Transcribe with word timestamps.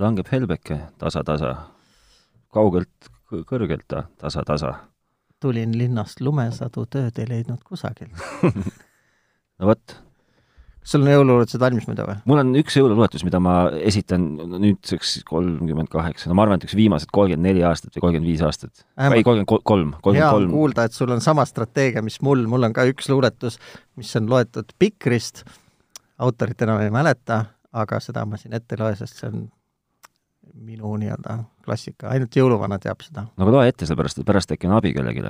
langeb 0.00 0.28
helbeke 0.32 0.78
tasa-tasa, 0.98 1.54
kaugelt 2.54 3.10
kõ- 3.28 3.44
kõrgelt 3.48 3.86
ta 3.88 4.06
tasa-tasa. 4.20 4.74
tulin 5.40 5.76
linnast 5.78 6.20
lumesadu, 6.20 6.86
tööd 6.90 7.18
ei 7.22 7.28
leidnud 7.28 7.62
kusagilt. 7.64 8.14
no 9.58 9.68
vot, 9.70 9.94
kas 10.82 10.94
sul 10.94 11.04
on 11.04 11.12
jõuluulutused 11.12 11.62
valmis 11.62 11.86
muidu 11.86 12.06
või? 12.08 12.16
mul 12.30 12.42
on 12.42 12.54
üks 12.58 12.78
jõululuuletus, 12.78 13.24
mida 13.26 13.40
ma 13.42 13.56
esitan 13.78 14.24
nüüdseks 14.54 15.20
kolmkümmend 15.28 15.90
kaheksa, 15.92 16.30
no 16.30 16.38
ma 16.38 16.46
arvan, 16.46 16.58
et 16.58 16.66
üks 16.66 16.74
viimased 16.78 17.12
kolmkümmend 17.14 17.50
neli 17.50 17.62
aastat 17.66 17.94
või 17.94 18.06
kolmkümmend 18.06 18.32
viis 18.32 18.42
aastat. 18.46 18.86
ei, 18.96 19.22
kolmkümmend 19.22 19.50
kolm, 19.50 19.92
kolmkümmend 20.00 20.38
kolm. 20.38 20.56
kuulda, 20.56 20.88
et 20.88 20.96
sul 20.96 21.14
on 21.14 21.22
sama 21.24 21.46
strateegia, 21.48 22.02
mis 22.02 22.18
mul, 22.24 22.46
mul 22.50 22.70
on 22.70 22.74
ka 22.74 22.86
üks 22.90 23.10
luuletus, 23.12 23.60
mis 24.00 24.10
on 24.18 24.30
loetud 24.30 24.74
Pikrist, 24.78 25.44
autorit 26.18 26.66
enam 26.66 26.82
ei 26.82 26.90
mäleta, 26.94 27.44
aga 27.72 28.00
seda 28.02 28.24
ma 28.26 28.40
siin 28.40 28.56
ette 28.58 28.74
ei 28.74 28.82
loe, 28.82 28.96
sest 28.98 29.22
see 29.22 29.30
on 29.30 29.46
minu 30.54 30.94
nii-öelda 31.00 31.38
klassika, 31.64 32.08
ainult 32.14 32.36
jõuluvana 32.36 32.78
teab 32.82 33.02
seda. 33.04 33.26
no 33.36 33.46
aga 33.46 33.54
loe 33.56 33.68
ette, 33.70 33.86
sellepärast 33.86 34.22
et 34.22 34.28
pärast 34.28 34.54
äkki 34.54 34.68
on 34.68 34.76
abi 34.78 34.94
kellelegi. 34.96 35.24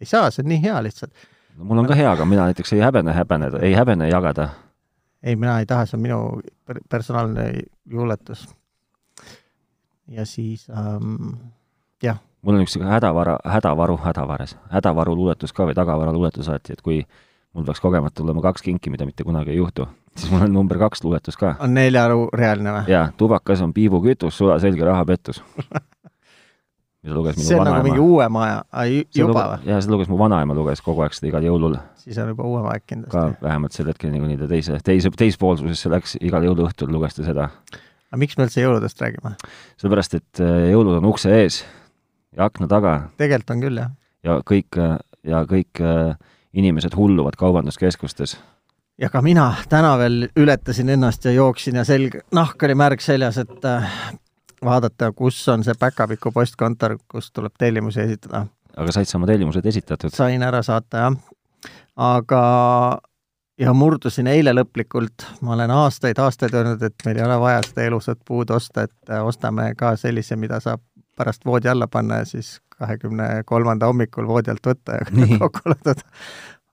ei 0.00 0.08
saa, 0.08 0.30
see 0.30 0.44
on 0.44 0.52
nii 0.52 0.60
hea 0.62 0.82
lihtsalt. 0.86 1.26
no 1.56 1.70
mul 1.70 1.82
on 1.84 1.88
ka 1.90 1.98
hea, 1.98 2.10
aga 2.10 2.26
mina 2.28 2.48
näiteks 2.50 2.72
ei 2.76 2.84
häbene 2.84 3.14
häbeneda, 3.16 3.62
ei 3.62 3.74
häbene 3.74 4.08
jagada. 4.08 4.48
ei, 5.22 5.36
mina 5.36 5.58
ei 5.58 5.66
taha, 5.66 5.86
see 5.86 5.98
on 5.98 6.02
minu 6.02 6.20
per 6.66 6.80
personaalne 6.88 7.50
luuletus. 7.90 8.46
ja 10.08 10.26
siis 10.26 10.68
ähm, 10.70 11.36
jah, 12.02 12.20
mul 12.42 12.58
on 12.58 12.66
üks 12.66 12.76
hädavara, 12.80 13.38
hädavaru, 13.44 13.96
hädavares, 14.04 14.56
hädavaru 14.70 15.16
luuletus 15.16 15.52
ka 15.52 15.66
või 15.68 15.76
tagavara 15.76 16.12
luuletus 16.12 16.48
alati, 16.48 16.76
et 16.76 16.82
kui 16.84 17.02
mul 17.54 17.64
peaks 17.64 17.80
kogemata 17.80 18.20
tulema 18.22 18.42
kaks 18.42 18.62
kinki, 18.62 18.90
mida 18.90 19.06
mitte 19.06 19.24
kunagi 19.24 19.54
ei 19.54 19.60
juhtu, 19.60 19.86
siis 20.16 20.32
mul 20.32 20.46
on 20.46 20.54
number 20.54 20.78
kaks 20.82 21.04
luuletus 21.04 21.38
ka. 21.40 21.54
on 21.62 21.74
neljarealine 21.76 22.78
või? 22.78 22.86
jaa, 22.90 23.08
tubakas 23.16 23.62
on 23.64 23.74
piibukütus, 23.76 24.38
sulaselge 24.38 24.84
rahapettus. 24.84 25.42
mida 27.04 27.14
luges 27.14 27.38
minu 27.38 27.46
see 27.46 27.56
on 27.58 27.66
nagu 27.66 27.76
vanaema. 27.76 27.86
mingi 27.86 28.02
uuem 28.02 28.38
aja, 28.40 28.58
juba 29.14 29.46
või? 29.52 29.70
jaa, 29.70 29.80
seda 29.84 29.94
luges 29.94 30.10
mu 30.10 30.18
vanaema, 30.20 30.56
luges 30.56 30.82
kogu 30.84 31.04
aeg 31.04 31.16
seda 31.16 31.30
igal 31.30 31.46
jõulul. 31.46 31.78
siis 32.00 32.18
on 32.22 32.30
juba 32.32 32.46
uuem 32.48 32.68
aeg 32.72 32.84
ka 32.84 32.90
kindlasti. 32.94 33.24
vähemalt 33.44 33.78
sel 33.78 33.90
hetkel, 33.92 34.18
kuni 34.24 34.38
ta 34.40 34.50
teise, 34.50 34.78
teise, 34.84 35.14
teispoolsusesse 35.22 35.92
läks, 35.92 36.18
igal 36.24 36.46
jõuluõhtul 36.48 36.92
luges 36.94 37.18
ta 37.18 37.26
seda. 37.26 37.48
aga 38.10 38.20
miks 38.24 38.38
me 38.38 38.48
üldse 38.48 38.64
jõuludest 38.64 39.04
räägime? 39.04 39.36
sellepärast, 39.76 40.18
et 40.20 40.42
äh, 40.42 40.70
jõulud 40.72 40.98
on 40.98 41.10
ukse 41.12 41.32
ees 41.42 41.62
ja 42.34 42.48
akna 42.48 42.70
taga 42.70 42.96
tegelikult 43.20 43.54
on 43.54 43.66
küll, 43.68 43.82
jah. 43.84 43.92
ja 44.26 44.38
kõik, 44.42 44.80
ja 45.28 45.44
kõik 45.50 45.84
äh, 45.84 46.16
inimesed 46.54 46.96
hulluvad 46.96 47.36
kaubanduskeskustes. 47.38 48.38
ja 48.98 49.10
ka 49.10 49.22
mina 49.22 49.54
täna 49.68 49.96
veel 49.98 50.28
ületasin 50.36 50.88
ennast 50.88 51.24
ja 51.24 51.32
jooksin 51.32 51.74
ja 51.74 51.84
selg, 51.84 52.20
nahk 52.32 52.62
oli 52.62 52.74
märg 52.74 53.00
seljas, 53.00 53.38
et 53.38 53.64
äh, 53.64 53.96
vaadata, 54.64 55.12
kus 55.12 55.48
on 55.48 55.64
see 55.64 55.74
päkapiku 55.78 56.32
postkontor, 56.32 56.98
kus 57.08 57.32
tuleb 57.32 57.52
tellimusi 57.58 58.00
esitada. 58.00 58.46
aga 58.76 58.92
said 58.92 59.10
sa 59.10 59.18
oma 59.18 59.26
tellimused 59.26 59.66
esitatud? 59.66 60.14
sain 60.14 60.42
ära 60.42 60.62
saata, 60.62 60.98
jah. 60.98 61.16
aga 61.96 62.44
ja 63.58 63.72
murdusin 63.74 64.26
eile 64.26 64.54
lõplikult, 64.54 65.26
ma 65.40 65.54
olen 65.54 65.70
aastaid-aastaid 65.70 66.54
öelnud, 66.54 66.82
et 66.82 67.06
meil 67.06 67.18
ei 67.18 67.26
ole 67.26 67.38
vaja 67.40 67.62
seda 67.66 67.86
elusat 67.88 68.18
puud 68.26 68.50
osta, 68.50 68.86
et 68.88 69.10
äh, 69.10 69.24
ostame 69.24 69.72
ka 69.78 69.96
sellise, 69.96 70.36
mida 70.36 70.60
saab 70.60 70.82
pärast 71.16 71.44
voodi 71.46 71.68
alla 71.68 71.88
panna 71.88 72.22
ja 72.22 72.24
siis 72.28 72.58
kahekümne 72.78 73.42
kolmanda 73.46 73.86
hommikul 73.86 74.26
voodi 74.28 74.50
alt 74.50 74.66
võtta 74.66 74.98
ja 74.98 75.06
kokku 75.42 75.70
laduda. 75.70 76.02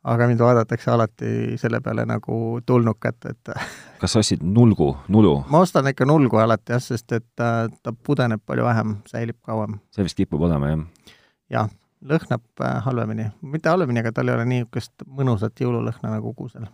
aga 0.03 0.27
mind 0.27 0.41
vaadatakse 0.41 0.91
alati 0.91 1.57
selle 1.61 1.81
peale 1.81 2.05
nagu 2.09 2.59
tulnukat, 2.65 3.29
et 3.29 3.53
kas 4.01 4.15
sa 4.15 4.23
ostsid 4.23 4.43
nulgu, 4.43 4.95
nulu? 5.07 5.35
ma 5.49 5.61
ostan 5.65 5.87
ikka 5.91 6.07
nulgu 6.09 6.41
alati 6.41 6.73
jah, 6.73 6.81
sest 6.81 7.11
et 7.17 7.43
äh, 7.45 7.67
ta 7.83 7.93
pudeneb 7.93 8.41
palju 8.45 8.65
vähem, 8.65 8.97
säilib 9.09 9.37
kauem. 9.45 9.79
see 9.95 10.05
vist 10.07 10.17
kipub 10.17 10.41
olema, 10.49 10.73
jah? 10.73 11.15
jah, 11.57 11.71
lõhnab 12.01 12.65
äh, 12.65 12.77
halvemini, 12.85 13.29
mitte 13.41 13.69
halvemini, 13.69 14.01
aga 14.01 14.13
tal 14.15 14.31
ei 14.31 14.37
ole 14.39 14.47
niisugust 14.49 15.05
mõnusat 15.05 15.61
jõululõhna 15.61 16.15
nagu 16.15 16.33
kuusel. 16.33 16.65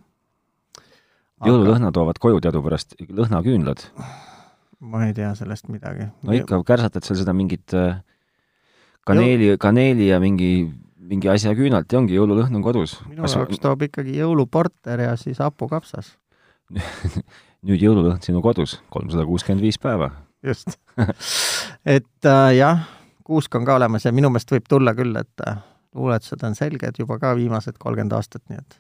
jõululõhna 1.46 1.92
toovad 1.92 2.20
koju 2.24 2.42
teadupärast 2.48 2.96
lõhnaküünlad. 3.10 3.90
Ma 4.80 5.06
ei 5.08 5.14
tea 5.18 5.32
sellest 5.38 5.70
midagi. 5.74 6.10
no 6.24 6.36
ikka 6.36 6.60
kärsatad 6.68 7.06
seal 7.06 7.20
seda 7.22 7.34
mingit 7.34 7.74
äh, 7.78 8.02
kaneeli, 9.08 9.56
kaneeli 9.62 10.10
ja 10.12 10.20
mingi, 10.24 10.52
mingi 10.98 11.32
asja 11.32 11.54
küünalt 11.58 11.92
ja 11.92 12.02
ongi 12.02 12.18
jõululõhn 12.18 12.60
on 12.60 12.66
kodus. 12.66 12.98
minu 13.08 13.26
jaoks 13.26 13.62
toob 13.64 13.88
ikkagi 13.88 14.18
jõuluporter 14.20 15.08
ja 15.08 15.16
siis 15.20 15.42
hapukapsas. 15.44 16.16
nüüd 17.68 17.82
jõululõhn 17.82 18.22
sinu 18.24 18.42
kodus, 18.46 18.78
kolmsada 18.94 19.26
kuuskümmend 19.26 19.64
viis 19.64 19.80
päeva. 19.82 20.12
just 20.46 20.78
et 21.98 22.30
äh, 22.30 22.52
jah, 22.58 22.86
kuusk 23.28 23.56
on 23.56 23.66
ka 23.66 23.80
olemas 23.80 24.06
ja 24.06 24.14
minu 24.16 24.32
meelest 24.34 24.52
võib 24.52 24.70
tulla 24.70 24.94
küll, 24.98 25.16
et 25.18 25.48
äh, 25.48 25.62
luuletused 25.98 26.44
on 26.46 26.56
selged 26.56 27.00
juba 27.00 27.20
ka 27.20 27.34
viimased 27.40 27.80
kolmkümmend 27.80 28.14
aastat, 28.20 28.44
nii 28.52 28.62
et 28.62 28.80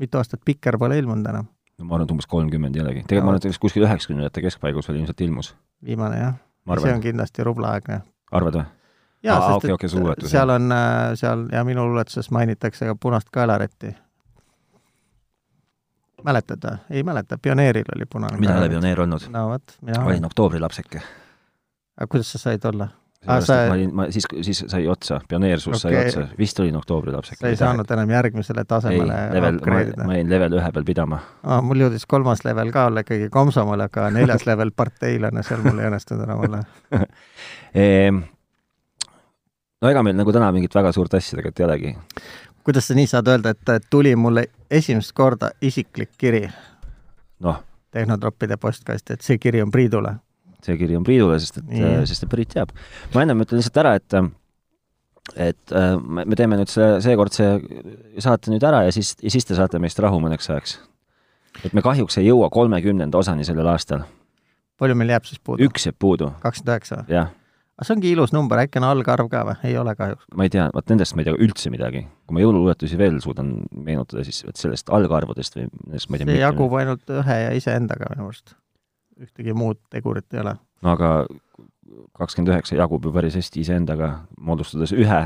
mitu 0.00 0.18
aastat 0.18 0.42
Pikker 0.44 0.78
pole 0.80 0.98
ilmunud 0.98 1.28
enam, 1.28 1.50
no 1.80 1.88
ma 1.88 1.96
arvan, 1.96 2.06
et 2.06 2.12
umbes 2.14 2.28
kolmkümmend 2.30 2.76
jällegi. 2.76 3.04
tegelikult 3.06 3.30
ma 3.30 3.34
arvan, 3.36 3.50
et 3.50 3.62
kuskil 3.62 3.86
üheksakümnendate 3.86 4.44
keskpaigus 4.44 4.88
veel 4.88 5.00
ilmselt 5.00 5.24
ilmus. 5.26 5.54
viimane 5.84 6.20
jah. 6.20 6.36
see 6.82 6.92
on 6.92 7.00
kindlasti 7.00 7.46
rublaaegne. 7.46 8.02
arvad 8.32 8.60
või? 8.60 8.66
jaa, 9.22 9.38
Aa, 9.38 9.56
sest 9.56 9.74
okei, 9.74 9.88
su 9.88 10.00
luuletus, 10.00 10.30
seal 10.30 10.54
on, 10.56 10.70
äh, 10.76 11.16
seal 11.20 11.48
ja 11.52 11.64
minu 11.64 11.86
luuletuses 11.88 12.30
mainitakse 12.30 12.86
ka 12.86 12.94
punast 13.00 13.32
kaelarätti. 13.32 13.94
mäletad 16.24 16.68
või? 16.68 16.78
ei 16.90 17.02
mäleta, 17.02 17.38
Pioneeril 17.38 17.96
oli 17.96 18.06
punane 18.06 18.38
mina 18.38 18.54
ei 18.58 18.64
ole 18.66 18.72
pioneer 18.76 19.00
olnud. 19.06 19.28
no 19.32 19.48
vot, 19.54 19.76
mina 19.80 20.04
olin 20.04 20.24
oktoobrilapseke. 20.24 21.02
aga 21.96 22.10
kuidas 22.10 22.32
sa 22.32 22.38
said 22.38 22.64
olla? 22.64 22.88
Sellepärast 23.20 23.46
sa- 23.46 23.68
ma 23.68 23.74
olin, 23.74 23.94
ma 23.94 24.06
siis, 24.10 24.24
siis 24.42 24.64
sai 24.68 24.86
otsa, 24.88 25.20
pioneersus 25.28 25.84
okay. 25.84 25.92
Sai 25.92 26.06
otsa, 26.06 26.38
vist 26.38 26.60
olin 26.60 26.76
oktoobrilapseke. 26.76 27.40
sa 27.40 27.48
ei 27.48 27.56
saanud 27.56 27.90
enam 27.90 28.10
järgmisele 28.10 28.60
ei, 28.60 28.64
tasemele 28.64 29.18
level, 29.32 29.52
ma, 29.52 29.58
upgrade 29.58 29.92
ida? 29.92 30.06
ma 30.06 30.16
jäin 30.16 30.30
level 30.30 30.56
ühe 30.56 30.72
peal 30.72 30.84
pidama. 30.84 31.20
aa, 31.44 31.60
mul 31.62 31.84
jõudis 31.84 32.06
kolmas 32.08 32.44
level 32.44 32.72
ka 32.72 32.86
olla 32.88 33.04
ikkagi 33.04 33.28
komsomol, 33.28 33.80
aga 33.80 34.08
neljas 34.10 34.46
level 34.48 34.72
parteilane, 34.76 35.42
seal 35.42 35.60
mul 35.66 35.78
ei 35.78 35.90
õnnestunud 35.90 36.24
enam 36.24 36.44
olla. 36.48 36.62
Ehm, 37.80 38.24
no 39.82 39.90
ega 39.92 40.02
meil 40.02 40.16
nagu 40.18 40.32
täna 40.34 40.48
mingit 40.52 40.74
väga 40.74 40.90
suurt 40.92 41.14
asja 41.14 41.36
tegelikult 41.36 41.60
ei 41.60 41.66
olegi. 41.68 41.94
kuidas 42.64 42.88
sa 42.88 42.96
nii 42.96 43.06
saad 43.06 43.28
öelda, 43.28 43.52
et 43.52 43.90
tuli 43.90 44.16
mulle 44.16 44.46
esimest 44.70 45.12
korda 45.12 45.52
isiklik 45.62 46.16
kiri 46.18 46.48
noh, 47.40 47.62
Tehnotroppide 47.90 48.56
postkasti, 48.56 49.12
et 49.12 49.20
see 49.26 49.38
kiri 49.38 49.62
on 49.62 49.70
Priidule? 49.70 50.14
See 50.66 50.76
kiri 50.80 50.98
on 50.98 51.06
Priidule, 51.06 51.38
sest 51.42 51.62
et 51.62 51.70
Nii., 51.70 52.04
sest 52.10 52.26
et 52.26 52.32
Priit 52.32 52.52
teab. 52.54 52.74
ma 53.14 53.24
ennem 53.24 53.46
ütlen 53.46 53.60
lihtsalt 53.60 53.82
ära, 53.82 53.94
et 54.00 54.20
et 55.36 55.72
äh, 55.72 55.96
me 56.00 56.24
me 56.26 56.38
teeme 56.38 56.58
nüüd 56.58 56.70
selle, 56.70 57.00
seekord 57.04 57.34
see 57.34 57.50
saate 58.22 58.52
nüüd 58.52 58.64
ära 58.66 58.84
ja 58.86 58.94
siis, 58.94 59.14
ja 59.22 59.32
siis 59.32 59.46
te 59.46 59.58
saate 59.58 59.80
meist 59.82 59.98
rahu 60.02 60.20
mõneks 60.22 60.48
ajaks. 60.50 60.78
et 61.64 61.74
me 61.76 61.82
kahjuks 61.84 62.18
ei 62.18 62.30
jõua 62.30 62.50
kolmekümnenda 62.50 63.18
osani 63.18 63.44
sellel 63.44 63.68
aastal. 63.70 64.06
palju 64.78 64.96
meil 64.96 65.12
jääb 65.14 65.28
siis 65.28 65.42
puudu? 65.44 65.68
üks 65.68 65.86
jääb 65.86 65.98
puudu, 65.98 66.32
kakskümmend 66.42 66.74
üheksa 66.74 67.04
jah. 67.08 67.30
aga 67.76 67.86
see 67.86 67.96
ongi 67.96 68.12
ilus 68.14 68.34
number, 68.34 68.62
äkki 68.64 68.80
on 68.80 68.88
algarv 68.90 69.30
ka 69.30 69.44
või? 69.50 69.58
ei 69.70 69.76
ole 69.78 69.94
kahjuks. 69.98 70.24
ma 70.34 70.48
ei 70.48 70.54
tea, 70.56 70.70
vot 70.74 70.94
nendest 70.94 71.14
ma 71.14 71.22
ei 71.22 71.30
tea 71.30 71.36
üldse 71.46 71.74
midagi. 71.74 72.06
kui 72.26 72.38
ma 72.38 72.44
jõululuuletusi 72.44 72.98
veel 72.98 73.20
suudan 73.22 73.54
meenutada, 73.70 74.24
siis 74.26 74.42
vot 74.46 74.56
sellest 74.56 74.90
algarvudest 74.90 75.60
või 75.60 75.68
nendest 75.68 76.10
ma 76.10 76.18
ei 76.18 76.24
tea 76.24 76.32
see 76.32 76.42
jagub 76.42 76.80
ainult 76.80 77.16
ühe 77.20 77.38
ja 77.44 77.54
iseendaga 77.60 78.10
minu 78.14 78.30
arust. 78.30 78.56
Ühtegi 79.20 79.54
muud 79.56 79.80
tegurit 79.92 80.28
ei 80.34 80.42
ole. 80.44 80.56
no 80.82 80.94
aga 80.96 81.10
kakskümmend 82.18 82.54
üheksa 82.54 82.78
jagub 82.78 83.04
ju 83.04 83.12
päris 83.14 83.36
hästi 83.38 83.64
iseendaga, 83.64 84.12
moodustades 84.40 84.92
ühe 84.96 85.20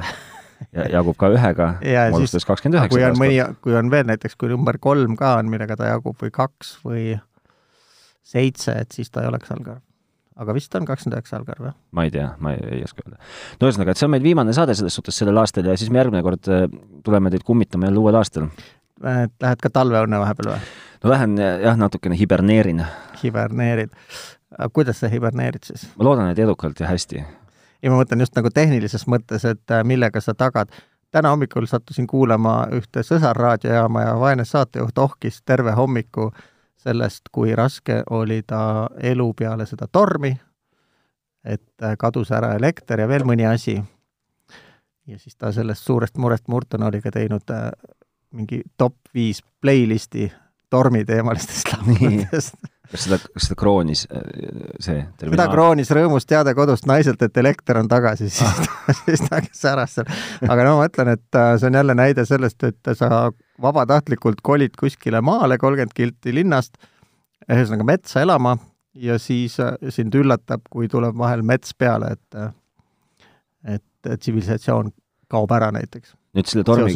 ja 0.73 0.89
jagub 0.97 1.19
ka 1.21 1.31
ühega, 1.35 1.71
Ja 1.85 2.09
moodustades 2.15 2.47
kakskümmend 2.49 2.81
üheksa. 2.81 2.95
kui 2.95 3.07
on 3.07 3.19
mõni, 3.21 3.41
kui 3.65 3.79
on 3.79 3.91
veel 3.93 4.07
näiteks, 4.11 4.37
kui 4.41 4.53
number 4.53 4.79
kolm 4.83 5.17
ka 5.21 5.37
on, 5.41 5.51
millega 5.53 5.77
ta 5.81 5.91
jagub 5.93 6.19
või 6.21 6.35
kaks 6.35 6.77
või 6.85 7.09
seitse, 8.25 8.77
et 8.85 8.95
siis 8.97 9.11
ta 9.13 9.25
ei 9.25 9.31
oleks 9.31 9.53
algarv. 9.55 9.83
aga 10.41 10.55
vist 10.57 10.75
on 10.75 10.87
kakskümmend 10.89 11.21
üheksa 11.21 11.39
algarv, 11.41 11.71
jah? 11.71 11.77
ma 11.93 12.07
ei 12.07 12.15
tea, 12.15 12.31
ma 12.43 12.55
ei, 12.55 12.79
ei 12.79 12.87
oska 12.87 13.05
öelda. 13.05 13.21
no 13.61 13.69
ühesõnaga, 13.69 13.95
et 13.95 14.01
see 14.01 14.09
on 14.09 14.15
meil 14.17 14.25
viimane 14.25 14.57
saade 14.57 14.79
selles 14.79 14.97
suhtes 14.99 15.21
sellel 15.21 15.43
aastal 15.43 15.69
ja 15.71 15.77
siis 15.79 15.93
me 15.93 16.03
järgmine 16.03 16.25
kord 16.27 16.51
äh, 16.51 16.67
tuleme 17.05 17.35
teid 17.35 17.47
kummitama 17.47 17.91
jälle 17.91 18.03
uuel 18.03 18.19
aastal. 18.23 18.49
Et 19.03 19.33
lähed 19.43 19.63
ka 19.63 19.71
talveõnne 19.71 20.21
vahepeal 20.23 20.55
või? 20.55 20.73
no 21.05 21.11
lähen 21.11 21.39
jah, 21.39 21.77
natukene 21.77 22.19
hiberneerin. 22.19 22.85
hiberneerid. 23.23 23.91
kuidas 24.73 25.01
sa 25.01 25.09
hiberneerid 25.09 25.65
siis? 25.65 25.89
ma 25.97 26.05
loodan, 26.05 26.31
et 26.31 26.39
edukalt 26.39 26.81
ja 26.81 26.87
hästi. 26.87 27.25
ja 27.83 27.91
ma 27.91 28.01
mõtlen 28.01 28.25
just 28.25 28.37
nagu 28.37 28.51
tehnilises 28.51 29.07
mõttes, 29.07 29.45
et 29.45 29.71
äh, 29.71 29.85
millega 29.85 30.21
sa 30.21 30.35
tagad. 30.35 30.71
täna 31.11 31.31
hommikul 31.31 31.67
sattusin 31.67 32.07
kuulama 32.07 32.67
ühte 32.73 33.03
sõsarraadiojaama 33.03 34.03
ja 34.03 34.19
vaene 34.19 34.45
saatejuht 34.45 34.99
ohkis 34.99 35.43
terve 35.43 35.73
hommiku 35.73 36.31
sellest, 36.77 37.29
kui 37.33 37.55
raske 37.55 38.03
oli 38.11 38.43
ta 38.43 38.89
elu 39.01 39.33
peale 39.35 39.67
seda 39.67 39.87
tormi, 39.93 40.37
et 41.45 41.83
äh, 41.83 41.97
kadus 41.99 42.31
ära 42.31 42.55
elekter 42.55 43.01
ja 43.01 43.09
veel 43.09 43.25
mõni 43.25 43.47
asi. 43.47 43.83
ja 45.07 45.19
siis 45.19 45.37
ta 45.37 45.53
sellest 45.53 45.85
suurest 45.85 46.17
murest 46.17 46.49
murtuna 46.49 46.87
oli 46.87 47.01
ka 47.01 47.11
teinud 47.11 47.51
äh, 47.51 47.71
mingi 48.35 48.63
top 48.77 48.97
viis 49.15 49.43
playlist'i 49.63 50.29
tormiteemalistest 50.75 51.73
lauludest. 51.73 52.57
kas 52.91 53.05
seda, 53.07 53.19
kas 53.19 53.47
seda 53.49 53.57
kroonis 53.59 54.05
äh, 54.11 54.25
see 54.83 55.05
seda 55.21 55.47
kroonis 55.53 55.93
rõõmus 55.95 56.27
teade 56.29 56.55
kodust 56.57 56.89
naiselt, 56.91 57.23
et 57.23 57.43
elekter 57.43 57.79
on 57.81 57.89
tagasi, 57.91 58.29
siis 58.31 58.49
ah. 58.49 58.91
siis 59.05 59.23
ta 59.29 59.41
säras 59.53 59.99
seal. 59.99 60.11
aga 60.49 60.67
no 60.67 60.77
ma 60.81 60.89
ütlen, 60.91 61.15
et 61.15 61.41
äh, 61.41 61.55
see 61.61 61.71
on 61.71 61.81
jälle 61.81 61.97
näide 61.99 62.27
sellest, 62.29 62.67
et 62.67 62.93
sa 62.99 63.29
vabatahtlikult 63.63 64.43
kolid 64.43 64.77
kuskile 64.81 65.23
maale 65.25 65.59
kolmkümmend 65.63 65.95
kilti 65.97 66.35
linnast, 66.35 66.77
ühesõnaga 67.49 67.87
metsa 67.95 68.25
elama 68.25 68.57
ja 68.95 69.19
siis 69.23 69.59
äh, 69.63 69.77
sind 69.95 70.15
üllatab, 70.19 70.67
kui 70.71 70.91
tuleb 70.91 71.17
vahel 71.19 71.47
mets 71.47 71.75
peale, 71.79 72.15
et 72.19 72.53
et 73.65 74.19
tsivilisatsioon 74.21 74.91
kaob 75.33 75.53
ära 75.57 75.71
näiteks. 75.73 76.13
Nüüd 76.35 76.51
selle 76.51 76.65
tormi, 76.67 76.95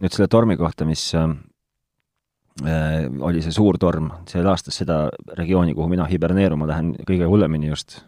nüüd 0.00 0.14
selle 0.14 0.28
tormi 0.32 0.56
kohta, 0.60 0.86
mis 0.88 1.04
äh, 1.18 1.28
oli 3.24 3.44
see 3.44 3.54
suur 3.54 3.78
torm, 3.82 4.10
see 4.30 4.42
laastas 4.44 4.80
seda 4.82 5.06
regiooni, 5.38 5.76
kuhu 5.76 5.88
mina 5.92 6.08
hiberneeruma 6.10 6.68
lähen 6.70 6.92
kõige 7.06 7.28
hullemini 7.30 7.72
just. 7.72 8.02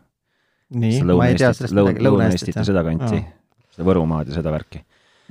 nii, 0.74 1.02
ma 1.12 1.30
ei 1.30 1.38
tea 1.38 1.52
sellest 1.54 1.76
midagi, 1.76 2.04
Lõuna-Eestit 2.06 2.58
ja 2.58 2.66
seda 2.66 2.84
kanti, 2.86 3.22
seda 3.74 3.88
Võrumaad 3.88 4.32
ja 4.32 4.40
seda 4.40 4.52
värki 4.54 4.82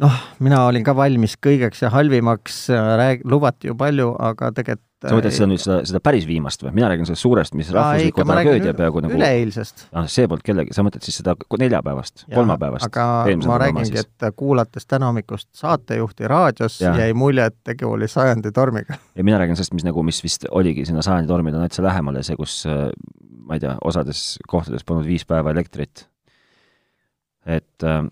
noh, 0.03 0.17
mina 0.43 0.65
olin 0.69 0.83
ka 0.85 0.95
valmis 0.97 1.37
kõigeks 1.41 1.85
ja 1.85 1.91
halvimaks, 1.93 2.65
rääg-, 2.71 3.23
lubati 3.29 3.71
ju 3.71 3.77
palju, 3.79 4.11
aga 4.19 4.51
tegelikult 4.55 4.91
sa 5.05 5.17
mõtled 5.17 5.35
seda 5.35 5.47
nüüd, 5.49 5.61
seda, 5.61 5.77
seda 5.87 5.99
päris 6.03 6.25
viimast 6.27 6.63
või? 6.63 6.71
mina 6.77 6.89
räägin 6.89 7.07
sellest 7.09 7.25
suurest, 7.25 7.55
mis 7.57 7.69
rahvusliku 7.73 8.25
tragöödia 8.25 8.73
peaaegu 8.77 9.03
nagu 9.05 9.17
üleeilsest. 9.17 9.85
ah, 9.91 10.07
see 10.11 10.27
polnud 10.29 10.45
kellegi, 10.45 10.73
sa 10.75 10.85
mõtled 10.85 11.05
siis 11.05 11.19
seda 11.21 11.35
neljapäevast, 11.35 12.25
kolmapäevast? 12.33 12.87
aga 12.87 13.05
ma 13.45 13.59
räägingi, 13.61 14.01
et 14.01 14.27
kuulates 14.39 14.87
täna 14.89 15.11
hommikust 15.11 15.49
saatejuhti 15.59 16.31
raadios, 16.31 16.79
jäi 16.81 17.11
mulje, 17.17 17.49
et 17.51 17.59
tegu 17.67 17.91
oli 17.95 18.09
sajandi 18.11 18.51
tormiga. 18.55 18.97
ja 19.15 19.27
mina 19.27 19.39
räägin 19.41 19.59
sellest, 19.59 19.75
mis 19.77 19.87
nagu, 19.87 20.03
mis 20.05 20.23
vist 20.25 20.47
oligi 20.51 20.87
sinna 20.87 21.05
sajandi 21.05 21.29
tormile 21.31 21.61
täitsa 21.65 21.85
lähemale, 21.85 22.23
see, 22.25 22.39
kus 22.39 22.63
ma 23.45 23.59
ei 23.59 23.63
tea, 23.63 23.75
osades 23.85 24.25
kohtades 24.49 24.87
polnud 24.87 25.05
viis 25.07 25.27
päeva 25.27 25.53
elektrit. 25.53 26.07
et 27.45 27.83
äh, 27.83 28.05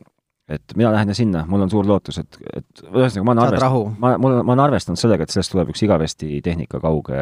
et 0.49 0.75
mina 0.75 0.91
lähen 0.91 1.15
sinna, 1.15 1.45
mul 1.47 1.63
on 1.63 1.71
suur 1.71 1.87
lootus, 1.87 2.19
et, 2.19 2.39
et 2.57 2.83
ühesõnaga 2.89 3.23
ma 3.23 3.35
olen 3.35 3.45
arvestanud, 3.45 3.93
ma, 3.99 4.11
mul, 4.19 4.41
ma 4.41 4.55
olen 4.55 4.65
arvestanud 4.65 4.99
sellega, 4.99 5.23
et 5.23 5.35
sellest 5.35 5.53
tuleb 5.53 5.71
üks 5.71 5.85
igavesti 5.85 6.41
tehnika 6.43 6.81
kauge 6.83 7.21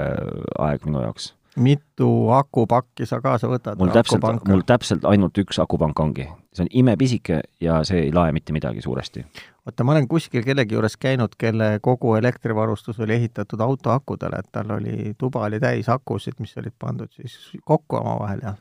aeg 0.60 0.88
minu 0.90 1.04
jaoks. 1.06 1.32
mitu 1.62 2.10
akupakki 2.34 3.06
sa 3.06 3.20
kaasa 3.22 3.50
võtad? 3.52 3.78
mul 3.78 3.94
täpselt, 3.94 4.26
mul 4.48 4.66
täpselt 4.66 5.06
ainult 5.06 5.38
üks 5.38 5.62
akupank 5.62 6.00
ongi. 6.00 6.28
see 6.56 6.66
on 6.66 6.72
imepisike 6.84 7.42
ja 7.62 7.84
see 7.88 8.08
ei 8.08 8.14
lae 8.16 8.32
mitte 8.34 8.56
midagi 8.58 8.82
suuresti. 8.82 9.26
oota, 9.68 9.84
ma 9.84 9.94
olen 9.94 10.08
kuskil 10.08 10.44
kellegi 10.48 10.74
juures 10.74 10.98
käinud, 10.98 11.38
kelle 11.38 11.78
kogu 11.82 12.16
elektrivarustus 12.16 13.00
oli 13.00 13.20
ehitatud 13.20 13.62
autoakudele, 13.62 14.42
et 14.42 14.52
tal 14.52 14.74
oli, 14.80 15.14
tuba 15.18 15.46
oli 15.46 15.60
täis 15.60 15.90
akusid, 15.90 16.40
mis 16.40 16.58
olid 16.58 16.74
pandud 16.80 17.14
siis 17.14 17.38
kokku 17.62 18.02
omavahel 18.02 18.46
ja 18.50 18.58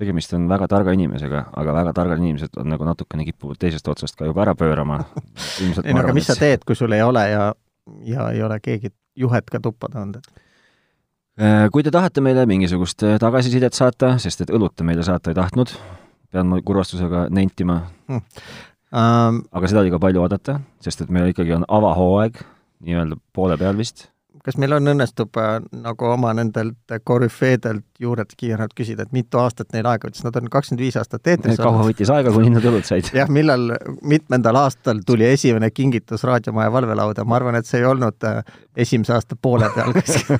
tegemist 0.00 0.32
on 0.36 0.46
väga 0.48 0.68
targa 0.70 0.94
inimesega, 0.96 1.44
aga 1.60 1.74
väga 1.76 1.92
targad 1.96 2.22
inimesed 2.22 2.56
on 2.60 2.70
nagu 2.72 2.86
natukene 2.88 3.26
kipuvad 3.28 3.60
teisest 3.60 3.88
otsast 3.92 4.16
ka 4.18 4.28
juba 4.28 4.44
ära 4.46 4.54
pöörama. 4.58 5.02
ei 5.60 5.94
no 5.94 6.04
aga 6.04 6.14
mis 6.16 6.30
sa 6.30 6.36
teed, 6.38 6.64
kui 6.66 6.78
sul 6.78 6.96
ei 6.96 7.02
ole 7.04 7.26
ja, 7.30 7.50
ja 8.08 8.30
ei 8.34 8.42
ole 8.46 8.60
keegi 8.64 8.92
juhet 9.20 9.50
ka 9.52 9.60
tuppa 9.62 9.90
toonud, 9.92 10.20
et? 10.20 10.46
Äh, 11.40 11.66
kui 11.72 11.84
te 11.86 11.92
tahate 11.94 12.20
meile 12.24 12.44
mingisugust 12.48 13.04
äh, 13.06 13.18
tagasisidet 13.20 13.76
saata, 13.76 14.16
sest 14.20 14.44
et 14.44 14.50
õlut 14.52 14.74
te 14.76 14.84
meile 14.84 15.04
saata 15.06 15.32
ei 15.32 15.38
tahtnud, 15.38 15.72
pean 16.32 16.50
ma 16.50 16.60
kurvastusega 16.64 17.28
nentima 17.32 17.84
hmm.. 18.10 18.26
Um, 18.90 19.36
aga 19.54 19.68
seda 19.70 19.84
oli 19.84 19.92
ka 19.94 20.00
palju 20.02 20.18
oodata, 20.18 20.56
sest 20.82 21.04
et 21.04 21.12
meil 21.14 21.28
ikkagi 21.30 21.52
on 21.54 21.62
avahooaeg, 21.62 22.40
nii-öelda 22.82 23.20
poole 23.30 23.54
peal 23.60 23.76
vist 23.78 24.08
kas 24.44 24.56
meil 24.60 24.72
on, 24.76 24.92
õnnestub 24.94 25.36
äh, 25.40 25.58
nagu 25.84 26.10
oma 26.10 26.32
nendelt 26.36 26.98
korüfeedelt 27.04 27.84
juurelt 28.00 28.32
kiirelt 28.36 28.72
küsida, 28.76 29.04
et 29.04 29.12
mitu 29.12 29.38
aastat 29.40 29.74
neil 29.74 29.86
aega 29.90 30.08
võttis, 30.08 30.22
nad 30.24 30.36
on 30.40 30.48
kakskümmend 30.52 30.80
viis 30.80 30.96
aastat 30.96 31.26
eetris 31.28 31.58
olnud. 31.58 31.66
kaua 31.66 31.88
võttis 31.90 32.12
aega, 32.14 32.32
kuni 32.32 32.52
nad 32.54 32.64
õlut 32.70 32.88
said? 32.88 33.10
jah, 33.18 33.28
millal, 33.32 33.74
mitmendal 34.08 34.56
aastal 34.62 35.02
tuli 35.06 35.26
esimene 35.28 35.68
kingitus 35.74 36.24
raadiomaja 36.28 36.72
valvelauda, 36.72 37.26
ma 37.28 37.36
arvan, 37.36 37.58
et 37.60 37.68
see 37.68 37.82
ei 37.82 37.86
olnud 37.90 38.28
äh, 38.28 38.40
esimese 38.86 39.14
aasta 39.16 39.36
poole 39.36 39.68
peal 39.74 39.92
kuskil 39.98 40.38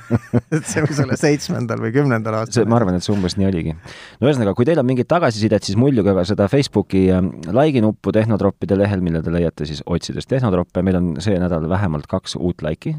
et 0.57 0.65
see 0.65 0.85
võis 0.87 1.03
olla 1.05 1.19
seitsmendal 1.21 1.85
või 1.85 1.93
kümnendal 1.99 2.39
aastal. 2.41 2.65
ma 2.71 2.79
arvan, 2.81 2.97
et 2.97 3.05
see 3.05 3.13
umbes 3.13 3.37
nii 3.37 3.49
oligi. 3.51 3.77
no 3.77 4.29
ühesõnaga, 4.29 4.55
kui 4.57 4.65
teil 4.69 4.81
on 4.81 4.89
mingit 4.89 5.09
tagasisidet, 5.11 5.69
siis 5.69 5.77
muljuge 5.77 6.17
ka 6.17 6.25
seda 6.33 6.49
Facebooki 6.51 7.05
äh, 7.13 7.21
like'i 7.53 7.85
nuppu 7.85 8.15
Tehnotroppide 8.15 8.79
lehel, 8.79 9.05
mille 9.05 9.21
te 9.21 9.33
leiate 9.33 9.69
siis 9.69 9.85
otsides 9.85 10.25
Tehnotroppe, 10.25 10.81
meil 10.81 10.97
on 10.97 11.13
see 11.21 11.37
nädal 11.41 11.69
vähemalt 11.69 12.09
kaks 12.09 12.39
uut 12.41 12.65
like'i 12.65 12.97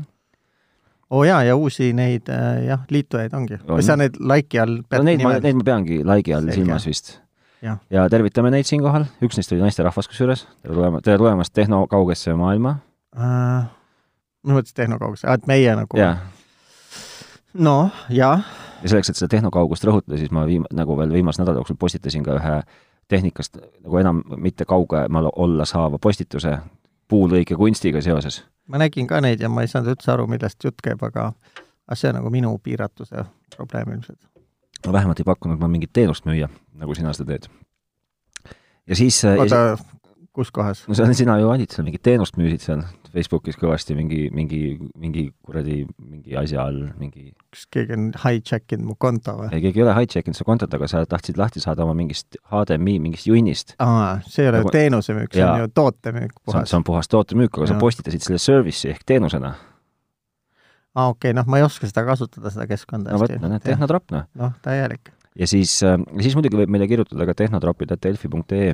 oo 1.13 1.21
oh 1.21 1.27
jaa, 1.29 1.43
ja 1.45 1.57
uusi 1.57 1.93
neid 1.97 2.29
äh, 2.33 2.65
jah, 2.71 2.87
liitujaid 2.91 3.35
ongi. 3.37 3.59
või 3.69 3.85
sa 3.85 3.99
neid 4.01 4.17
like'i 4.17 4.63
all 4.63 4.81
pead 4.89 5.03
no 5.03 5.09
neid 5.11 5.25
ma, 5.25 5.35
neid 5.45 5.59
ma 5.59 5.67
peangi 5.67 6.01
like'i 6.09 6.37
all 6.37 6.49
silmas 6.55 6.89
vist. 6.89 7.19
Ja. 7.63 7.77
tervitame 8.11 8.51
neid 8.51 8.67
siinkohal, 8.67 9.05
üks 9.23 9.39
neist 9.39 9.53
oli 9.55 9.63
naisterahvas 9.63 10.09
kusjuures, 10.11 10.47
tere 10.65 10.75
tulema, 10.75 11.03
tere 11.05 11.21
tulemast 11.21 11.53
Tehno 11.55 11.85
kaugesse 11.91 12.35
maailma 12.35 12.79
uh,. 13.15 13.69
mis 14.43 14.57
mõttes 14.57 14.75
Tehno 14.75 14.99
kaugesse, 14.99 15.29
et 15.31 15.47
meie 15.51 15.77
nagu 15.79 16.01
yeah.? 16.01 16.25
noh, 17.55 17.93
jah. 18.11 18.47
ja 18.83 18.89
selleks, 18.89 19.13
et 19.13 19.21
seda 19.21 19.37
tehnokaugust 19.37 19.85
rõhutada, 19.87 20.19
siis 20.19 20.33
ma 20.35 20.47
viim-, 20.49 20.67
nagu 20.75 20.97
veel 20.99 21.13
viimase 21.13 21.43
nädala 21.43 21.61
jooksul 21.61 21.79
postitasin 21.79 22.25
ka 22.27 22.39
ühe 22.41 22.57
tehnikast 23.13 23.61
nagu 23.61 24.01
enam 24.01 24.25
mitte 24.41 24.65
kaugemal 24.65 25.29
olla 25.37 25.69
saava 25.69 26.01
postituse 26.01 26.57
puulõike 27.13 27.59
kunstiga 27.61 28.01
seoses 28.01 28.41
ma 28.73 28.81
nägin 28.81 29.09
ka 29.09 29.21
neid 29.21 29.41
ja 29.45 29.51
ma 29.53 29.65
ei 29.65 29.71
saanud 29.71 29.93
üldse 29.93 30.13
aru, 30.15 30.27
millest 30.31 30.65
jutt 30.65 30.81
käib, 30.85 31.03
aga, 31.05 31.31
aga 31.87 31.99
see 31.99 32.11
on 32.11 32.21
nagu 32.21 32.33
minu 32.33 32.55
piiratuse 32.65 33.27
probleem 33.57 33.93
ilmselt. 33.97 34.21
no 34.87 34.93
vähemalt 34.93 35.21
ei 35.21 35.29
pakkunud 35.29 35.61
ma 35.61 35.69
mingit 35.69 35.93
teenust 35.93 36.27
müüa, 36.29 36.49
nagu 36.81 36.97
sina 36.97 37.13
seda 37.17 37.35
teed. 37.35 37.51
ja 38.89 38.97
siis 38.97 39.21
äh, 39.29 39.39
oota, 39.39 39.77
kus 40.35 40.51
kohas? 40.55 40.83
no 40.89 40.97
see 40.97 41.05
on, 41.05 41.15
sina 41.17 41.37
ju 41.41 41.49
olid 41.53 41.73
seal, 41.73 41.85
mingit 41.87 42.03
teenust 42.05 42.37
müüsid 42.41 42.65
seal 42.65 42.83
Facebookis 43.13 43.59
kõvasti 43.61 43.95
mingi, 43.97 44.23
mingi, 44.33 44.61
mingi 44.97 45.27
kuradi, 45.45 45.83
mingi 46.01 46.37
asja 46.41 46.65
all, 46.65 46.79
mingi 47.01 47.33
kas 47.53 47.67
keegi 47.75 47.97
on 47.97 48.07
hijack 48.23 48.77
inud 48.77 48.89
mu 48.89 48.97
konto 49.01 49.35
või? 49.41 49.51
ei, 49.51 49.61
keegi 49.67 49.83
ei 49.83 49.85
ole 49.85 49.97
hijack 49.99 50.31
inud 50.31 50.39
su 50.39 50.47
kontot, 50.49 50.73
aga 50.79 50.89
sa 50.91 51.03
tahtsid 51.09 51.41
lahti 51.41 51.61
saada 51.65 51.85
oma 51.85 51.97
mingist 51.99 52.39
HDMI 52.53 52.97
mingist 53.05 53.29
junnist. 53.29 53.75
aa, 53.83 54.15
see 54.27 54.47
ei 54.47 54.53
ole 54.53 54.63
nagu... 54.63 54.73
teenusemüük, 54.73 55.35
see 55.37 55.45
on 55.45 55.67
ju 55.67 55.73
tootemüük 55.77 56.39
puhas. 56.41 56.71
see 56.71 56.79
on 56.81 56.89
puhas 56.89 57.13
tootemüük, 57.13 57.53
aga 57.59 57.69
ja. 57.69 57.75
sa 57.75 57.83
postitasid 57.83 58.25
selle 58.25 58.41
service'i 58.43 58.95
ehk 58.95 59.05
teenusena. 59.13 59.53
aa, 60.95 61.11
okei 61.11 61.33
okay,, 61.33 61.37
noh, 61.37 61.51
ma 61.53 61.61
ei 61.61 61.69
oska 61.69 61.91
seda 61.91 62.07
kasutada, 62.09 62.55
seda 62.55 62.69
keskkonda 62.71 63.13
no 63.13 63.21
vot, 63.21 63.37
no 63.43 63.53
näed, 63.53 63.67
tehnotropp, 63.67 64.09
noh. 64.17 64.25
noh, 64.41 64.57
täielik. 64.65 65.13
ja 65.37 65.51
siis 65.51 65.77
äh,, 65.85 66.01
siis 66.25 66.39
muidugi 66.39 66.65
võib 66.65 66.73
meile 66.73 66.89
kirjutada 66.89 67.29
ka 67.29 67.37
tehnotroppid.delfi.ee 67.45 68.73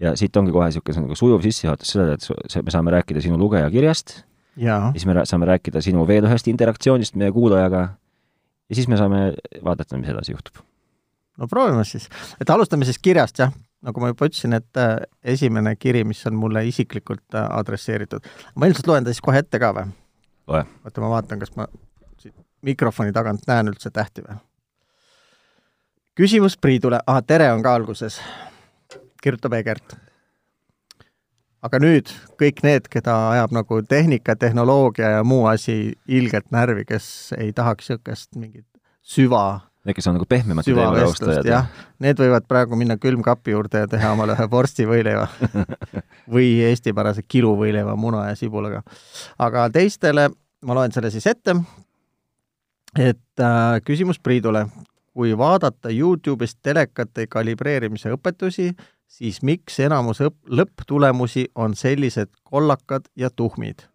ja 0.00 0.14
siit 0.16 0.36
ongi 0.36 0.52
kohe 0.54 0.68
niisugune 0.68 1.04
nagu 1.04 1.16
sujuv 1.18 1.42
sissejuhatus 1.44 1.94
sellele, 1.94 2.16
et 2.18 2.64
me 2.64 2.74
saame 2.74 2.94
rääkida 2.94 3.22
sinu 3.24 3.38
lugejakirjast, 3.38 4.20
siis 4.58 5.06
me 5.06 5.24
saame 5.26 5.48
rääkida 5.52 5.82
sinu 5.84 6.06
veel 6.06 6.26
ühest 6.28 6.50
interaktsioonist 6.50 7.18
meie 7.18 7.32
kuulajaga 7.34 7.82
ja 8.68 8.74
siis 8.74 8.88
me 8.88 8.98
saame 9.00 9.32
vaadata, 9.64 9.98
mis 9.98 10.08
edasi 10.08 10.32
juhtub. 10.32 10.62
no 11.38 11.46
proovime 11.46 11.84
siis, 11.84 12.08
et 12.40 12.50
alustame 12.50 12.84
siis 12.84 12.98
kirjast, 12.98 13.38
jah, 13.38 13.52
nagu 13.82 14.00
ma 14.02 14.12
juba 14.12 14.26
ütlesin, 14.30 14.56
et 14.58 14.80
äh, 14.80 14.96
esimene 15.34 15.76
kiri, 15.76 16.04
mis 16.04 16.24
on 16.26 16.34
mulle 16.38 16.64
isiklikult 16.66 17.34
äh, 17.34 17.46
adresseeritud, 17.58 18.26
ma 18.54 18.66
ilmselt 18.70 18.90
loen 18.90 19.06
ta 19.06 19.14
siis 19.14 19.24
kohe 19.24 19.42
ette 19.42 19.58
ka 19.62 19.72
või? 19.74 19.94
loe. 20.46 20.66
oota, 20.84 21.00
ma 21.00 21.14
vaatan, 21.16 21.42
kas 21.42 21.54
ma 21.56 21.68
siit 22.18 22.34
mikrofoni 22.62 23.14
tagant 23.14 23.46
näen 23.50 23.74
üldse 23.74 23.90
tähti 23.90 24.26
või? 24.26 24.38
küsimus 26.18 26.58
Priidule, 26.58 27.00
ah, 27.06 27.22
tere 27.22 27.52
on 27.52 27.62
ka 27.62 27.74
alguses 27.78 28.18
kirjutab 29.22 29.56
Egert. 29.58 29.96
aga 31.62 31.80
nüüd 31.82 32.10
kõik 32.40 32.62
need, 32.62 32.88
keda 32.90 33.16
ajab 33.34 33.54
nagu 33.56 33.82
tehnika, 33.82 34.36
tehnoloogia 34.36 35.16
ja 35.18 35.24
muu 35.24 35.46
asi 35.50 35.94
ilgelt 36.06 36.50
närvi, 36.54 36.84
kes 36.88 37.34
ei 37.38 37.52
tahaks 37.52 37.90
niisugust 37.90 38.36
mingit 38.36 38.66
süva 39.02 39.68
Need, 39.88 39.96
kes 39.96 40.08
on 40.10 40.18
nagu 40.18 40.26
pehmemate 40.28 40.68
teemade 40.68 41.04
austajad. 41.06 41.46
jah, 41.48 41.68
need 42.02 42.18
võivad 42.20 42.44
praegu 42.50 42.76
minna 42.76 42.98
külmkapi 43.00 43.54
juurde 43.54 43.84
ja 43.84 43.88
teha 43.88 44.10
omale 44.12 44.34
ühe 44.36 44.46
vorstivõileiva 44.50 45.28
või 46.34 46.48
eestipärase 46.66 47.22
kiluvõileiva 47.24 47.94
muna 47.96 48.26
ja 48.28 48.34
sibulaga. 48.36 48.82
aga 49.38 49.68
teistele, 49.72 50.28
ma 50.60 50.76
loen 50.76 50.92
selle 50.92 51.12
siis 51.14 51.24
ette, 51.30 51.54
et 52.98 53.40
äh, 53.40 53.78
küsimus 53.86 54.20
Priidule. 54.20 54.66
kui 55.18 55.32
vaadata 55.38 55.90
Youtube'ist 55.90 56.60
telekate 56.62 57.26
kalibreerimise 57.26 58.12
õpetusi, 58.14 58.68
siis 59.08 59.40
miks 59.42 59.80
enamus 59.80 60.20
õp-, 60.22 60.40
lõpptulemusi 60.46 61.48
on 61.54 61.74
sellised 61.78 62.30
kollakad 62.44 63.08
ja 63.16 63.30
tuhmid? 63.30 63.88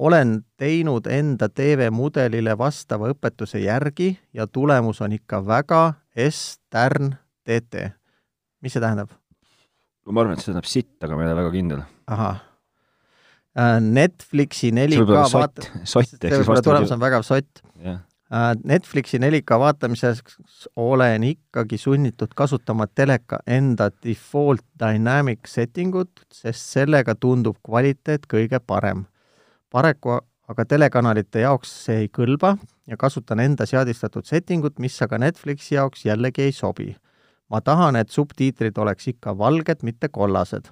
olen 0.00 0.38
teinud 0.56 1.04
enda 1.12 1.50
TV-mudelile 1.52 2.54
vastava 2.58 3.10
õpetuse 3.12 3.60
järgi 3.60 4.14
ja 4.32 4.46
tulemus 4.48 5.02
on 5.04 5.12
ikka 5.12 5.42
väga 5.44 5.82
S-tärn 6.16 7.12
TT. 7.44 7.90
mis 8.64 8.72
see 8.72 8.80
tähendab? 8.80 9.12
ma 10.08 10.22
arvan, 10.24 10.34
et 10.34 10.40
see 10.40 10.50
tähendab 10.50 10.68
sitt, 10.68 10.96
aga 11.04 11.16
ma 11.16 11.26
ei 11.26 11.28
ole 11.28 11.42
väga 11.42 11.50
kindel. 11.54 11.82
ahah. 12.06 12.40
Äh, 13.58 13.76
Netflixi 13.82 14.70
4K 14.72 15.24
vaat-, 15.34 15.68
sott, 15.84 16.16
ehk 16.22 16.38
siis 16.38 16.48
vastu 16.48 16.70
tulemus 16.70 16.94
on 16.94 17.02
väga 17.02 17.20
sott. 17.26 17.62
Äh, 17.84 17.98
Netflixi 18.64 19.18
4K 19.18 19.58
vaatamiseks 19.58 20.38
olen 20.76 21.22
ikkagi 21.24 21.78
sunnitud 21.78 22.28
kasutama 22.36 22.86
teleka 22.86 23.40
enda 23.46 23.90
default 24.04 24.62
dynamic 24.78 25.48
setting 25.50 25.94
ut, 25.94 26.22
sest 26.32 26.68
sellega 26.76 27.14
tundub 27.14 27.56
kvaliteet 27.66 28.28
kõige 28.30 28.60
parem. 28.66 29.04
paraku 29.70 30.20
aga 30.48 30.64
telekanalite 30.64 31.42
jaoks 31.42 31.72
see 31.84 32.04
ei 32.04 32.08
kõlba 32.08 32.54
ja 32.86 32.96
kasutan 32.96 33.40
enda 33.40 33.66
seadistatud 33.66 34.26
setting 34.26 34.64
ut, 34.64 34.78
mis 34.78 35.02
aga 35.02 35.18
Netflixi 35.18 35.74
jaoks 35.74 36.06
jällegi 36.06 36.42
ei 36.42 36.52
sobi. 36.52 36.96
ma 37.50 37.60
tahan, 37.60 37.96
et 37.96 38.10
subtiitrid 38.10 38.78
oleks 38.78 39.08
ikka 39.08 39.38
valged, 39.38 39.82
mitte 39.82 40.08
kollased. 40.08 40.70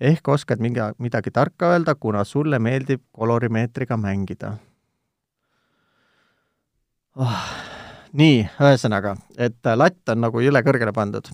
ehk 0.00 0.28
oskad 0.28 0.60
mingi, 0.60 0.80
midagi 0.98 1.30
tarka 1.30 1.72
öelda, 1.72 1.94
kuna 1.94 2.24
sulle 2.24 2.58
meeldib 2.58 3.00
kolorimeetriga 3.12 3.96
mängida 3.96 4.58
oh,. 7.16 7.40
nii, 8.16 8.44
ühesõnaga, 8.60 9.16
et 9.38 9.58
äh, 9.66 9.76
latt 9.78 10.12
on 10.12 10.24
nagu 10.26 10.42
jõle 10.44 10.62
kõrgele 10.66 10.92
pandud. 10.96 11.28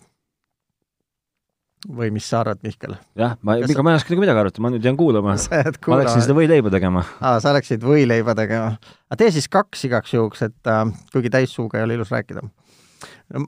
või 1.99 2.13
mis 2.15 2.29
sa 2.31 2.41
arvad, 2.41 2.61
Mihkel? 2.63 2.95
jah, 3.19 3.35
ma, 3.43 3.57
ega 3.59 3.83
ma 3.83 3.95
ei 3.95 3.99
oska 3.99 4.15
nagu 4.15 4.23
midagi 4.23 4.43
arvata, 4.45 4.63
ma 4.63 4.71
nüüd 4.71 4.85
jään 4.87 4.99
kuulama. 4.99 5.35
ma 5.91 6.01
läksin 6.03 6.25
seda 6.25 6.37
võileiba 6.39 6.71
tegema. 6.75 7.05
aa, 7.21 7.41
sa 7.43 7.55
läksid 7.57 7.83
võileiba 7.87 8.37
tegema. 8.39 8.77
aga 9.11 9.21
tee 9.23 9.33
siis 9.35 9.51
kaks 9.51 9.87
igaks 9.91 10.15
juhuks, 10.15 10.47
et 10.49 10.71
äh, 10.71 10.85
kuigi 11.15 11.33
täissuuga 11.35 11.81
ei 11.81 11.89
ole 11.89 11.99
ilus 11.99 12.15
rääkida 12.15 12.45
no,. 12.47 12.51
ma, 13.37 13.45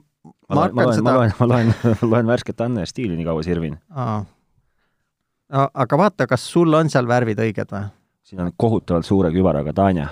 ma, 0.55 0.69
ma 0.69 0.87
loen 0.87 0.95
seda..., 0.99 1.07
ma 1.07 1.17
loen, 1.19 1.35
ma 1.39 1.51
loen, 1.53 1.75
loen 2.13 2.33
värsket 2.35 2.65
Anne 2.67 2.87
stiili 2.89 3.17
nii 3.19 3.27
kaua 3.27 3.45
sirvin. 3.47 3.79
no 3.95 5.69
aga 5.73 5.97
vaata, 5.97 6.27
kas 6.27 6.51
sul 6.51 6.73
on 6.73 6.91
seal 6.91 7.07
värvid 7.07 7.39
õiged 7.47 7.71
või? 7.71 7.87
siin 8.25 8.41
on 8.41 8.53
kohutavalt 8.57 9.05
suure 9.05 9.29
kübaraga 9.31 9.73
Tanja 9.77 10.09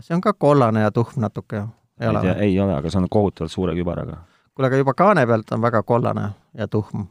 see 0.00 0.14
on 0.14 0.20
ka 0.24 0.32
kollane 0.32 0.80
ja 0.80 0.90
tuhm 0.94 1.20
natuke 1.22 1.64
ei 2.00 2.08
ole 2.08 2.22
või? 2.24 2.34
ei 2.46 2.60
ole, 2.60 2.74
aga 2.76 2.90
see 2.90 3.00
on 3.00 3.08
kohutavalt 3.10 3.52
suure 3.52 3.74
kübaraga. 3.76 4.22
kuule, 4.54 4.70
aga 4.70 4.80
juba 4.80 4.94
kaane 4.96 5.26
pealt 5.26 5.52
on 5.56 5.62
väga 5.62 5.82
kollane 5.86 6.30
ja 6.58 6.68
tuhm. 6.68 7.06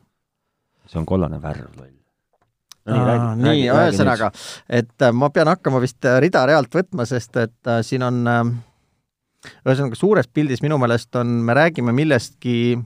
see 0.87 0.99
on 1.01 1.05
kollane 1.09 1.41
värv, 1.41 1.69
loll. 1.77 1.95
nii, 3.43 3.67
ühesõnaga, 3.69 4.31
et 4.81 5.05
äh, 5.05 5.13
ma 5.13 5.29
pean 5.33 5.51
hakkama 5.51 5.81
vist 5.83 6.05
äh, 6.05 6.17
rida-realt 6.23 6.73
võtma, 6.75 7.05
sest 7.09 7.37
et 7.37 7.69
äh, 7.69 7.83
siin 7.85 8.05
on 8.05 8.21
äh, 8.27 8.43
ühesõnaga 9.65 9.99
suures 9.99 10.27
pildis 10.27 10.63
minu 10.65 10.79
meelest 10.81 11.15
on, 11.21 11.39
me 11.45 11.55
räägime 11.57 11.93
millestki 11.95 12.79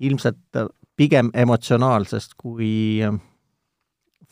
ilmselt 0.00 0.60
äh, 0.60 0.70
pigem 0.96 1.28
emotsionaalsest 1.34 2.38
kui 2.40 3.04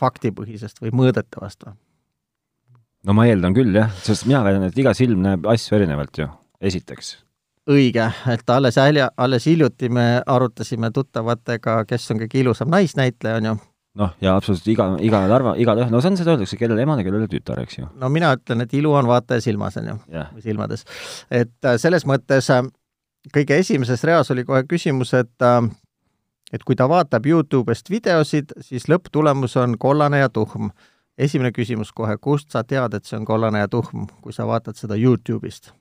faktipõhisest 0.00 0.80
või 0.80 0.94
mõõdetavast 0.96 1.66
või? 1.66 1.76
No 3.04 3.16
ma 3.16 3.26
eeldan 3.28 3.54
küll 3.56 3.74
jah, 3.76 3.92
sest 4.04 4.26
mina 4.28 4.42
väidan, 4.46 4.68
et 4.68 4.80
iga 4.80 4.94
silm 4.96 5.22
näeb 5.24 5.46
asju 5.50 5.78
erinevalt 5.78 6.22
ju, 6.22 6.28
esiteks. 6.64 7.14
õige, 7.70 8.08
et 8.32 8.50
alles 8.52 8.78
älja, 8.80 9.10
alles 9.16 9.46
hiljuti 9.48 9.88
me 9.92 10.08
arutasime 10.26 10.90
tuttavatega, 10.94 11.82
kes 11.88 12.10
on 12.12 12.20
kõige 12.24 12.42
ilusam 12.42 12.72
naisnäitleja, 12.72 13.40
on 13.40 13.50
ju. 13.50 13.54
noh, 14.02 14.14
ja 14.24 14.36
absoluutselt 14.38 14.72
iga, 14.74 14.88
iga 15.04 15.24
arva, 15.36 15.54
igaühe, 15.60 15.88
no 15.92 16.00
see 16.00 16.12
on, 16.12 16.18
seda 16.20 16.34
öeldakse, 16.34 16.60
kellele 16.60 16.84
ema 16.86 16.98
ja 17.00 17.06
kellele 17.06 17.28
tütar, 17.30 17.60
eks 17.64 17.80
ju. 17.80 17.90
no 18.00 18.12
mina 18.12 18.34
ütlen, 18.38 18.64
et 18.64 18.74
ilu 18.76 18.94
on 18.96 19.10
vaataja 19.10 19.44
silmas, 19.44 19.78
on 19.80 19.92
ju 19.92 19.98
yeah., 20.12 20.32
või 20.34 20.48
silmades. 20.48 20.88
et 21.30 21.54
äh, 21.64 21.78
selles 21.80 22.08
mõttes 22.08 22.50
äh, 22.52 22.64
kõige 23.34 23.60
esimeses 23.60 24.04
reas 24.04 24.32
oli 24.32 24.46
kohe 24.48 24.64
küsimus, 24.68 25.14
et 25.16 25.44
äh, 25.44 25.60
et 26.52 26.62
kui 26.62 26.76
ta 26.78 26.86
vaatab 26.86 27.24
Youtube'ist 27.26 27.88
videosid, 27.90 28.52
siis 28.62 28.84
lõpptulemus 28.86 29.56
on 29.58 29.78
kollane 29.80 30.20
ja 30.20 30.28
tuhm 30.30 30.68
esimene 31.18 31.52
küsimus 31.54 31.92
kohe, 31.94 32.16
kust 32.20 32.50
sa 32.54 32.64
tead, 32.66 32.94
et 32.94 33.06
see 33.06 33.18
on 33.18 33.26
kollane 33.28 33.62
ja 33.62 33.70
tuhm, 33.70 34.08
kui 34.22 34.34
sa 34.34 34.46
vaatad 34.50 34.78
seda 34.78 34.98
Youtube'ist? 34.98 35.72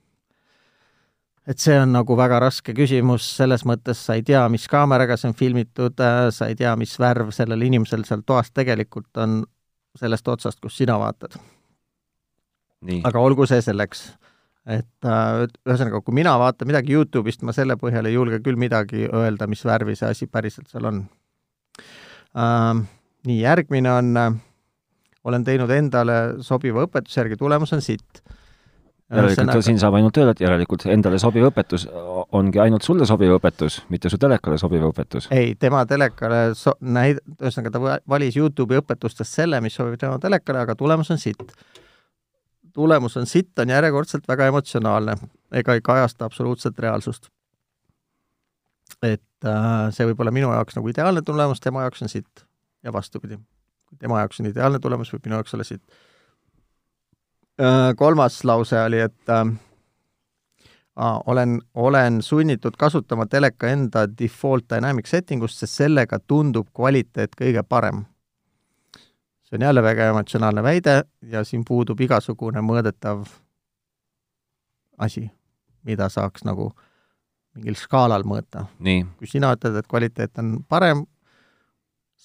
et 1.43 1.59
see 1.59 1.75
on 1.75 1.91
nagu 1.91 2.15
väga 2.15 2.37
raske 2.39 2.71
küsimus, 2.75 3.25
selles 3.37 3.65
mõttes 3.67 3.99
sa 4.05 4.15
ei 4.15 4.23
tea, 4.23 4.45
mis 4.51 4.63
kaameraga 4.71 5.17
see 5.19 5.27
on 5.33 5.35
filmitud, 5.35 5.99
sa 6.31 6.47
ei 6.47 6.55
tea, 6.55 6.71
mis 6.79 6.93
värv 6.99 7.33
sellel 7.35 7.65
inimesel 7.67 8.05
seal 8.07 8.23
toas 8.25 8.53
tegelikult 8.55 9.19
on 9.19 9.41
sellest 9.99 10.27
otsast, 10.31 10.61
kus 10.63 10.77
sina 10.79 10.95
vaatad. 11.01 11.35
aga 13.03 13.19
olgu 13.19 13.45
see 13.47 13.61
selleks. 13.61 14.13
et 14.63 15.03
äh, 15.03 15.43
ühesõnaga, 15.67 15.99
kui 15.99 16.15
mina 16.15 16.37
vaatan 16.39 16.69
midagi 16.69 16.95
Youtube'ist, 16.95 17.43
ma 17.43 17.51
selle 17.51 17.75
põhjal 17.75 18.07
ei 18.07 18.13
julge 18.13 18.39
küll 18.39 18.55
midagi 18.55 19.09
öelda, 19.11 19.47
mis 19.47 19.65
värvi 19.65 19.97
see 19.99 20.07
asi 20.07 20.27
päriselt 20.27 20.71
seal 20.71 20.87
on 20.87 21.03
äh,. 22.39 22.79
nii, 23.27 23.41
järgmine 23.41 23.91
on 23.91 24.17
äh, 24.17 24.39
olen 25.23 25.43
teinud 25.43 25.71
endale 25.71 26.15
sobiva 26.43 26.85
õpetuse 26.87 27.21
järgi, 27.21 27.37
tulemus 27.39 27.73
on 27.75 27.81
sitt. 27.81 28.23
järelikult 29.13 29.65
siin 29.65 29.79
saab 29.79 29.97
ainult 29.99 30.17
öelda, 30.17 30.33
et 30.33 30.41
järelikult 30.41 30.85
endale 30.89 31.19
sobiv 31.21 31.45
õpetus 31.51 31.85
ongi 32.33 32.59
ainult 32.59 32.83
sulle 32.83 33.05
sobiv 33.05 33.35
õpetus, 33.37 33.81
mitte 33.93 34.09
su 34.09 34.17
telekale 34.17 34.57
sobiv 34.57 34.87
õpetus. 34.89 35.29
ei, 35.31 35.55
tema 35.59 35.85
telekale 35.85 36.41
so-, 36.57 36.75
näid-, 36.81 37.21
ühesõnaga 37.39 37.71
ta 37.75 37.99
valis 38.09 38.37
Youtube'i 38.39 38.81
õpetustest 38.81 39.39
selle, 39.41 39.61
mis 39.61 39.75
sobib 39.75 39.99
tema 40.01 40.19
telekale, 40.19 40.65
aga 40.65 40.75
tulemus 40.75 41.11
on 41.11 41.21
sitt. 41.21 41.55
tulemus 42.73 43.17
on 43.17 43.29
sitt, 43.29 43.53
on 43.59 43.69
järjekordselt 43.69 44.27
väga 44.27 44.49
emotsionaalne 44.51 45.17
ega 45.53 45.73
ei 45.73 45.81
kajasta 45.81 46.25
absoluutselt 46.25 46.79
reaalsust. 46.79 47.29
et 49.03 49.45
äh, 49.45 49.89
see 49.91 50.07
võib 50.07 50.19
olla 50.19 50.31
minu 50.31 50.51
jaoks 50.51 50.75
nagu 50.79 50.89
ideaalne 50.89 51.21
tulemus, 51.21 51.59
tema 51.59 51.83
jaoks 51.85 52.01
on 52.01 52.09
sitt 52.09 52.47
ja 52.83 52.93
vastupidi 52.93 53.37
tema 53.99 54.19
jaoks 54.19 54.39
on 54.39 54.49
ideaalne 54.49 54.79
tulemus, 54.79 55.13
võib 55.13 55.27
minu 55.27 55.39
jaoks 55.39 55.53
olla 55.53 55.67
siit. 55.67 55.83
Äh, 57.61 57.91
kolmas 57.95 58.43
lause 58.43 58.79
oli, 58.81 58.99
et 59.03 59.29
äh, 59.29 59.45
olen, 61.25 61.61
olen 61.73 62.21
sunnitud 62.21 62.77
kasutama 62.77 63.25
teleka 63.25 63.67
enda 63.67 64.07
default 64.19 64.65
dynamic 64.69 65.07
setting 65.09 65.43
ust, 65.43 65.59
sest 65.59 65.83
sellega 65.83 66.19
tundub 66.19 66.69
kvaliteet 66.73 67.35
kõige 67.39 67.63
parem. 67.63 68.05
see 69.43 69.57
on 69.57 69.61
jälle 69.61 69.83
väga 69.83 70.05
emotsionaalne 70.09 70.63
väide 70.63 71.03
ja 71.21 71.43
siin 71.43 71.65
puudub 71.65 71.99
igasugune 72.01 72.61
mõõdetav 72.61 73.27
asi, 74.97 75.31
mida 75.83 76.09
saaks 76.09 76.43
nagu 76.43 76.71
mingil 77.55 77.75
skaalal 77.75 78.23
mõõta. 78.23 78.65
kui 79.17 79.27
sina 79.27 79.53
ütled, 79.53 79.75
et 79.75 79.87
kvaliteet 79.87 80.37
on 80.39 80.63
parem, 80.69 81.05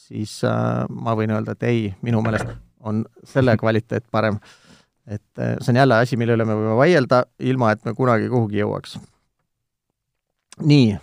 siis 0.08 0.38
äh, 0.46 0.86
ma 0.88 1.16
võin 1.18 1.34
öelda, 1.34 1.56
et 1.56 1.68
ei, 1.68 1.82
minu 2.06 2.22
meelest 2.24 2.54
on 2.88 3.04
selle 3.28 3.56
kvaliteet 3.60 4.08
parem. 4.10 4.40
et 5.06 5.40
äh, 5.40 5.56
see 5.60 5.72
on 5.72 5.82
jälle 5.82 6.00
asi, 6.04 6.16
mille 6.20 6.36
üle 6.36 6.46
me 6.48 6.56
võime 6.56 6.78
vaielda, 6.78 7.24
ilma 7.38 7.72
et 7.74 7.84
me 7.88 7.94
kunagi 7.96 8.30
kuhugi 8.32 8.62
jõuaks. 8.62 8.98
nii, 10.62 10.96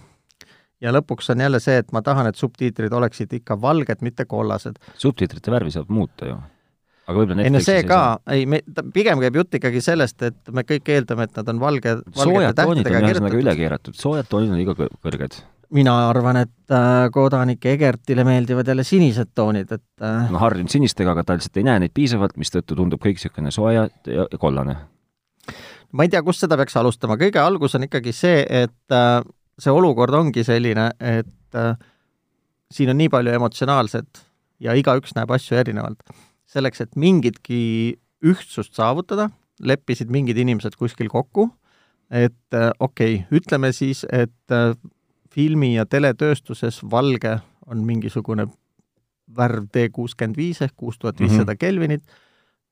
ja 0.82 0.94
lõpuks 0.96 1.32
on 1.34 1.46
jälle 1.46 1.62
see, 1.64 1.78
et 1.84 1.94
ma 1.96 2.02
tahan, 2.06 2.30
et 2.32 2.40
subtiitrid 2.40 2.94
oleksid 2.94 3.34
ikka 3.40 3.60
valged, 3.62 4.04
mitte 4.06 4.26
kollased. 4.30 4.82
subtiitrite 4.98 5.54
värvi 5.54 5.74
saab 5.78 5.90
muuta 5.94 6.30
ju. 6.34 6.42
Aga 7.06 7.20
võib-olla 7.22 7.44
ei 7.46 7.52
no 7.54 7.60
see 7.62 7.84
ka, 7.86 8.00
ei 8.34 8.48
me, 8.50 8.64
pigem 8.94 9.20
käib 9.22 9.36
jutt 9.38 9.60
ikkagi 9.60 9.82
sellest, 9.86 10.24
et 10.26 10.50
me 10.50 10.64
kõik 10.66 10.90
eeldame, 10.90 11.28
et 11.28 11.36
nad 11.38 11.52
on 11.54 11.60
valge, 11.62 12.00
toonid 12.18 12.58
on 12.90 13.06
ühesõnaga 13.12 13.38
üle 13.38 13.54
keeratud, 13.60 13.98
soojad 14.00 14.26
toonid 14.32 14.56
on 14.56 14.58
liiga 14.58 14.74
kõrged 14.74 15.38
mina 15.74 15.94
arvan, 16.10 16.38
et 16.44 16.74
äh, 16.74 17.08
kodanik 17.14 17.66
Egertile 17.66 18.26
meeldivad 18.28 18.68
jälle 18.68 18.84
sinised 18.84 19.32
toonid, 19.36 19.72
et 19.72 20.04
äh... 20.04 20.28
no 20.32 20.42
harjunud 20.42 20.72
sinistega, 20.72 21.16
aga 21.16 21.24
ta 21.24 21.38
lihtsalt 21.38 21.62
ei 21.62 21.68
näe 21.68 21.82
neid 21.84 21.94
piisavalt, 21.96 22.36
mistõttu 22.42 22.78
tundub 22.78 23.02
kõik 23.02 23.20
niisugune 23.20 23.54
soe 23.54 23.74
ja, 23.76 23.88
ja 24.10 24.28
kollane. 24.42 24.78
ma 25.92 26.06
ei 26.06 26.12
tea, 26.12 26.22
kust 26.26 26.44
seda 26.44 26.58
peaks 26.60 26.78
alustama, 26.82 27.18
kõige 27.22 27.42
algus 27.42 27.78
on 27.78 27.88
ikkagi 27.88 28.14
see, 28.16 28.44
et 28.64 28.96
äh, 28.96 29.20
see 29.60 29.74
olukord 29.74 30.14
ongi 30.14 30.44
selline, 30.44 30.92
et 31.00 31.60
siin 32.76 32.92
on 32.92 32.98
nii 33.00 33.08
palju 33.14 33.32
emotsionaalset 33.38 34.26
ja 34.60 34.74
igaüks 34.76 35.16
näeb 35.16 35.32
asju 35.32 35.56
erinevalt. 35.58 36.04
selleks, 36.52 36.82
et 36.82 36.96
mingitki 36.96 37.98
ühtsust 38.24 38.76
saavutada, 38.76 39.30
leppisid 39.60 40.12
mingid 40.12 40.38
inimesed 40.40 40.76
kuskil 40.80 41.08
kokku, 41.12 41.50
et 42.12 42.58
okei 42.80 43.16
okay,, 43.16 43.40
ütleme 43.40 43.72
siis, 43.74 44.04
et 44.12 44.56
filmi- 45.36 45.76
ja 45.76 45.86
teletööstuses 45.86 46.82
valge 46.92 47.40
on 47.68 47.84
mingisugune 47.86 48.48
värv 49.38 49.68
D 49.74 49.90
kuuskümmend 49.92 50.38
viis 50.38 50.62
ehk 50.62 50.76
kuus 50.78 51.00
tuhat 51.00 51.20
viissada 51.20 51.54
mhm. 51.54 51.60
Kelvinit 51.60 52.04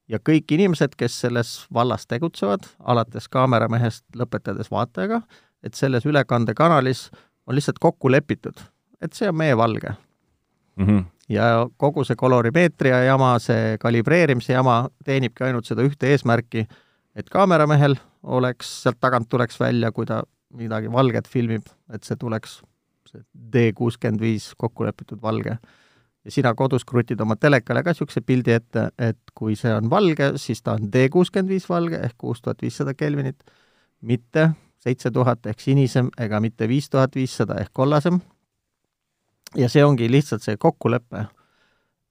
ja 0.08 0.20
kõik 0.20 0.52
inimesed, 0.52 0.96
kes 0.98 1.16
selles 1.26 1.54
vallas 1.74 2.08
tegutsevad, 2.08 2.68
alates 2.80 3.30
kaameramehest 3.32 4.06
lõpetades 4.20 4.72
vaatajaga, 4.72 5.22
et 5.64 5.74
selles 5.80 6.06
ülekandekanalis 6.06 7.08
on 7.48 7.56
lihtsalt 7.56 7.80
kokku 7.80 8.12
lepitud, 8.12 8.60
et 9.02 9.14
see 9.14 9.30
on 9.30 9.38
meie 9.40 9.58
valge 9.58 9.94
mm. 10.76 10.86
-hmm. 10.86 11.04
ja 11.30 11.68
kogu 11.78 12.04
see 12.04 12.16
kolorimeetria 12.16 13.04
jama, 13.04 13.40
see 13.40 13.78
kalibreerimise 13.80 14.54
jama 14.54 14.90
teenibki 15.06 15.44
ainult 15.44 15.66
seda 15.66 15.82
ühte 15.82 16.12
eesmärki, 16.12 16.68
et 17.16 17.30
kaameramehel 17.30 17.96
oleks, 18.24 18.84
sealt 18.84 19.00
tagant 19.00 19.30
tuleks 19.30 19.60
välja, 19.60 19.92
kui 19.92 20.06
ta 20.06 20.24
midagi 20.58 20.92
valget 20.92 21.28
filmib, 21.28 21.68
et 21.94 22.04
see 22.04 22.20
tuleks 22.20 22.62
see 23.10 23.24
D 23.34 23.72
kuuskümmend 23.78 24.22
viis 24.22 24.52
kokku 24.58 24.86
lepitud 24.88 25.22
valge. 25.22 25.58
ja 26.24 26.32
sina 26.32 26.54
kodus 26.56 26.86
krutid 26.88 27.20
oma 27.22 27.36
telekale 27.36 27.84
ka 27.84 27.92
niisuguse 27.92 28.22
pildi 28.22 28.54
ette, 28.56 28.88
et 28.98 29.20
kui 29.36 29.58
see 29.60 29.74
on 29.76 29.90
valge, 29.90 30.34
siis 30.40 30.62
ta 30.62 30.78
on 30.78 30.92
D 30.92 31.10
kuuskümmend 31.12 31.52
viis 31.52 31.68
valge 31.70 32.00
ehk 32.00 32.16
kuus 32.18 32.42
tuhat 32.42 32.62
viissada 32.62 32.94
Kelvinit, 32.94 33.44
mitte 34.02 34.52
seitse 34.84 35.12
tuhat 35.12 35.46
ehk 35.46 35.60
sinisem 35.60 36.10
ega 36.20 36.40
mitte 36.44 36.68
viis 36.68 36.90
tuhat 36.90 37.16
viissada 37.16 37.60
ehk 37.62 37.74
kollasem. 37.74 38.20
ja 39.56 39.70
see 39.70 39.84
ongi 39.86 40.10
lihtsalt 40.12 40.42
see 40.42 40.58
kokkulepe, 40.58 41.26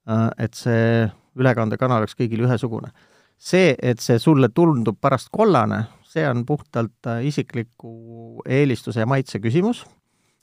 äh, 0.08 0.28
et 0.38 0.54
see 0.54 1.08
ülekandekanal 1.36 2.02
oleks 2.02 2.14
kõigil 2.18 2.44
ühesugune. 2.46 2.92
see, 3.38 3.74
et 3.82 4.00
see 4.00 4.18
sulle 4.18 4.48
tundub 4.54 5.00
pärast 5.00 5.28
kollane, 5.32 5.84
see 6.12 6.28
on 6.28 6.44
puhtalt 6.46 7.06
äh, 7.06 7.24
isikliku 7.26 8.42
eelistuse 8.46 9.00
ja 9.00 9.06
maitse 9.06 9.40
küsimus. 9.40 9.84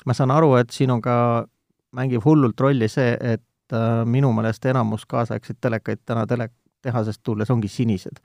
ma 0.05 0.13
saan 0.15 0.31
aru, 0.31 0.53
et 0.55 0.69
siin 0.71 0.91
on 0.91 1.01
ka, 1.03 1.45
mängib 1.91 2.23
hullult 2.25 2.59
rolli 2.59 2.87
see, 2.87 3.17
et 3.19 3.75
äh, 3.75 4.05
minu 4.05 4.31
meelest 4.33 4.65
enamus 4.65 5.05
kaasaegseid 5.05 5.59
telekaid 5.61 6.05
täna 6.05 6.25
tele-, 6.27 6.51
tehasest 6.81 7.21
tulles 7.23 7.51
ongi 7.51 7.67
sinised 7.67 8.21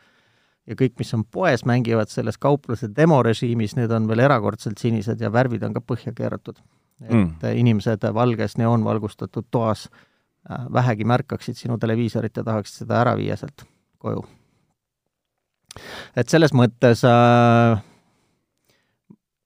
ja 0.67 0.77
kõik, 0.79 0.97
mis 0.99 1.13
on 1.17 1.25
poes, 1.25 1.65
mängivad 1.69 2.13
selles 2.13 2.39
kaupluse 2.41 2.89
demorežiimis, 2.97 3.77
need 3.77 3.93
on 3.93 4.09
veel 4.09 4.25
erakordselt 4.25 4.81
sinised 4.81 5.21
ja 5.21 5.33
värvid 5.33 5.67
on 5.67 5.77
ka 5.77 5.83
põhja 5.85 6.15
keeratud. 6.17 6.63
et 7.03 7.11
mm. 7.11 7.57
inimesed 7.59 8.07
valges 8.15 8.57
neoonvalgustatud 8.57 9.51
toas 9.51 9.89
äh, 9.91 10.65
vähegi 10.73 11.05
märkaksid 11.05 11.59
sinu 11.59 11.79
televiisorit 11.79 12.37
ja 12.37 12.45
tahaksid 12.45 12.85
seda 12.85 13.01
ära 13.01 13.17
viia 13.19 13.37
sealt 13.37 13.67
koju. 13.99 14.23
Et 16.17 16.31
selles 16.31 16.55
mõttes 16.57 17.05
äh, 17.09 17.81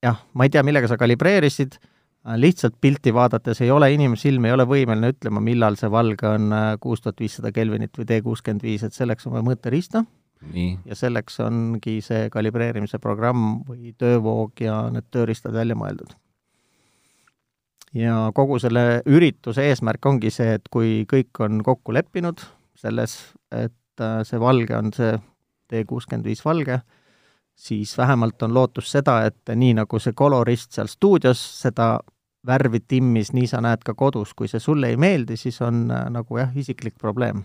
jah, 0.04 0.20
ma 0.34 0.46
ei 0.46 0.52
tea, 0.52 0.64
millega 0.66 0.90
sa 0.90 0.98
kalibreerisid 1.00 1.78
äh,, 1.78 2.36
lihtsalt 2.40 2.78
pilti 2.80 3.14
vaadates 3.14 3.62
ei 3.64 3.72
ole 3.74 3.90
inimsilm, 3.94 4.46
ei 4.48 4.54
ole 4.56 4.68
võimeline 4.68 5.12
ütlema, 5.14 5.42
millal 5.44 5.78
see 5.80 5.90
valge 5.92 6.28
on 6.28 6.52
äh, 6.52 6.70
kuus 6.80 7.02
tuhat 7.04 7.20
viissada 7.20 7.52
Kelvinit 7.54 7.98
või 7.98 8.08
D 8.08 8.22
kuuskümmend 8.24 8.64
viis, 8.66 8.84
et 8.86 8.96
selleks 8.96 9.28
on 9.28 9.36
vaja 9.36 9.48
mõõteriista 9.50 10.04
ja 10.86 10.94
selleks 10.94 11.40
ongi 11.42 11.98
see 12.04 12.28
kalibreerimise 12.30 13.00
programm 13.02 13.62
või 13.66 13.92
töövoog 13.98 14.60
ja 14.62 14.84
need 14.94 15.08
tööriistad 15.10 15.52
välja 15.52 15.74
mõeldud. 15.74 16.14
ja 17.94 18.30
kogu 18.34 18.58
selle 18.58 19.02
ürituse 19.06 19.64
eesmärk 19.70 20.06
ongi 20.06 20.30
see, 20.30 20.54
et 20.58 20.68
kui 20.70 21.06
kõik 21.10 21.40
on 21.40 21.62
kokku 21.64 21.92
leppinud 21.92 22.40
selles, 22.76 23.34
et 23.50 24.00
äh, 24.00 24.22
see 24.24 24.38
valge 24.38 24.76
on 24.76 24.92
see 24.92 25.18
D 25.70 25.84
kuuskümmend 25.88 26.24
viis 26.26 26.44
valge, 26.44 26.80
siis 27.54 27.96
vähemalt 27.98 28.42
on 28.42 28.54
lootus 28.54 28.90
seda, 28.92 29.20
et 29.26 29.54
nii 29.54 29.74
nagu 29.80 29.98
see 30.00 30.16
kolorist 30.16 30.72
seal 30.72 30.88
stuudios 30.88 31.42
seda 31.62 31.98
värvi 32.46 32.80
timmis, 32.80 33.32
nii 33.36 33.46
sa 33.50 33.60
näed 33.60 33.84
ka 33.84 33.94
kodus, 33.94 34.34
kui 34.34 34.48
see 34.48 34.60
sulle 34.62 34.88
ei 34.92 34.96
meeldi, 34.96 35.36
siis 35.36 35.60
on 35.62 35.88
äh, 35.90 36.08
nagu 36.10 36.38
jah, 36.38 36.54
isiklik 36.56 36.96
probleem 36.98 37.44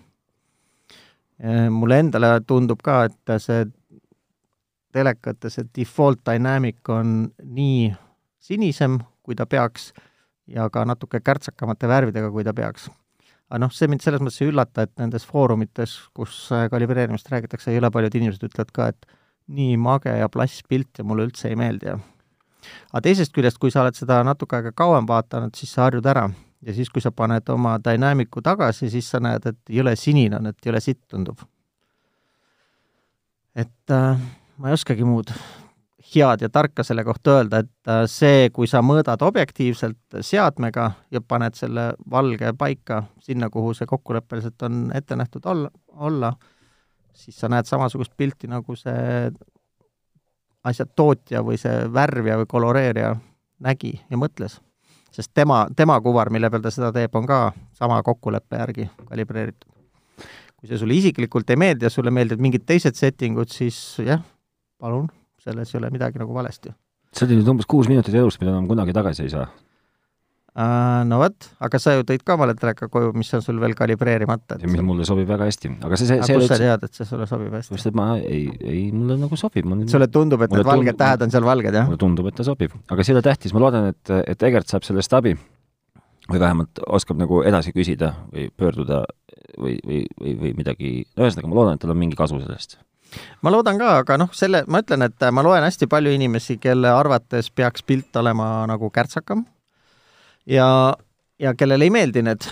Äh, 1.44 1.70
mulle 1.70 2.00
endale 2.00 2.42
tundub 2.48 2.80
ka, 2.86 3.03
et 3.10 3.32
see 3.42 3.65
telekate 4.94 5.50
see 5.50 5.65
default 5.75 6.22
dynamic 6.30 6.89
on 6.94 7.34
nii 7.44 7.89
sinisem, 8.44 9.00
kui 9.25 9.36
ta 9.36 9.48
peaks, 9.50 9.89
ja 10.48 10.70
ka 10.70 10.86
natuke 10.86 11.20
kärtsakamate 11.20 11.89
värvidega, 11.89 12.30
kui 12.32 12.46
ta 12.46 12.53
peaks. 12.53 12.89
Aga 13.54 13.62
noh, 13.62 13.70
see 13.70 13.86
mind 13.86 14.02
selles 14.02 14.22
mõttes 14.24 14.42
ei 14.42 14.50
üllata, 14.50 14.88
et 14.88 14.94
nendes 14.98 15.28
foorumites, 15.30 15.92
kus 16.18 16.48
äh, 16.56 16.66
kalibreerimist 16.74 17.28
räägitakse, 17.30 17.76
jõle 17.76 17.92
paljud 17.94 18.16
inimesed 18.18 18.48
ütlevad 18.48 18.72
ka, 18.74 18.88
et 18.90 19.06
nii 19.54 19.76
mage 19.78 20.10
ja 20.18 20.30
plass 20.34 20.64
pilt 20.66 20.98
ja 20.98 21.06
mulle 21.06 21.28
üldse 21.28 21.52
ei 21.52 21.60
meeldi 21.60 21.92
ja 21.92 22.00
aga 22.90 23.04
teisest 23.06 23.34
küljest, 23.36 23.60
kui 23.62 23.70
sa 23.70 23.84
oled 23.84 23.98
seda 23.98 24.22
natuke 24.26 24.58
aega 24.58 24.72
kauem 24.74 25.06
vaadanud, 25.06 25.54
siis 25.60 25.76
sa 25.76 25.86
harjud 25.86 26.08
ära 26.10 26.26
ja 26.64 26.74
siis, 26.74 26.90
kui 26.90 27.04
sa 27.04 27.12
paned 27.14 27.50
oma 27.54 27.76
Dynamicu 27.84 28.42
tagasi, 28.42 28.90
siis 28.90 29.10
sa 29.14 29.22
näed, 29.22 29.46
et 29.52 29.76
jõle 29.78 29.94
sinine 30.00 30.40
on, 30.40 30.50
et 30.50 30.66
jõle 30.66 30.82
sitt 30.82 31.04
tundub. 31.12 31.46
et 33.54 33.94
äh, 33.94 34.18
ma 34.58 34.72
ei 34.72 34.74
oskagi 34.74 35.06
muud 35.06 35.30
head 36.15 36.41
ja 36.45 36.49
tarka 36.49 36.84
selle 36.84 37.04
kohta 37.04 37.38
öelda, 37.38 37.63
et 37.63 37.91
äh, 37.91 38.04
see, 38.10 38.49
kui 38.54 38.67
sa 38.69 38.82
mõõdad 38.86 39.21
objektiivselt 39.26 40.19
seadmega 40.21 40.91
ja 41.12 41.21
paned 41.21 41.58
selle 41.60 41.91
valge 42.12 42.54
paika 42.58 43.04
sinna, 43.23 43.49
kuhu 43.49 43.73
see 43.78 43.89
kokkuleppeliselt 43.89 44.67
on 44.67 44.86
ette 44.95 45.15
nähtud 45.19 45.45
olla, 45.45 45.71
olla, 45.93 46.34
siis 47.13 47.39
sa 47.39 47.49
näed 47.49 47.69
samasugust 47.69 48.13
pilti, 48.17 48.47
nagu 48.52 48.76
see 48.76 49.32
asja 50.63 50.86
tootja 50.86 51.43
või 51.43 51.58
see 51.60 51.88
värvija 51.93 52.38
või 52.41 52.47
koloreerija 52.49 53.15
nägi 53.63 53.97
ja 54.10 54.19
mõtles 54.19 54.62
sest 55.13 55.32
tema, 55.34 55.67
tema 55.76 55.99
kuvar, 56.02 56.32
mille 56.34 56.49
peal 56.49 56.63
ta 56.63 56.71
seda 56.73 56.91
teeb, 56.95 57.13
on 57.15 57.28
ka 57.30 57.39
sama 57.78 58.02
kokkuleppe 58.06 58.60
järgi 58.62 58.89
kalibreeritud. 59.10 59.69
kui 60.58 60.69
see 60.69 60.80
sulle 60.80 60.95
isiklikult 60.95 61.49
ei 61.52 61.60
meeldi 61.60 61.86
ja 61.86 61.91
sulle 61.91 62.12
meeldivad 62.12 62.41
mingid 62.41 62.63
teised 62.65 62.95
settingud, 62.95 63.52
siis 63.52 63.78
jah, 63.99 64.21
palun, 64.80 65.10
selles 65.43 65.73
ei 65.73 65.82
ole 65.82 65.91
midagi 65.93 66.21
nagu 66.21 66.34
valesti. 66.34 66.73
see 67.13 67.27
oli 67.27 67.41
nüüd 67.41 67.53
umbes 67.56 67.69
kuus 67.69 67.91
minutit 67.91 68.15
elust, 68.15 68.41
mida 68.41 68.56
enam 68.56 68.67
kunagi 68.69 68.95
tagasi 68.95 69.27
ei 69.27 69.36
saa 69.36 69.47
Uh, 70.53 71.01
no 71.10 71.17
vot, 71.17 71.47
aga 71.65 71.79
sa 71.82 71.95
ju 71.95 72.03
tõid 72.06 72.21
ka 72.21 72.36
omale 72.38 72.53
teleka 72.53 72.86
koju, 72.93 73.08
mis 73.17 73.32
on 73.34 73.41
sul 73.41 73.58
veel 73.58 73.71
kalibreerimata. 73.73 74.60
mis 74.62 74.84
mulle 74.86 75.08
sobib 75.10 75.25
väga 75.25 75.47
hästi, 75.49 75.71
aga 75.82 75.97
see, 75.97 76.06
see 76.12 76.19
aga 76.21 76.36
kust 76.38 76.51
sa 76.51 76.58
tead, 76.62 76.84
et 76.86 76.99
see 76.99 77.08
sulle 77.10 77.25
sobib 77.25 77.56
hästi? 77.58 77.73
just, 77.73 77.89
et 77.89 77.97
ma 77.97 78.06
ei, 78.19 78.43
ei, 78.62 78.84
mulle 78.93 79.17
nagu 79.23 79.39
sobib. 79.39 79.65
sulle 79.89 80.08
tundub, 80.13 80.45
et 80.45 80.53
need 80.53 80.67
valged 80.67 80.91
tund... 80.91 80.99
tähed 81.01 81.25
on 81.25 81.34
seal 81.34 81.49
valged, 81.49 81.73
jah? 81.73 81.89
mulle 81.89 82.01
tundub, 82.06 82.29
et 82.29 82.38
ta 82.38 82.45
sobib, 82.45 82.77
aga 82.86 83.01
see 83.01 83.15
ei 83.15 83.17
ole 83.17 83.25
tähtis, 83.25 83.58
ma 83.58 83.65
loodan, 83.65 83.89
et, 83.95 84.13
et 84.29 84.45
Egert 84.51 84.69
saab 84.69 84.86
sellest 84.86 85.17
abi 85.17 85.34
või 86.29 86.45
vähemalt 86.45 86.86
oskab 86.86 87.17
nagu 87.17 87.41
edasi 87.41 87.73
küsida 87.73 88.13
või 88.29 88.51
pöörduda 88.53 89.01
või, 89.58 89.79
või, 89.82 90.06
või, 90.21 90.38
või 90.45 90.53
midagi, 90.62 90.99
ühesõnaga, 91.17 91.49
ma 91.49 91.63
loodan, 91.63 91.82
et 91.82 91.88
tal 91.88 91.97
on 91.97 92.03
mingi 92.06 92.19
kasu 92.19 92.38
sellest 92.38 92.77
ma 93.41 93.52
loodan 93.54 93.80
ka, 93.82 93.97
aga 94.04 94.17
noh, 94.21 94.30
selle, 94.36 94.63
ma 94.67 94.84
ütlen, 94.84 95.08
et 95.08 95.28
ma 95.32 95.43
loen 95.45 95.65
hästi 95.65 95.89
palju 95.91 96.13
inimesi, 96.15 96.58
kelle 96.62 96.91
arvates 96.93 97.52
peaks 97.52 97.84
pilt 97.84 98.15
olema 98.21 98.67
nagu 98.69 98.89
kärtsakam 98.93 99.45
ja, 100.49 100.67
ja 101.39 101.54
kellele 101.58 101.89
ei 101.89 101.93
meeldi 101.93 102.23
need 102.26 102.47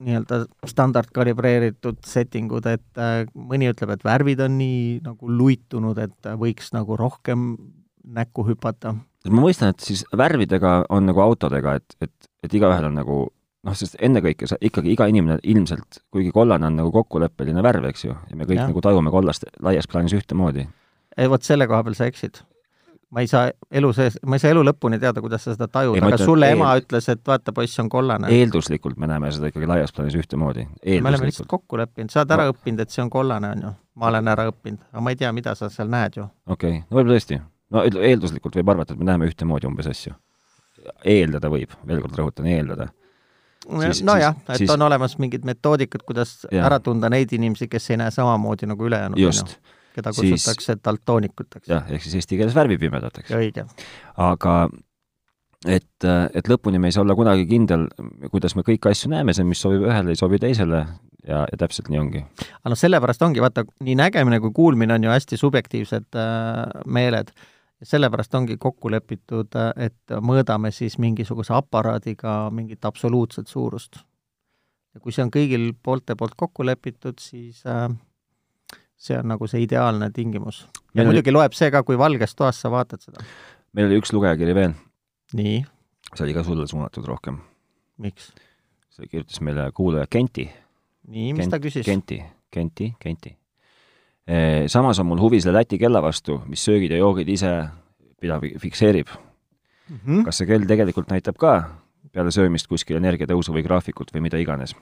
nii-öelda 0.00 0.44
standard 0.68 1.10
kalibreeritud 1.12 1.98
settingud, 2.08 2.64
et 2.70 3.00
äh, 3.00 3.26
mõni 3.36 3.68
ütleb, 3.68 3.92
et 3.94 4.04
värvid 4.04 4.40
on 4.46 4.56
nii 4.60 5.00
nagu 5.04 5.28
luitunud, 5.28 5.98
et 6.00 6.30
võiks 6.40 6.72
nagu 6.72 6.96
rohkem 6.96 7.52
näkku 8.04 8.46
hüpata. 8.48 8.94
ma 9.28 9.42
mõistan, 9.44 9.74
et 9.74 9.84
siis 9.84 10.06
värvidega 10.16 10.86
on 10.88 11.04
nagu 11.10 11.20
autodega, 11.20 11.76
et, 11.76 11.96
et, 12.00 12.30
et 12.42 12.56
igaühel 12.56 12.88
on 12.88 12.96
nagu 12.96 13.18
noh, 13.66 13.76
sest 13.76 13.96
ennekõike 14.00 14.48
sa 14.50 14.58
ikkagi, 14.60 14.94
iga 14.94 15.08
inimene 15.10 15.40
ilmselt, 15.42 16.02
kuigi 16.12 16.32
kollane 16.34 16.68
on 16.68 16.78
nagu 16.80 16.92
kokkuleppeline 16.94 17.64
värv, 17.64 17.88
eks 17.90 18.06
ju, 18.06 18.14
ja 18.14 18.36
me 18.38 18.48
kõik 18.48 18.62
ja. 18.62 18.68
nagu 18.70 18.84
tajume 18.84 19.12
kollast 19.12 19.48
laias 19.62 19.88
plaanis 19.90 20.16
ühtemoodi. 20.16 20.68
vot 21.28 21.42
selle 21.44 21.66
koha 21.68 21.84
peal 21.84 21.98
sa 21.98 22.08
eksid 22.10 22.42
ma 23.10 23.20
ei 23.20 23.26
saa 23.26 23.50
elu 23.70 23.92
sees, 23.92 24.18
ma 24.26 24.38
ei 24.38 24.42
saa 24.42 24.52
elu 24.54 24.62
lõpuni 24.68 25.00
teada, 25.02 25.22
kuidas 25.22 25.42
sa 25.44 25.54
seda 25.54 25.66
tajud, 25.70 25.98
aga 25.98 26.18
sulle 26.20 26.46
eel... 26.46 26.58
ema 26.58 26.70
ütles, 26.78 27.08
et 27.10 27.22
vaata, 27.26 27.52
poiss 27.54 27.82
on 27.82 27.88
kollane. 27.90 28.30
eelduslikult 28.36 29.00
me 29.02 29.08
näeme 29.10 29.32
seda 29.34 29.50
ikkagi 29.50 29.66
laias 29.66 29.94
plaanis 29.96 30.14
ühtemoodi. 30.20 30.66
me 30.66 31.10
oleme 31.10 31.30
lihtsalt 31.30 31.50
kokku 31.50 31.80
leppinud, 31.80 32.12
sa 32.14 32.22
oled 32.22 32.36
ära 32.36 32.46
no. 32.46 32.54
õppinud, 32.54 32.84
et 32.84 32.94
see 32.94 33.02
on 33.02 33.10
kollane, 33.10 33.50
on 33.56 33.66
ju. 33.66 33.72
ma 33.98 34.12
olen 34.12 34.30
ära 34.30 34.46
õppinud, 34.52 34.84
aga 34.92 35.04
ma 35.06 35.14
ei 35.14 35.18
tea, 35.18 35.32
mida 35.34 35.56
sa 35.58 35.70
seal 35.74 35.90
näed 35.90 36.20
ju. 36.20 36.28
okei 36.46 36.78
okay., 36.78 36.84
no 36.86 37.00
võib-olla 37.00 37.18
tõesti. 37.18 37.40
no 37.74 37.84
eelduslikult 38.12 38.60
võib 38.60 38.74
arvata, 38.76 38.94
et 38.94 39.02
me 39.02 39.10
näeme 39.10 39.30
ühtemoodi 39.30 39.70
umbes 39.70 39.90
asju. 39.90 40.14
eeldada 41.04 41.50
võib, 41.50 41.74
veel 41.86 42.06
kord 42.06 42.22
rõhutan, 42.22 42.46
eeldada 42.54 42.92
nojah, 43.68 44.38
et 44.48 44.62
siis... 44.62 44.70
on 44.70 44.82
olemas 44.82 45.18
mingid 45.18 45.44
metoodikad, 45.44 46.04
kuidas 46.06 46.46
ja. 46.50 46.64
ära 46.66 46.80
tunda 46.80 47.10
neid 47.12 47.32
inimesi, 47.36 47.68
kes 47.68 47.90
ei 47.90 48.00
näe 48.00 48.14
samamoodi 48.14 48.68
nagu 48.70 48.88
ülejäänud. 48.88 49.20
just 49.20 49.58
keda 49.94 50.12
kutsutakse 50.14 50.72
siis, 50.72 50.84
daltoonikuteks. 50.84 51.68
jah, 51.68 51.88
ehk 51.90 52.04
siis 52.04 52.20
eesti 52.20 52.38
keeles 52.38 52.54
värvipimedateks. 52.56 53.34
õige. 53.36 53.66
aga 54.16 54.54
et, 55.66 56.08
et 56.34 56.50
lõpuni 56.50 56.80
me 56.80 56.90
ei 56.90 56.96
saa 56.96 57.04
olla 57.04 57.16
kunagi 57.18 57.46
kindel, 57.50 57.86
kuidas 58.32 58.56
me 58.56 58.64
kõiki 58.66 58.92
asju 58.92 59.12
näeme, 59.12 59.34
see, 59.36 59.46
mis 59.46 59.60
sobib 59.62 59.86
ühele, 59.88 60.14
ei 60.14 60.20
sobi 60.20 60.40
teisele 60.42 60.84
ja, 61.26 61.44
ja 61.44 61.60
täpselt 61.60 61.90
nii 61.92 62.00
ongi. 62.00 62.24
aga 62.62 62.74
noh, 62.74 62.80
sellepärast 62.80 63.24
ongi, 63.26 63.42
vaata, 63.44 63.66
nii 63.84 63.98
nägemine 64.00 64.40
kui 64.44 64.54
kuulmine 64.56 64.96
on 64.96 65.08
ju 65.08 65.14
hästi 65.14 65.40
subjektiivsed 65.40 66.18
äh, 66.18 66.84
meeled. 66.86 67.34
Sellepärast 67.82 68.34
ongi 68.34 68.56
kokku 68.60 68.90
lepitud, 68.92 69.56
et 69.76 70.14
mõõdame 70.20 70.72
siis 70.74 70.98
mingisuguse 71.00 71.54
aparaadiga 71.56 72.50
mingit 72.52 72.84
absoluutset 72.84 73.48
suurust. 73.48 73.96
ja 74.94 75.00
kui 75.00 75.12
see 75.12 75.24
on 75.24 75.30
kõigil 75.30 75.72
poolte 75.82 76.16
poolt 76.18 76.34
kokku 76.36 76.66
lepitud, 76.66 77.18
siis 77.22 77.62
äh, 77.66 77.88
see 79.00 79.16
on 79.18 79.32
nagu 79.32 79.48
see 79.48 79.64
ideaalne 79.64 80.10
tingimus. 80.14 80.66
ja 80.94 81.00
meil 81.00 81.12
muidugi 81.12 81.32
oli... 81.32 81.38
loeb 81.38 81.56
see 81.56 81.70
ka, 81.72 81.82
kui 81.86 81.98
valges 81.98 82.36
toas 82.36 82.60
sa 82.60 82.70
vaatad 82.72 83.02
seda. 83.06 83.24
meil 83.72 83.88
oli 83.88 84.00
üks 84.02 84.12
lugejakiri 84.12 84.54
veel. 84.54 84.76
nii? 85.40 85.64
see 86.12 86.24
oli 86.26 86.36
ka 86.36 86.44
sulle 86.44 86.68
suunatud 86.68 87.08
rohkem. 87.08 87.40
miks? 87.98 88.32
see 88.92 89.08
kirjutas 89.08 89.40
meile 89.46 89.70
kuulaja 89.72 90.10
Kenti. 90.10 90.50
nii, 91.08 91.32
mis 91.32 91.46
Kent, 91.46 91.56
ta 91.56 91.62
küsis? 91.64 91.86
Kenti, 91.86 92.20
Kenti, 92.52 92.92
Kenti. 93.00 93.36
Samas 94.70 94.98
on 95.02 95.06
mul 95.10 95.18
huvi 95.18 95.40
selle 95.42 95.58
Läti 95.58 95.78
kella 95.78 96.02
vastu, 96.02 96.36
mis 96.46 96.62
söögid 96.64 96.92
ja 96.94 97.00
joogid 97.00 97.28
ise 97.28 97.50
pidav 98.20 98.44
fikseerib 98.62 99.08
mm. 99.10 99.98
-hmm. 100.06 100.24
kas 100.24 100.38
see 100.38 100.46
kell 100.46 100.66
tegelikult 100.68 101.10
näitab 101.10 101.38
ka 101.40 101.54
peale 102.12 102.32
söömist 102.34 102.68
kuskil 102.70 102.98
energiatõusu 103.00 103.54
või 103.54 103.64
graafikut 103.66 104.12
või 104.14 104.26
mida 104.26 104.38
iganes? 104.38 104.74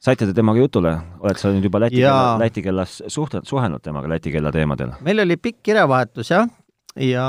saite 0.00 0.26
te 0.26 0.32
temaga 0.32 0.62
jutule, 0.62 0.94
oled 1.20 1.36
sa 1.36 1.50
nüüd 1.52 1.66
juba 1.68 1.80
Läti 1.80 2.00
kella, 2.00 2.38
Läti 2.40 2.62
kellas 2.64 3.02
suhtled, 3.06 3.44
suhelnud 3.48 3.82
temaga 3.84 4.08
Läti 4.08 4.32
kella 4.32 4.52
teemadel? 4.52 4.94
meil 5.00 5.24
oli 5.26 5.36
pikk 5.36 5.62
kirjavahetus, 5.62 6.30
jah, 6.30 6.48
ja 6.96 7.26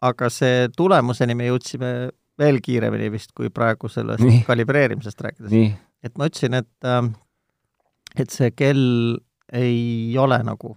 aga 0.00 0.30
see 0.32 0.68
tulemuseni 0.76 1.34
me 1.34 1.50
jõudsime 1.50 1.92
veel 2.38 2.60
kiiremini 2.62 3.10
vist 3.12 3.32
kui 3.36 3.50
praegu 3.50 3.90
sellest 3.92 4.24
Nii. 4.24 4.44
kalibreerimisest 4.46 5.20
rääkides. 5.20 5.78
et 6.02 6.18
ma 6.18 6.30
ütlesin, 6.30 6.54
et, 6.54 6.70
äh, 6.84 7.02
et 8.16 8.30
see 8.30 8.50
kell 8.56 9.18
ei 9.52 10.14
ole 10.18 10.38
nagu 10.44 10.76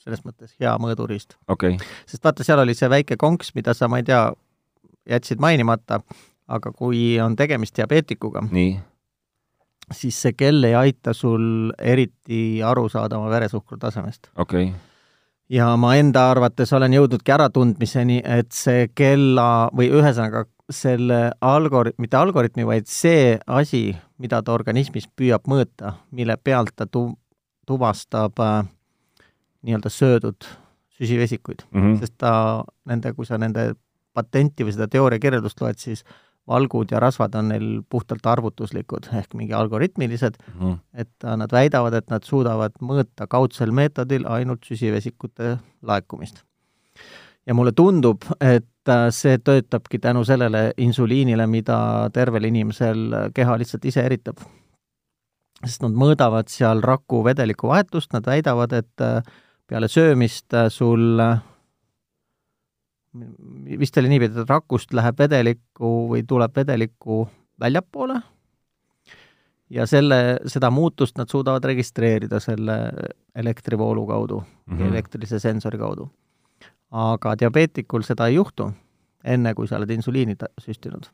selles 0.00 0.22
mõttes 0.24 0.54
hea 0.60 0.72
mõõduriist. 0.80 1.36
okei 1.48 1.76
okay., 1.76 1.88
sest 2.08 2.24
vaata, 2.24 2.44
seal 2.46 2.62
oli 2.62 2.74
see 2.76 2.90
väike 2.90 3.18
konks, 3.20 3.54
mida 3.54 3.74
sa, 3.76 3.88
ma 3.88 4.00
ei 4.00 4.06
tea, 4.08 4.30
jätsid 5.10 5.42
mainimata, 5.42 6.00
aga 6.48 6.72
kui 6.72 7.18
on 7.20 7.36
tegemist 7.36 7.76
diabeetikuga, 7.76 8.42
siis 9.92 10.20
see 10.22 10.36
kell 10.38 10.64
ei 10.64 10.76
aita 10.78 11.14
sul 11.16 11.72
eriti 11.78 12.62
aru 12.64 12.88
saada 12.88 13.18
oma 13.18 13.30
veresuhkru 13.32 13.78
tasemest. 13.80 14.30
okay., 14.36 14.72
ja 15.50 15.74
ma 15.76 15.96
enda 15.98 16.30
arvates 16.30 16.72
olen 16.72 16.94
jõudnudki 16.94 17.34
äratundmiseni, 17.34 18.22
et 18.24 18.52
see 18.54 18.88
kella 18.94 19.68
või 19.76 19.90
ühesõnaga 19.90 20.46
selle 20.70 21.32
algori-, 21.42 21.96
mitte 21.98 22.16
algoritmi, 22.16 22.64
vaid 22.66 22.86
see 22.86 23.34
asi, 23.46 23.90
mida 24.22 24.40
ta 24.42 24.54
organismis 24.54 25.08
püüab 25.18 25.50
mõõta, 25.50 25.96
mille 26.14 26.36
pealt 26.38 26.72
ta 26.76 26.86
tu-, 26.86 27.16
tuvastab 27.70 28.42
äh, 28.42 28.64
nii-öelda 29.62 29.92
söödud 29.92 30.48
süsivesikuid 30.98 31.62
mm 31.70 31.80
-hmm. 31.80 32.00
sest 32.00 32.14
ta, 32.18 32.64
nende, 32.84 33.14
kui 33.14 33.26
sa 33.26 33.38
nende 33.38 33.72
patenti 34.14 34.66
või 34.66 34.74
seda 34.74 34.88
teooria 34.90 35.22
kirjeldust 35.22 35.60
loed, 35.62 35.78
siis 35.78 36.04
valgud 36.50 36.90
ja 36.90 37.00
rasvad 37.00 37.34
on 37.38 37.50
neil 37.52 37.68
puhtalt 37.88 38.26
arvutuslikud 38.26 39.10
ehk 39.20 39.34
mingi 39.38 39.54
algoritmilised, 39.54 40.34
mm 40.40 40.60
-hmm. 40.60 40.78
et 40.94 41.24
äh, 41.24 41.36
nad 41.36 41.52
väidavad, 41.52 41.94
et 41.94 42.10
nad 42.10 42.26
suudavad 42.26 42.72
mõõta 42.82 43.28
kaudsel 43.28 43.70
meetodil 43.70 44.26
ainult 44.26 44.64
süsivesikute 44.64 45.58
laekumist. 45.82 46.44
ja 47.46 47.54
mulle 47.54 47.72
tundub, 47.72 48.22
et 48.40 48.88
äh, 48.88 49.08
see 49.10 49.38
töötabki 49.38 49.98
tänu 49.98 50.24
sellele 50.24 50.72
insuliinile, 50.76 51.46
mida 51.46 52.10
tervel 52.12 52.44
inimesel 52.44 53.30
keha 53.34 53.58
lihtsalt 53.58 53.84
ise 53.84 54.00
eritab. 54.00 54.36
Sest 55.66 55.84
nad 55.84 55.96
mõõdavad 55.96 56.48
seal 56.52 56.80
raku 56.84 57.22
vedeliku 57.24 57.68
vahetust, 57.70 58.12
nad 58.16 58.26
väidavad, 58.26 58.72
et 58.72 59.04
äh, 59.04 59.20
peale 59.68 59.88
söömist 59.88 60.54
äh, 60.56 60.68
sul 60.72 61.20
äh, 61.20 61.42
vist 63.78 63.96
oli 63.98 64.12
niipidi, 64.12 64.40
et 64.40 64.50
rakust 64.50 64.94
läheb 64.96 65.18
vedelikku 65.18 65.92
või 66.12 66.24
tuleb 66.28 66.54
vedelikku 66.56 67.24
väljapoole 67.60 68.20
ja 69.70 69.86
selle, 69.86 70.40
seda 70.50 70.70
muutust 70.74 71.18
nad 71.18 71.30
suudavad 71.30 71.64
registreerida 71.70 72.40
selle 72.40 72.78
elektrivoolu 73.34 74.06
kaudu 74.06 74.40
mm. 74.40 74.78
-hmm. 74.78 74.88
elektrilise 74.88 75.38
sensori 75.38 75.78
kaudu. 75.78 76.10
aga 76.90 77.38
diabeetikul 77.38 78.02
seda 78.02 78.26
ei 78.26 78.34
juhtu, 78.34 78.72
enne 79.24 79.54
kui 79.54 79.68
sa 79.68 79.76
oled 79.76 79.90
insuliini 79.90 80.34
süstinud. 80.58 81.06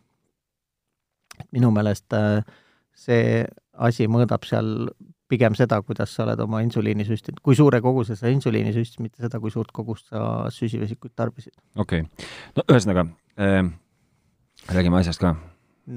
minu 1.53 1.71
meelest 1.71 2.15
see 2.95 3.45
asi 3.79 4.09
mõõdab 4.11 4.47
seal 4.49 4.89
pigem 5.31 5.57
seda, 5.59 5.81
kuidas 5.83 6.13
sa 6.15 6.25
oled 6.27 6.41
oma 6.45 6.61
insuliini 6.65 7.07
süstinud, 7.07 7.41
kui 7.45 7.57
suure 7.59 7.81
koguse 7.85 8.17
sa 8.19 8.31
insuliini 8.31 8.73
süstisid, 8.75 9.03
mitte 9.03 9.25
seda, 9.25 9.41
kui 9.43 9.53
suurt 9.55 9.73
kogust 9.75 10.13
sa 10.13 10.47
süsivesikuid 10.55 11.17
tarbisid. 11.19 11.55
okei 11.77 12.05
okay.. 12.05 12.31
no 12.57 12.67
ühesõnaga 12.71 13.09
äh,, 13.41 13.61
räägime 14.71 15.01
asjast 15.01 15.23
ka. 15.23 15.35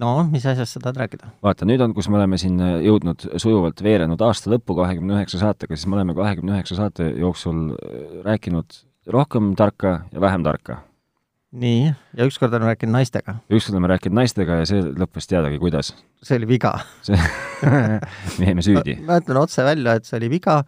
no 0.02 0.16
mis 0.32 0.46
asjast 0.50 0.78
sa 0.78 0.84
tahad 0.84 1.04
rääkida? 1.04 1.32
vaata, 1.46 1.70
nüüd 1.70 1.86
on, 1.86 1.94
kus 1.98 2.10
me 2.10 2.18
oleme 2.22 2.42
siin 2.42 2.58
äh, 2.64 2.76
jõudnud 2.88 3.30
sujuvalt 3.38 3.84
veerenud 3.86 4.22
aasta 4.26 4.54
lõppu 4.56 4.78
kahekümne 4.82 5.20
üheksa 5.20 5.42
saatega, 5.44 5.78
siis 5.78 5.90
me 5.90 6.00
oleme 6.00 6.18
kahekümne 6.18 6.58
üheksa 6.58 6.80
saate 6.82 7.12
jooksul 7.22 7.74
äh, 7.78 8.06
rääkinud 8.26 8.82
rohkem 9.10 9.54
tarka 9.58 10.00
ja 10.12 10.22
vähem 10.22 10.44
tarka. 10.46 10.84
Nii, 11.52 11.94
ja 12.18 12.26
ükskord 12.26 12.54
olen 12.54 12.68
rääkinud 12.70 12.94
naistega. 12.94 13.36
ükskord 13.50 13.78
oleme 13.78 13.88
rääkinud 13.94 14.16
naistega 14.20 14.60
ja 14.62 14.66
see 14.70 14.82
lõppes 14.84 15.30
teadagi, 15.30 15.60
kuidas. 15.62 15.94
see 16.24 16.38
oli 16.38 16.50
viga. 16.50 16.74
see, 17.06 17.18
me 18.40 18.52
jäime 18.52 18.66
süüdi. 18.66 19.00
ma 19.06 19.20
ütlen 19.22 19.40
otse 19.42 19.66
välja, 19.66 19.98
et 19.98 20.10
see 20.10 20.18
oli 20.20 20.30
viga, 20.36 20.60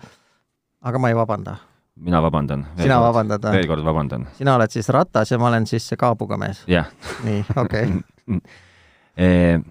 aga 0.81 1.01
ma 1.01 1.11
ei 1.11 1.17
vabanda. 1.17 1.57
mina 2.01 2.21
vabandan. 2.23 2.65
sina 2.79 3.01
vabandad 3.03 3.45
või? 3.45 3.59
veel 3.59 3.69
kord 3.69 3.85
vabandan. 3.85 4.25
sina 4.39 4.55
oled 4.57 4.73
siis 4.73 4.89
ratas 4.89 5.31
ja 5.31 5.39
ma 5.41 5.51
olen 5.51 5.69
siis 5.69 5.85
see 5.91 5.99
kaabuga 6.01 6.39
mees? 6.41 6.63
jah. 6.71 6.89
nii, 7.27 7.45
okei 7.55 7.93
okay. 7.93 8.41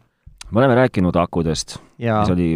me 0.51 0.63
oleme 0.63 0.79
rääkinud 0.85 1.17
akudest, 1.17 1.79
mis 1.99 2.35
oli 2.37 2.53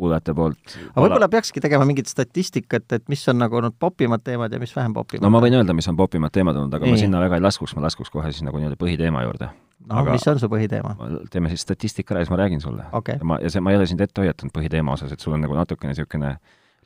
kuulajate 0.00 0.34
poolt. 0.34 0.74
aga 0.90 1.04
võib-olla 1.04 1.28
peakski 1.32 1.62
tegema 1.64 1.86
mingit 1.88 2.10
statistikat, 2.10 2.86
et 2.96 3.06
mis 3.12 3.22
on 3.30 3.40
nagu 3.42 3.58
olnud 3.60 3.76
popimad 3.78 4.22
teemad 4.24 4.52
ja 4.52 4.60
mis 4.62 4.74
vähem 4.76 4.94
popimad. 4.96 5.24
no 5.24 5.30
ma 5.34 5.42
võin 5.44 5.58
öelda, 5.58 5.76
mis 5.76 5.88
on 5.90 5.96
popimad 5.98 6.34
teemad 6.34 6.56
olnud, 6.56 6.74
aga 6.74 6.86
Nii. 6.86 6.96
ma 6.96 7.00
sinna 7.00 7.22
väga 7.24 7.40
ei 7.40 7.44
laskuks, 7.44 7.74
ma 7.76 7.84
laskuks 7.86 8.12
kohe 8.14 8.32
siis 8.32 8.46
nagu 8.46 8.60
nii-öelda 8.60 8.78
põhiteema 8.80 9.24
juurde. 9.26 9.50
noh 9.88 10.02
aga- 10.02 10.16
mis 10.16 10.28
on 10.28 10.40
su 10.42 10.50
põhiteema? 10.52 10.94
teeme 11.30 11.52
siis 11.52 11.66
statistika 11.66 12.14
ära 12.14 12.22
ja 12.22 12.28
siis 12.28 12.34
ma 12.34 12.40
räägin 12.42 12.60
sulle 12.64 12.86
okay. 12.92 13.18
ja. 13.18 13.24
ma, 13.24 13.38
ja 13.42 13.50
see, 13.50 13.60
ma 13.64 13.74
ei 13.74 13.80
ole 13.80 13.86
sind 13.86 14.00
ette 14.00 14.24
hoiatanud 14.24 14.54
põhiteema 14.54 14.94
osas, 14.96 15.12
et 15.12 15.20
sul 15.20 15.36
on 15.36 15.44
nagu 15.44 15.56
natukene 15.58 15.94
niisugune, 15.94 16.36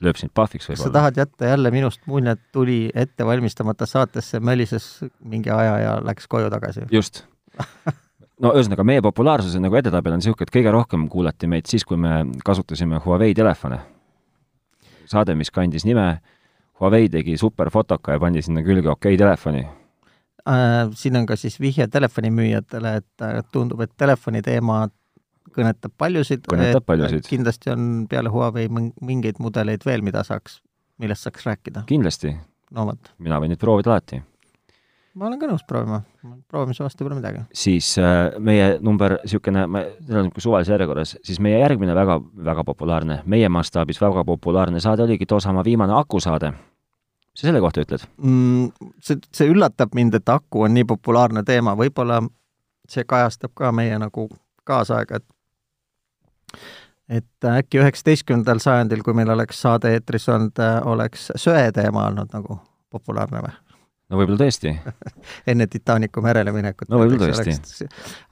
lööb 0.02 0.20
sind 0.20 0.34
pahviks 0.34 0.66
kas 0.66 0.78
sa 0.78 0.88
võib-olla. 0.88 0.98
tahad 0.98 1.24
jätta 1.24 1.52
jälle 1.54 1.74
minust 1.74 2.06
muljet, 2.06 2.40
tuli 2.52 2.90
ette 2.94 3.26
valmistamata 3.26 3.86
saatesse, 3.86 4.40
mölises 4.40 5.04
mingi 5.24 5.50
aja 5.50 5.78
ja 5.86 5.98
läks 6.04 6.28
koju 6.28 6.50
tagasi? 6.50 6.88
just. 6.90 7.24
no 8.42 8.52
ühesõnaga, 8.56 8.84
meie 8.86 9.02
populaarsuse 9.04 9.60
nagu 9.62 9.78
edetabel 9.78 10.16
on 10.16 10.22
niisugune, 10.22 10.48
et 10.48 10.54
kõige 10.54 10.72
rohkem 10.74 11.06
kuulati 11.12 11.50
meid 11.50 11.70
siis, 11.70 11.84
kui 11.88 11.98
me 12.00 12.22
kasutasime 12.44 13.00
Huawei 13.04 13.34
telefone. 13.34 13.80
saade, 15.06 15.34
mis 15.34 15.50
kandis 15.50 15.84
nime 15.84 16.20
Huawei 16.80 17.08
tegi 17.12 17.36
superfotoka 17.38 18.16
ja 18.16 18.20
pandi 18.20 18.42
sinna 18.42 18.62
külge 18.62 18.90
okei 18.90 19.16
telefoni. 19.16 19.66
äh, 20.48 20.90
siin 20.94 21.16
on 21.16 21.26
ka 21.26 21.36
siis 21.36 21.60
vihje 21.60 21.86
telefonimüüjatele, 21.88 22.96
et 22.96 23.22
äh, 23.22 23.42
tundub, 23.52 23.80
et 23.80 23.92
telefoni 23.96 24.42
teema 24.42 24.88
kõnetab 25.52 25.92
paljusid. 25.98 26.46
Kõnetab 26.48 26.86
paljusid. 26.86 27.26
kindlasti 27.28 27.70
on 27.70 28.06
peale 28.10 28.32
Huawei 28.32 28.68
mingeid 28.72 29.38
mudeleid 29.38 29.86
veel, 29.86 30.02
mida 30.02 30.24
saaks, 30.24 30.60
millest 30.98 31.28
saaks 31.28 31.46
rääkida. 31.46 31.84
kindlasti, 31.86 32.34
no 32.70 32.86
vot, 32.90 33.14
mina 33.18 33.40
võin 33.40 33.54
neid 33.54 33.60
proovida 33.62 33.94
alati. 33.94 34.22
Ma 35.14 35.28
olen 35.28 35.38
ka 35.40 35.48
nõus 35.50 35.64
proovima, 35.68 36.00
proovimise 36.48 36.84
vastu 36.84 37.04
pole 37.04 37.16
midagi. 37.18 37.44
siis 37.56 37.94
äh, 38.00 38.32
meie 38.38 38.76
number 38.80 39.18
niisugune, 39.22 39.66
ma, 39.66 39.84
need 39.84 40.10
on 40.16 40.28
niisugune 40.28 40.44
suvalises 40.46 40.72
järjekorras, 40.72 41.16
siis 41.26 41.40
meie 41.44 41.60
järgmine 41.60 41.94
väga, 41.96 42.18
väga 42.50 42.64
populaarne, 42.68 43.22
meie 43.26 43.48
mastaabis 43.52 44.00
väga 44.00 44.24
populaarne 44.28 44.80
saade 44.80 45.04
oligi 45.04 45.26
Toosama 45.26 45.64
viimane 45.64 45.96
akusaade. 45.98 46.52
mis 46.52 47.40
sa 47.40 47.48
selle 47.48 47.60
kohta 47.60 47.84
ütled? 47.84 48.06
mm, 48.16 48.70
see, 49.00 49.20
see 49.32 49.50
üllatab 49.52 49.94
mind, 49.94 50.14
et 50.14 50.28
aku 50.28 50.64
on 50.68 50.74
nii 50.74 50.88
populaarne 50.88 51.44
teema, 51.44 51.76
võib-olla 51.76 52.22
see 52.88 53.04
kajastab 53.04 53.52
ka 53.54 53.72
meie 53.72 53.98
nagu 53.98 54.28
kaasaega, 54.64 55.20
et 55.20 55.28
et 57.12 57.44
äkki 57.44 57.80
üheksateistkümnendal 57.82 58.60
sajandil, 58.62 59.02
kui 59.04 59.12
meil 59.12 59.28
oleks 59.34 59.60
saade 59.60 59.90
eetris 59.92 60.28
olnud, 60.32 60.60
oleks 60.88 61.28
söe 61.36 61.72
teema 61.76 62.06
olnud 62.08 62.32
nagu 62.32 62.56
populaarne 62.92 63.42
või? 63.44 63.52
No 64.12 64.20
võib-olla 64.20 64.44
tõesti. 64.44 64.74
enne 65.50 65.66
Titanicu 65.72 66.22
merele 66.24 66.52
minekut. 66.54 66.90
No 66.92 67.00
võib-olla 67.02 67.32
tõesti. 67.32 67.88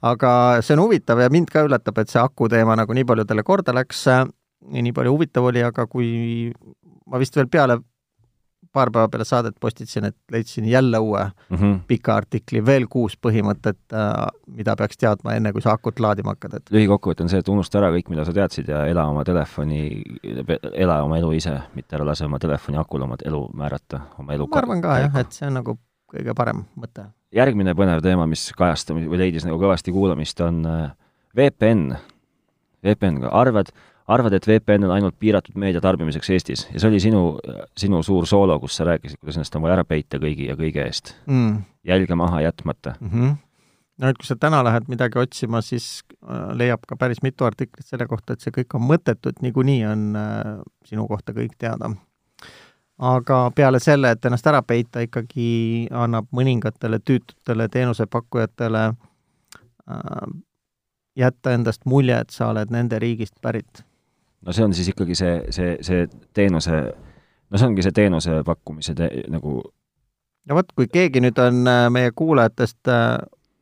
aga 0.07 0.33
see 0.61 0.77
on 0.77 0.85
huvitav 0.85 1.23
ja 1.23 1.31
mind 1.33 1.51
ka 1.51 1.65
üllatab, 1.67 2.03
et 2.03 2.13
see 2.13 2.21
aku 2.21 2.49
teema 2.51 2.77
nagu 2.79 2.95
nii 2.95 3.07
paljudele 3.09 3.45
korda 3.47 3.75
läks, 3.75 4.05
nii 4.71 4.93
palju 4.95 5.15
huvitav 5.17 5.49
oli, 5.49 5.63
aga 5.65 5.87
kui 5.89 6.51
ma 7.11 7.19
vist 7.21 7.35
veel 7.35 7.49
peale 7.51 7.81
paar 8.73 8.91
päeva 8.91 9.09
peale 9.11 9.25
saadet 9.27 9.55
postitasin, 9.59 10.05
et 10.11 10.17
leidsin 10.31 10.65
jälle 10.69 10.99
uue 10.99 11.23
Mm 11.49 11.57
-hmm. 11.57 11.79
pika 11.87 12.15
artikli, 12.15 12.65
veel 12.65 12.87
kuus 12.89 13.17
põhimõtet, 13.27 13.79
mida 14.47 14.75
peaks 14.75 14.97
teadma, 14.97 15.33
enne 15.33 15.51
kui 15.51 15.61
sa 15.61 15.71
akut 15.71 15.99
laadima 15.99 16.35
hakkad, 16.35 16.53
et 16.53 16.71
lühikokkuvõte 16.71 17.23
on 17.23 17.29
see, 17.29 17.39
et 17.39 17.49
unusta 17.49 17.77
ära 17.77 17.91
kõik, 17.91 18.09
mida 18.09 18.25
sa 18.25 18.33
teadsid 18.33 18.67
ja 18.67 18.85
ela 18.85 19.05
oma 19.07 19.23
telefoni, 19.23 20.03
ela 20.73 21.03
oma 21.03 21.17
elu 21.17 21.31
ise, 21.31 21.59
mitte 21.75 21.95
ära 21.95 22.05
lase 22.05 22.25
oma 22.25 22.39
telefoni 22.39 22.77
akul 22.77 23.01
oma 23.01 23.15
elu 23.25 23.49
määrata, 23.53 24.01
oma 24.19 24.33
elu 24.33 24.47
ma 24.47 24.57
arvan 24.57 24.81
ka 24.81 24.99
jah, 24.99 25.19
et 25.19 25.31
see 25.31 25.47
on 25.47 25.53
nagu 25.53 25.77
kõige 26.11 26.35
parem 26.35 26.65
mõte. 26.75 27.05
järgmine 27.31 27.73
põnev 27.73 28.01
teema, 28.03 28.27
mis 28.27 28.51
kajastamist 28.57 29.07
või 29.09 29.17
leidis 29.17 29.45
nagu 29.47 29.59
kõvasti 29.59 29.91
kuulamist, 29.91 30.41
on 30.41 30.65
äh, 30.65 30.91
VPN. 31.35 31.95
VPN, 32.83 33.21
arvad, 33.29 33.69
arvad, 34.13 34.33
et 34.35 34.47
VPN 34.47 34.87
on 34.87 34.95
ainult 34.95 35.15
piiratud 35.19 35.57
meedia 35.59 35.81
tarbimiseks 35.83 36.29
Eestis 36.35 36.65
ja 36.71 36.79
see 36.79 36.89
oli 36.89 36.99
sinu, 37.03 37.21
sinu 37.77 38.01
suur 38.05 38.27
soolo, 38.29 38.57
kus 38.59 38.77
sa 38.79 38.87
rääkisid, 38.87 39.19
kuidas 39.21 39.39
ennast 39.39 39.55
on 39.57 39.65
vaja 39.65 39.79
ära 39.79 39.87
peita 39.87 40.19
kõigi 40.21 40.49
ja 40.49 40.57
kõige 40.59 40.83
eest, 40.85 41.15
mm. 41.29 41.61
jälge 41.87 42.17
maha 42.19 42.41
jätmata. 42.45 42.95
mm. 42.99 43.09
-hmm. 43.09 43.35
no 43.97 44.11
et 44.11 44.17
kui 44.17 44.27
sa 44.27 44.35
täna 44.35 44.63
lähed 44.63 44.87
midagi 44.87 45.19
otsima, 45.19 45.61
siis 45.61 46.03
äh, 46.23 46.51
leiab 46.57 46.85
ka 46.87 46.95
päris 46.95 47.23
mitu 47.23 47.45
artiklit 47.45 47.85
selle 47.85 48.07
kohta, 48.07 48.33
et 48.33 48.41
see 48.41 48.53
kõik 48.57 48.75
on 48.75 48.87
mõttetu, 48.87 49.29
et 49.29 49.41
niikuinii 49.41 49.85
on 49.85 50.15
äh, 50.15 50.61
sinu 50.85 51.07
kohta 51.07 51.33
kõik 51.33 51.57
teada. 51.57 51.91
aga 52.99 53.51
peale 53.55 53.79
selle, 53.79 54.11
et 54.11 54.25
ennast 54.25 54.47
ära 54.47 54.61
peita, 54.61 54.99
ikkagi 54.99 55.87
annab 55.91 56.27
mõningatele 56.31 56.99
tüütutele 56.99 57.67
teenusepakkujatele 57.67 58.87
äh, 58.87 60.41
jätta 61.17 61.51
endast 61.51 61.85
mulje, 61.85 62.19
et 62.19 62.29
sa 62.29 62.49
oled 62.51 62.71
nende 62.71 62.99
riigist 62.99 63.41
pärit. 63.41 63.83
No 64.45 64.53
see 64.55 64.65
on 64.65 64.73
siis 64.73 64.89
ikkagi 64.93 65.15
see, 65.15 65.35
see, 65.53 65.75
see 65.85 66.07
teenuse, 66.33 66.81
no 67.49 67.59
see 67.59 67.67
ongi 67.67 67.85
see 67.85 67.95
teenuse 67.95 68.41
pakkumise 68.47 68.95
te, 68.97 69.09
nagu 69.31 69.59
no 70.49 70.57
vot, 70.57 70.71
kui 70.75 70.89
keegi 70.91 71.21
nüüd 71.23 71.39
on 71.41 71.65
äh, 71.69 71.85
meie 71.93 72.13
kuulajatest, 72.15 72.81
äh, 72.91 73.17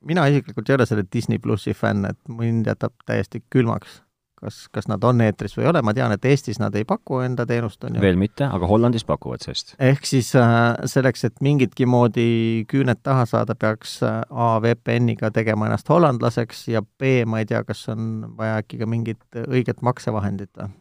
mina 0.07 0.27
isiklikult 0.31 0.69
ei 0.69 0.77
ole 0.77 0.87
selle 0.89 1.05
Disney 1.13 1.41
plussi 1.43 1.75
fänn, 1.75 2.07
et 2.09 2.19
mind 2.31 2.69
jätab 2.69 2.95
täiesti 3.05 3.43
külmaks. 3.53 4.01
Kas, 4.39 4.59
kas 4.73 4.87
nad 4.89 5.03
on 5.07 5.21
eetris 5.25 5.55
või 5.57 5.65
ei 5.65 5.69
ole, 5.71 5.81
ma 5.85 5.93
tean, 5.95 6.13
et 6.15 6.25
Eestis 6.25 6.59
nad 6.61 6.75
ei 6.75 6.85
paku 6.87 7.21
enda 7.25 7.45
teenust, 7.49 7.83
on 7.83 7.97
ju. 7.97 8.03
veel 8.03 8.19
mitte, 8.19 8.47
aga 8.47 8.69
Hollandis 8.69 9.05
pakuvad 9.07 9.43
sellist. 9.45 9.75
ehk 9.79 10.07
siis 10.07 10.31
äh, 10.39 10.75
selleks, 10.89 11.25
et 11.27 11.39
mingitki 11.45 11.87
moodi 11.89 12.29
küüned 12.71 13.01
taha 13.03 13.25
saada, 13.29 13.55
peaks 13.59 13.99
A 14.03 14.51
VPN-iga 14.63 15.31
tegema 15.35 15.69
ennast 15.69 15.89
hollandlaseks 15.89 16.67
ja 16.73 16.81
B, 16.81 17.23
ma 17.29 17.43
ei 17.43 17.49
tea, 17.49 17.63
kas 17.67 17.85
on 17.93 18.33
vaja 18.37 18.59
äkki 18.63 18.81
ka 18.81 18.89
mingit 18.89 19.41
õiget 19.47 19.83
maksevahendit 19.85 20.51
või? 20.59 20.71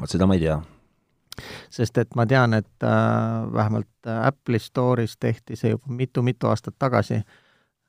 vot 0.00 0.10
seda 0.10 0.26
ma 0.26 0.38
ei 0.38 0.46
tea 0.46 0.58
sest 1.72 1.98
et 1.98 2.14
ma 2.14 2.26
tean, 2.30 2.54
et 2.54 2.86
äh, 2.86 3.52
vähemalt 3.52 3.88
Apple'i 4.06 4.60
Store'is 4.62 5.16
tehti 5.20 5.56
see 5.58 5.74
juba 5.74 5.90
mitu-mitu 6.02 6.46
aastat 6.50 6.76
tagasi, 6.78 7.20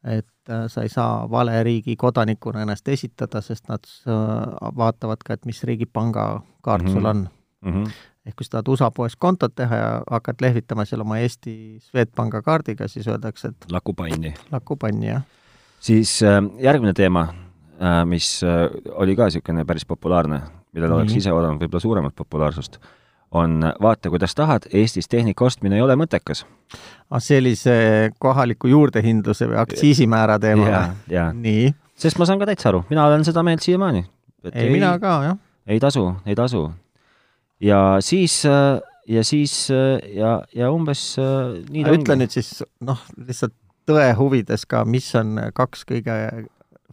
et 0.06 0.50
äh, 0.50 0.66
sa 0.68 0.84
ei 0.86 0.90
saa 0.90 1.26
vale 1.32 1.64
riigi 1.64 1.96
kodanikuna 1.96 2.62
ennast 2.62 2.88
esitada, 2.88 3.42
sest 3.42 3.70
nad 3.70 3.86
äh, 4.08 4.16
vaatavad 4.78 5.24
ka, 5.26 5.34
et 5.34 5.46
mis 5.46 5.64
riigi 5.64 5.86
pangakaart 5.86 6.84
mm 6.84 6.88
-hmm. 6.88 6.94
sul 6.94 7.06
on 7.06 7.30
mm. 7.62 7.72
-hmm. 7.72 7.92
ehk 8.26 8.36
kui 8.36 8.46
sa 8.46 8.52
tahad 8.52 8.68
USA 8.68 8.92
poes 8.92 9.16
kontot 9.16 9.56
teha 9.56 9.76
ja 9.76 10.02
hakkad 10.12 10.36
lehvitama 10.42 10.86
seal 10.86 11.02
oma 11.02 11.18
Eesti 11.18 11.78
Swedbanka 11.80 12.42
kaardiga, 12.42 12.88
siis 12.88 13.08
öeldakse, 13.08 13.48
et 13.48 13.72
laku 13.72 13.94
panni. 13.94 14.34
laku 14.52 14.76
panni, 14.76 15.08
jah. 15.08 15.22
siis 15.80 16.24
äh, 16.24 16.44
järgmine 16.60 16.94
teema 16.94 17.22
äh,, 17.82 18.06
mis 18.06 18.44
äh, 18.44 18.70
oli 18.94 19.16
ka 19.16 19.24
niisugune 19.24 19.66
päris 19.66 19.86
populaarne, 19.86 20.42
millel 20.74 20.92
oleks 20.92 21.16
ise 21.16 21.32
oodanud 21.32 21.62
võib-olla 21.62 21.82
suuremat 21.82 22.16
populaarsust 22.16 22.80
on 23.32 23.74
vaata, 23.82 24.10
kuidas 24.10 24.36
tahad, 24.36 24.68
Eestis 24.74 25.08
tehnika 25.10 25.46
ostmine 25.46 25.76
ei 25.76 25.82
ole 25.82 25.96
mõttekas. 26.00 26.46
ah, 27.10 27.22
see 27.22 28.12
kohaliku 28.20 28.68
juurdehindluse 28.68 29.48
või 29.50 29.60
aktsiisimäära 29.62 30.40
teema 30.40 30.70
või? 31.10 31.26
nii? 31.34 31.74
sest 31.96 32.20
ma 32.20 32.26
saan 32.26 32.40
ka 32.40 32.50
täitsa 32.50 32.70
aru, 32.70 32.84
mina 32.90 33.06
olen 33.06 33.26
seda 33.26 33.44
meelt 33.44 33.62
siiamaani. 33.62 34.06
ei, 34.54 34.70
mina 34.70 34.98
ka, 35.00 35.20
jah. 35.24 35.38
ei 35.68 35.80
tasu, 35.80 36.08
ei 36.26 36.36
tasu. 36.36 36.72
ja 37.60 37.98
siis, 38.00 38.44
ja 39.08 39.24
siis 39.24 39.70
ja, 40.16 40.42
ja 40.56 40.72
umbes 40.72 41.16
nii 41.70 41.86
ta 41.86 41.96
ütle 41.96 42.20
nüüd 42.20 42.34
siis, 42.34 42.64
noh, 42.82 43.02
lihtsalt 43.18 43.56
tõe 43.86 44.12
huvides 44.18 44.66
ka, 44.66 44.84
mis 44.86 45.08
on 45.16 45.38
kaks 45.54 45.86
kõige 45.86 46.16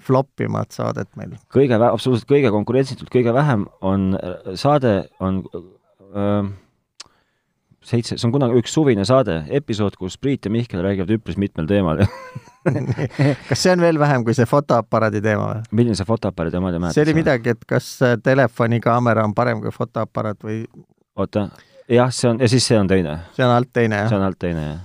flopimat 0.02 0.74
saadet 0.74 1.08
meil? 1.16 1.36
kõige, 1.52 1.78
absoluutselt 1.78 2.28
kõige 2.30 2.50
konkurentsitult 2.54 3.12
kõige 3.12 3.34
vähem 3.34 3.66
on 3.80 4.12
saade, 4.58 5.06
on 5.20 5.44
seitse, 7.83 8.16
see 8.16 8.29
on 8.29 8.33
kunagi 8.35 8.61
üks 8.61 8.75
suvine 8.75 9.05
saade, 9.09 9.40
episood, 9.59 9.96
kus 9.98 10.16
Priit 10.20 10.46
ja 10.46 10.53
Mihkel 10.55 10.83
räägivad 10.85 11.11
üpris 11.16 11.38
mitmel 11.40 11.66
teemal 11.70 12.05
kas 13.48 13.59
see 13.59 13.72
on 13.75 13.83
veel 13.83 13.98
vähem 13.98 14.25
kui 14.27 14.37
see 14.38 14.46
fotoaparaadi 14.48 15.22
teema 15.25 15.48
või? 15.48 15.64
milline 15.81 15.98
see 15.98 16.07
fotoaparaadi 16.09 16.61
oma 16.61 16.72
teema? 16.75 16.92
see 16.94 17.05
oli 17.07 17.16
midagi, 17.18 17.57
et 17.57 17.66
kas 17.68 17.90
telefonikaamera 18.22 19.27
on 19.27 19.35
parem 19.35 19.62
kui 19.64 19.75
fotoaparaat 19.75 20.46
või? 20.46 20.62
oota, 21.18 21.48
jah, 21.90 22.12
see 22.14 22.31
on, 22.31 22.42
ja 22.42 22.51
siis 22.53 22.66
see 22.70 22.79
on 22.79 22.90
teine. 22.90 23.18
see 23.37 23.46
on 23.46 23.55
alt 23.57 23.72
teine, 23.75 24.05
jah? 24.05 24.11
see 24.12 24.20
on 24.20 24.27
alt 24.29 24.40
teine, 24.42 24.66
jah. 24.68 24.83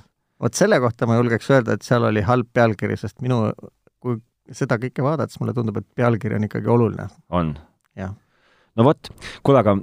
vot 0.47 0.57
selle 0.57 0.81
kohta 0.81 1.09
ma 1.09 1.19
julgeks 1.21 1.53
öelda, 1.53 1.77
et 1.77 1.85
seal 1.85 2.09
oli 2.09 2.25
halb 2.25 2.49
pealkiri, 2.53 2.97
sest 2.97 3.21
minu, 3.25 3.43
kui 4.01 4.17
seda 4.57 4.79
kõike 4.81 5.05
vaadates 5.05 5.37
mulle 5.41 5.53
tundub, 5.53 5.77
et 5.83 5.89
pealkiri 6.01 6.39
on 6.39 6.49
ikkagi 6.49 6.73
oluline. 6.77 7.11
on? 7.29 7.53
jah 7.97 8.15
no 8.77 8.85
vot, 8.87 9.09
kuule, 9.45 9.61
aga 9.63 9.75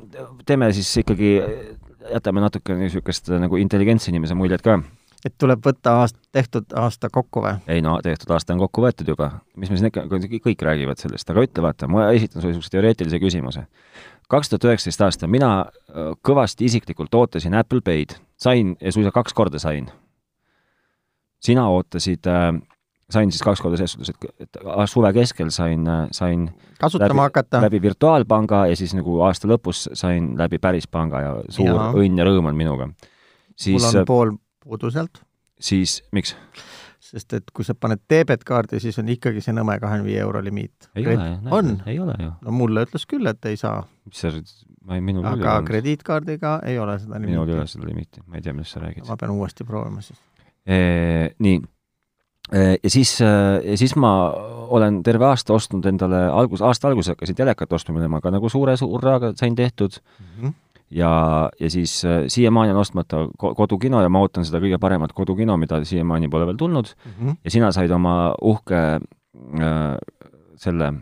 teeme 0.47 0.71
siis 0.77 0.91
ikkagi, 1.03 1.37
jätame 2.13 2.45
natuke 2.45 2.77
niisugust 2.79 3.33
nagu 3.41 3.59
intelligentse 3.61 4.13
inimese 4.13 4.37
muljet 4.39 4.63
ka. 4.65 4.79
et 5.25 5.35
tuleb 5.41 5.63
võtta 5.65 5.97
aast-, 6.03 6.21
tehtud 6.33 6.75
aasta 6.79 7.11
kokku 7.13 7.43
või? 7.45 7.57
ei 7.71 7.83
no 7.85 7.97
tehtud 8.05 8.35
aasta 8.37 8.55
on 8.55 8.63
kokku 8.65 8.85
võetud 8.85 9.09
juba, 9.15 9.31
mis 9.57 9.73
me 9.73 9.81
siin 9.81 9.91
ikka, 9.91 10.07
kõik 10.47 10.67
räägivad 10.69 11.01
sellest, 11.01 11.31
aga 11.31 11.47
ütle 11.47 11.65
vaata, 11.65 11.89
ma 11.91 12.11
esitan 12.13 12.41
sulle 12.43 12.55
niisuguse 12.55 12.77
teoreetilise 12.77 13.21
küsimuse. 13.23 13.67
kaks 14.29 14.53
tuhat 14.53 14.69
üheksateist 14.71 15.07
aasta, 15.09 15.31
mina 15.31 15.51
äh, 15.65 16.13
kõvasti 16.23 16.69
isiklikult 16.71 17.15
ootasin 17.15 17.55
Apple 17.59 17.83
Pay'd, 17.85 18.19
sain 18.37 18.77
ja 18.81 18.93
suisa 18.93 19.13
kaks 19.15 19.35
korda 19.35 19.59
sain. 19.59 19.91
sina 21.45 21.69
ootasid 21.69 22.27
äh, 22.31 22.53
sain 23.15 23.33
siis 23.33 23.43
kaks 23.45 23.63
korda 23.63 23.79
selles 23.81 23.95
suhtes, 23.95 24.13
et, 24.15 24.47
et 24.47 24.61
suve 24.91 25.11
keskel 25.17 25.51
sain, 25.55 25.89
sain 26.15 26.47
kasutama 26.81 27.09
läbi, 27.09 27.31
hakata. 27.31 27.63
läbi 27.65 27.83
virtuaalpanga 27.83 28.65
ja 28.71 28.79
siis 28.79 28.95
nagu 28.99 29.21
aasta 29.27 29.51
lõpus 29.51 29.87
sain 29.97 30.33
läbi 30.39 30.61
päris 30.63 30.89
panga 30.91 31.23
ja 31.25 31.35
suur 31.49 31.73
ja. 31.73 31.91
õnn 32.01 32.21
ja 32.21 32.29
rõõm 32.29 32.51
on 32.51 32.59
minuga. 32.59 32.89
mul 32.91 33.91
on 33.91 34.01
pool 34.09 34.35
puudu 34.65 34.91
sealt. 34.95 35.23
siis, 35.61 36.03
miks? 36.13 36.37
sest 37.05 37.35
et 37.37 37.51
kui 37.55 37.67
sa 37.67 37.77
paned 37.79 38.01
debetkaardi, 38.11 38.81
siis 38.83 38.97
on 38.99 39.11
ikkagi 39.13 39.43
see 39.45 39.55
nõme 39.55 39.77
kahekümne 39.81 40.09
viie 40.09 40.23
euro 40.25 40.41
limiit. 40.43 40.89
on? 41.51 41.77
ei 41.87 41.99
ole 42.01 42.17
ju. 42.21 42.31
no 42.47 42.55
mulle 42.55 42.87
ütles 42.89 43.07
küll, 43.11 43.29
et 43.31 43.51
ei 43.51 43.61
saa. 43.61 43.85
mis 44.09 44.25
sa, 44.25 44.33
ma 44.85 44.99
ei, 44.99 45.05
minul 45.05 45.27
aga 45.29 45.61
krediitkaardiga 45.67 46.59
ei 46.67 46.81
ole 46.81 46.99
seda 47.03 47.21
limiiti. 47.21 47.37
minul 47.37 47.53
ei 47.53 47.61
ole 47.61 47.69
seda 47.71 47.87
limiiti, 47.89 48.25
ma 48.27 48.41
ei 48.41 48.47
tea, 48.47 48.57
millest 48.57 48.77
sa 48.77 48.83
räägid. 48.87 49.07
ma 49.09 49.21
pean 49.21 49.37
uuesti 49.37 49.69
proovima 49.69 50.03
siis. 50.05 50.19
nii 50.65 51.61
Äh, 51.61 51.74
ja 52.55 52.91
siis, 52.91 53.21
äh, 53.21 53.61
ja 53.65 53.77
siis 53.79 53.97
ma 53.97 54.33
olen 54.69 55.03
terve 55.03 55.27
aasta 55.27 55.55
ostnud 55.55 55.87
endale, 55.89 56.27
algus, 56.33 56.63
aasta 56.63 56.89
alguses 56.89 57.15
hakkasin 57.15 57.39
telekat 57.39 57.73
ostma, 57.73 57.97
mille 57.97 58.09
ma 58.11 58.21
ka 58.23 58.33
nagu 58.35 58.49
suure 58.53 58.77
hurraaga 58.81 59.33
sain 59.37 59.55
tehtud 59.55 59.99
mm. 59.99 60.27
-hmm. 60.27 60.53
ja, 60.91 61.51
ja 61.61 61.71
siis 61.71 62.05
äh, 62.05 62.25
siiamaani 62.29 62.73
on 62.73 62.79
ostmata 62.79 63.29
kodukino 63.39 64.03
ja 64.03 64.09
ma 64.09 64.21
ootan 64.21 64.45
seda 64.45 64.61
kõige 64.63 64.79
paremat 64.79 65.13
kodukino, 65.13 65.57
mida 65.57 65.85
siiamaani 65.85 66.29
pole 66.29 66.47
veel 66.47 66.57
tulnud 66.57 66.95
mm. 66.95 67.13
-hmm. 67.13 67.37
ja 67.45 67.51
sina 67.51 67.73
said 67.73 67.91
oma 67.91 68.35
uhke 68.43 69.01
äh, 69.61 69.97
selle 70.57 70.93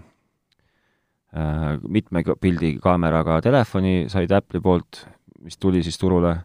äh, 1.37 1.79
mitme 1.89 2.23
pildi 2.41 2.79
kaameraga 2.83 3.41
telefoni, 3.41 4.05
said 4.09 4.31
Apple'i 4.31 4.61
poolt, 4.61 5.07
mis 5.41 5.59
tuli 5.59 5.83
siis 5.83 5.99
turule. 5.99 6.37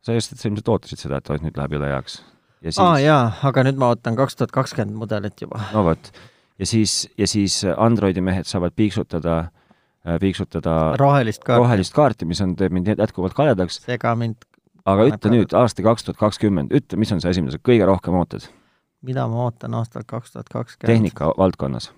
sa 0.00 0.12
just, 0.12 0.32
ilmselt 0.44 0.68
ootasid 0.68 0.98
seda, 0.98 1.16
et 1.16 1.42
nüüd 1.42 1.56
läheb 1.56 1.72
jõle 1.72 1.88
heaks 1.92 2.22
ja 2.64 2.72
siis 2.72 2.82
aa 2.84 2.98
jaa, 3.02 3.22
aga 3.50 3.64
nüüd 3.66 3.80
ma 3.80 3.92
ootan 3.94 4.18
kaks 4.18 4.36
tuhat 4.38 4.52
kakskümmend 4.54 4.98
mudelit 4.98 5.40
juba. 5.40 5.62
no 5.74 5.84
vot, 5.86 6.12
ja 6.58 6.68
siis, 6.68 7.02
ja 7.18 7.28
siis 7.30 7.62
Androidi 7.76 8.22
mehed 8.24 8.48
saavad 8.50 8.76
piiksutada 8.76 9.38
äh, 9.40 10.18
piiksutada 10.20 10.96
rohelist 11.00 11.44
kaarti, 11.44 11.64
rohelist 11.64 11.96
kaarti, 11.96 12.28
mis 12.28 12.40
on, 12.44 12.56
teeb 12.56 12.74
mind 12.76 12.92
jätkuvalt 12.94 13.36
kaledaks. 13.36 13.82
sega 13.86 14.14
mind. 14.18 14.44
aga 14.84 15.08
ütle 15.12 15.36
nüüd, 15.36 15.54
aasta 15.56 15.84
kaks 15.86 16.08
tuhat 16.08 16.20
kakskümmend, 16.20 16.74
ütle, 16.76 17.00
mis 17.00 17.12
on 17.12 17.22
see 17.22 17.32
asi, 17.32 17.44
mida 17.44 17.56
sa 17.56 17.62
kõige 17.70 17.88
rohkem 17.88 18.18
ootad? 18.20 18.50
mida 19.06 19.26
ma 19.30 19.46
ootan 19.48 19.74
aastal 19.80 20.04
kaks 20.06 20.36
tuhat 20.36 20.52
kakskümmend? 20.52 20.92
tehnika 20.92 21.32
valdkonnas 21.38 21.92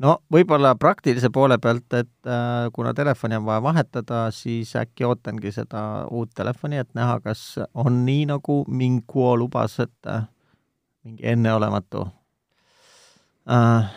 no 0.00 0.16
võib-olla 0.32 0.74
praktilise 0.80 1.30
poole 1.32 1.58
pealt, 1.62 1.92
et 1.98 2.28
äh, 2.28 2.68
kuna 2.72 2.94
telefoni 2.96 3.38
on 3.38 3.46
vaja 3.48 3.62
vahetada, 3.62 4.22
siis 4.34 4.72
äkki 4.78 5.06
ootangi 5.08 5.52
seda 5.54 5.82
uut 6.10 6.32
telefoni, 6.36 6.80
et 6.80 6.90
näha, 6.98 7.20
kas 7.24 7.60
on 7.74 8.04
nii, 8.06 8.26
nagu 8.32 8.62
Minguo 8.68 9.34
lubas, 9.38 9.78
et 9.84 10.10
äh, 10.10 10.24
mingi 11.04 11.26
enneolematu 11.34 12.06
äh, 13.50 13.92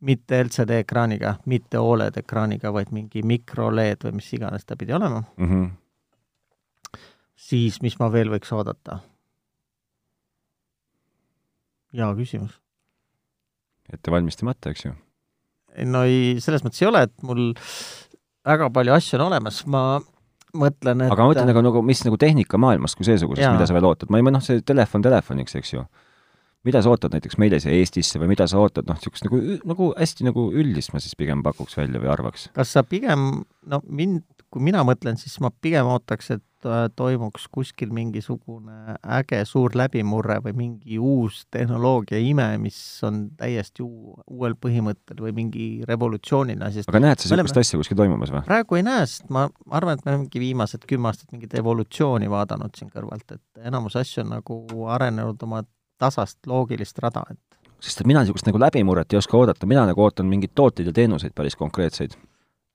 mitte 0.00 0.44
LCD 0.44 0.82
ekraaniga, 0.84 1.34
mitte 1.46 1.80
Oled 1.82 2.16
ekraaniga, 2.20 2.72
vaid 2.72 2.92
mingi 2.94 3.24
mikro-LED 3.26 4.08
või 4.08 4.20
mis 4.20 4.32
iganes 4.36 4.66
ta 4.66 4.76
pidi 4.76 4.94
olema 4.94 5.24
mm. 5.36 5.48
-hmm. 5.48 7.02
siis 7.48 7.82
mis 7.82 7.98
ma 7.98 8.12
veel 8.12 8.30
võiks 8.30 8.52
oodata? 8.52 9.00
hea 11.92 12.14
küsimus. 12.14 12.60
ette 13.92 14.10
valmistamata, 14.10 14.70
eks 14.70 14.84
ju 14.84 15.07
no 15.88 16.04
ei, 16.08 16.38
selles 16.42 16.64
mõttes 16.64 16.82
ei 16.82 16.88
ole, 16.90 17.04
et 17.08 17.26
mul 17.26 17.50
väga 18.48 18.70
palju 18.74 18.94
asju 18.96 19.18
on 19.18 19.26
olemas, 19.28 19.62
ma 19.70 19.82
mõtlen, 20.56 21.04
et 21.04 21.12
aga 21.12 21.24
ma 21.24 21.32
mõtlen 21.32 21.50
nagu, 21.50 21.62
nagu 21.64 21.82
mis 21.86 22.02
nagu 22.06 22.18
tehnikamaailmast 22.20 22.98
kui 22.98 23.06
seesugusest, 23.08 23.52
mida 23.54 23.68
sa 23.68 23.76
veel 23.76 23.88
ootad, 23.90 24.12
ma 24.12 24.20
ei, 24.20 24.26
noh, 24.32 24.44
see 24.44 24.62
telefon 24.66 25.04
telefoniks, 25.04 25.56
eks 25.60 25.74
ju. 25.74 25.84
mida 26.66 26.82
sa 26.82 26.90
ootad 26.92 27.14
näiteks 27.14 27.38
meile 27.40 27.60
siia 27.62 27.76
Eestisse 27.76 28.20
või 28.20 28.32
mida 28.32 28.48
sa 28.50 28.58
ootad, 28.60 28.88
noh, 28.88 28.98
niisugust 28.98 29.28
nagu, 29.28 29.38
nagu 29.68 29.92
hästi 29.98 30.26
nagu 30.26 30.48
üldist 30.50 30.92
ma 30.92 31.02
siis 31.04 31.16
pigem 31.18 31.44
pakuks 31.46 31.78
välja 31.78 32.02
või 32.02 32.10
arvaks? 32.12 32.48
kas 32.56 32.74
sa 32.74 32.84
pigem, 32.86 33.44
no 33.68 33.82
mind, 33.84 34.24
kui 34.48 34.64
mina 34.64 34.82
mõtlen, 34.88 35.20
siis 35.20 35.38
ma 35.44 35.52
pigem 35.52 35.88
ootaks, 35.92 36.32
et 36.38 36.44
toimuks 36.96 37.46
kuskil 37.52 37.90
mingisugune 37.94 38.96
äge 39.18 39.40
suur 39.48 39.74
läbimurre 39.78 40.38
või 40.44 40.54
mingi 40.58 40.98
uus 40.98 41.44
tehnoloogia 41.54 42.18
ime, 42.18 42.46
mis 42.62 42.78
on 43.06 43.28
täiesti 43.38 43.84
uu-, 43.84 44.16
uuel 44.26 44.56
põhimõttel 44.58 45.22
või 45.22 45.34
mingi 45.36 45.66
revolutsiooniline 45.88 46.66
asi. 46.66 46.84
aga 46.88 47.02
näed 47.04 47.22
sa 47.22 47.30
niisugust 47.36 47.62
asja 47.62 47.80
kuskil 47.80 47.98
toimumas 48.00 48.32
või? 48.34 48.42
praegu 48.48 48.78
ei 48.80 48.86
näe, 48.86 49.06
sest 49.06 49.30
ma 49.34 49.46
arvan, 49.70 49.98
et 49.98 50.06
me 50.06 50.14
olemegi 50.14 50.42
viimased 50.42 50.86
kümme 50.90 51.12
aastat 51.12 51.30
mingit 51.34 51.54
evolutsiooni 51.60 52.30
vaadanud 52.30 52.74
siin 52.78 52.90
kõrvalt, 52.94 53.38
et 53.38 53.68
enamus 53.70 53.98
asju 54.00 54.24
on 54.24 54.34
nagu 54.38 54.58
arenenud 54.96 55.46
oma 55.46 55.62
tasast 55.98 56.38
loogilist 56.46 56.98
rada, 57.02 57.22
et 57.30 57.40
sest 57.78 58.02
mina 58.08 58.24
niisugust 58.24 58.50
nagu 58.50 58.58
läbimurret 58.58 59.14
ei 59.14 59.22
oska 59.22 59.38
oodata, 59.38 59.66
mina 59.70 59.86
nagu 59.86 60.02
ootan 60.02 60.26
mingeid 60.26 60.56
tooteid 60.58 60.90
ja 60.90 60.96
teenuseid 60.96 61.34
päris 61.38 61.56
konkreetseid. 61.56 62.18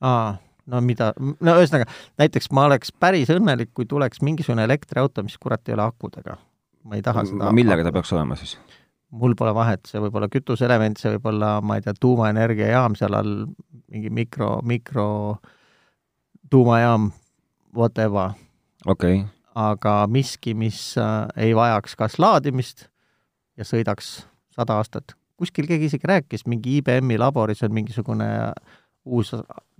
aa 0.01 0.35
no 0.71 0.81
mida, 0.85 1.11
no 1.19 1.57
ühesõnaga, 1.59 1.89
näiteks 2.21 2.51
ma 2.55 2.67
oleks 2.69 2.93
päris 2.99 3.31
õnnelik, 3.33 3.73
kui 3.75 3.87
tuleks 3.89 4.23
mingisugune 4.25 4.65
elektriauto, 4.67 5.23
mis 5.25 5.37
kurat 5.41 5.67
ei 5.67 5.77
ole 5.77 5.87
akudega. 5.87 6.37
ma 6.83 6.99
ei 6.99 7.03
taha 7.03 7.25
seda 7.27 7.51
millega 7.55 7.85
ta 7.85 7.91
peaks 7.95 8.13
olema 8.15 8.35
siis? 8.39 8.57
mul 9.13 9.35
pole 9.37 9.53
vahet, 9.55 9.85
see 9.87 10.01
võib 10.01 10.15
olla 10.17 10.29
kütuseelement, 10.31 10.97
see 10.97 11.13
võib 11.15 11.27
olla, 11.33 11.57
ma 11.61 11.77
ei 11.77 11.85
tea, 11.85 11.93
tuumaenergiajaam 12.01 12.97
seal 12.97 13.17
all, 13.17 13.35
mingi 13.93 14.09
mikro, 14.09 14.55
mikro 14.65 15.07
tuumajaam, 16.49 17.11
whatever. 17.75 18.33
okei 18.85 19.21
okay. 19.21 19.27
aga 19.55 19.97
miski, 20.09 20.55
mis 20.57 20.95
äh, 20.97 21.27
ei 21.45 21.53
vajaks 21.57 21.97
kas 21.99 22.17
laadimist 22.21 22.87
ja 23.57 23.67
sõidaks 23.67 24.23
sada 24.53 24.79
aastat. 24.79 25.15
kuskil 25.37 25.67
keegi 25.67 25.91
isegi 25.91 26.09
rääkis, 26.09 26.47
mingi 26.47 26.79
IBM-i 26.79 27.19
laboris 27.21 27.63
on 27.65 27.73
mingisugune 27.73 28.27
uus 29.05 29.33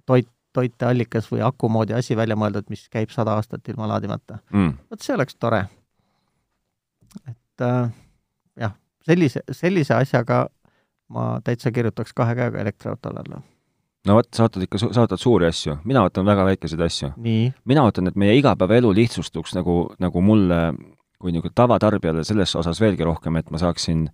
toit, 0.06 0.30
toiteallikas 0.54 1.30
või 1.32 1.44
aku 1.46 1.70
moodi 1.70 1.94
asi 1.98 2.18
välja 2.18 2.36
mõeldud, 2.40 2.70
mis 2.70 2.88
käib 2.90 3.14
sada 3.14 3.38
aastat 3.38 3.68
ilma 3.70 3.88
laadimata 3.88 4.40
mm.. 4.54 4.74
vot 4.92 5.02
see 5.02 5.16
oleks 5.16 5.36
tore. 5.36 5.66
et 7.28 7.62
äh, 7.62 7.90
jah, 8.60 8.76
sellise, 9.06 9.44
sellise 9.52 9.96
asjaga 9.98 10.46
ma 11.14 11.40
täitsa 11.44 11.72
kirjutaks 11.72 12.14
kahe 12.14 12.36
käega 12.36 12.62
elektriautole 12.62 13.24
alla. 13.26 13.42
no 14.08 14.18
vot, 14.20 14.30
sa 14.36 14.48
ootad 14.48 14.66
ikka, 14.66 14.82
sa 14.84 15.06
ootad 15.06 15.22
suuri 15.22 15.48
asju, 15.50 15.78
mina 15.84 16.04
ootan 16.04 16.26
väga 16.26 16.46
väikeseid 16.46 16.82
asju. 16.82 17.14
mina 17.18 17.84
ootan, 17.84 18.08
et 18.08 18.20
meie 18.20 18.36
igapäevaelu 18.40 18.94
lihtsustuks 18.96 19.56
nagu, 19.58 19.78
nagu 20.00 20.22
mulle 20.22 20.62
kui 21.24 21.32
niisugune 21.32 21.56
tavatarbijale 21.56 22.24
selles 22.28 22.52
osas 22.60 22.82
veelgi 22.84 23.06
rohkem, 23.08 23.38
et 23.40 23.52
ma 23.52 23.62
saaksin 23.62 24.10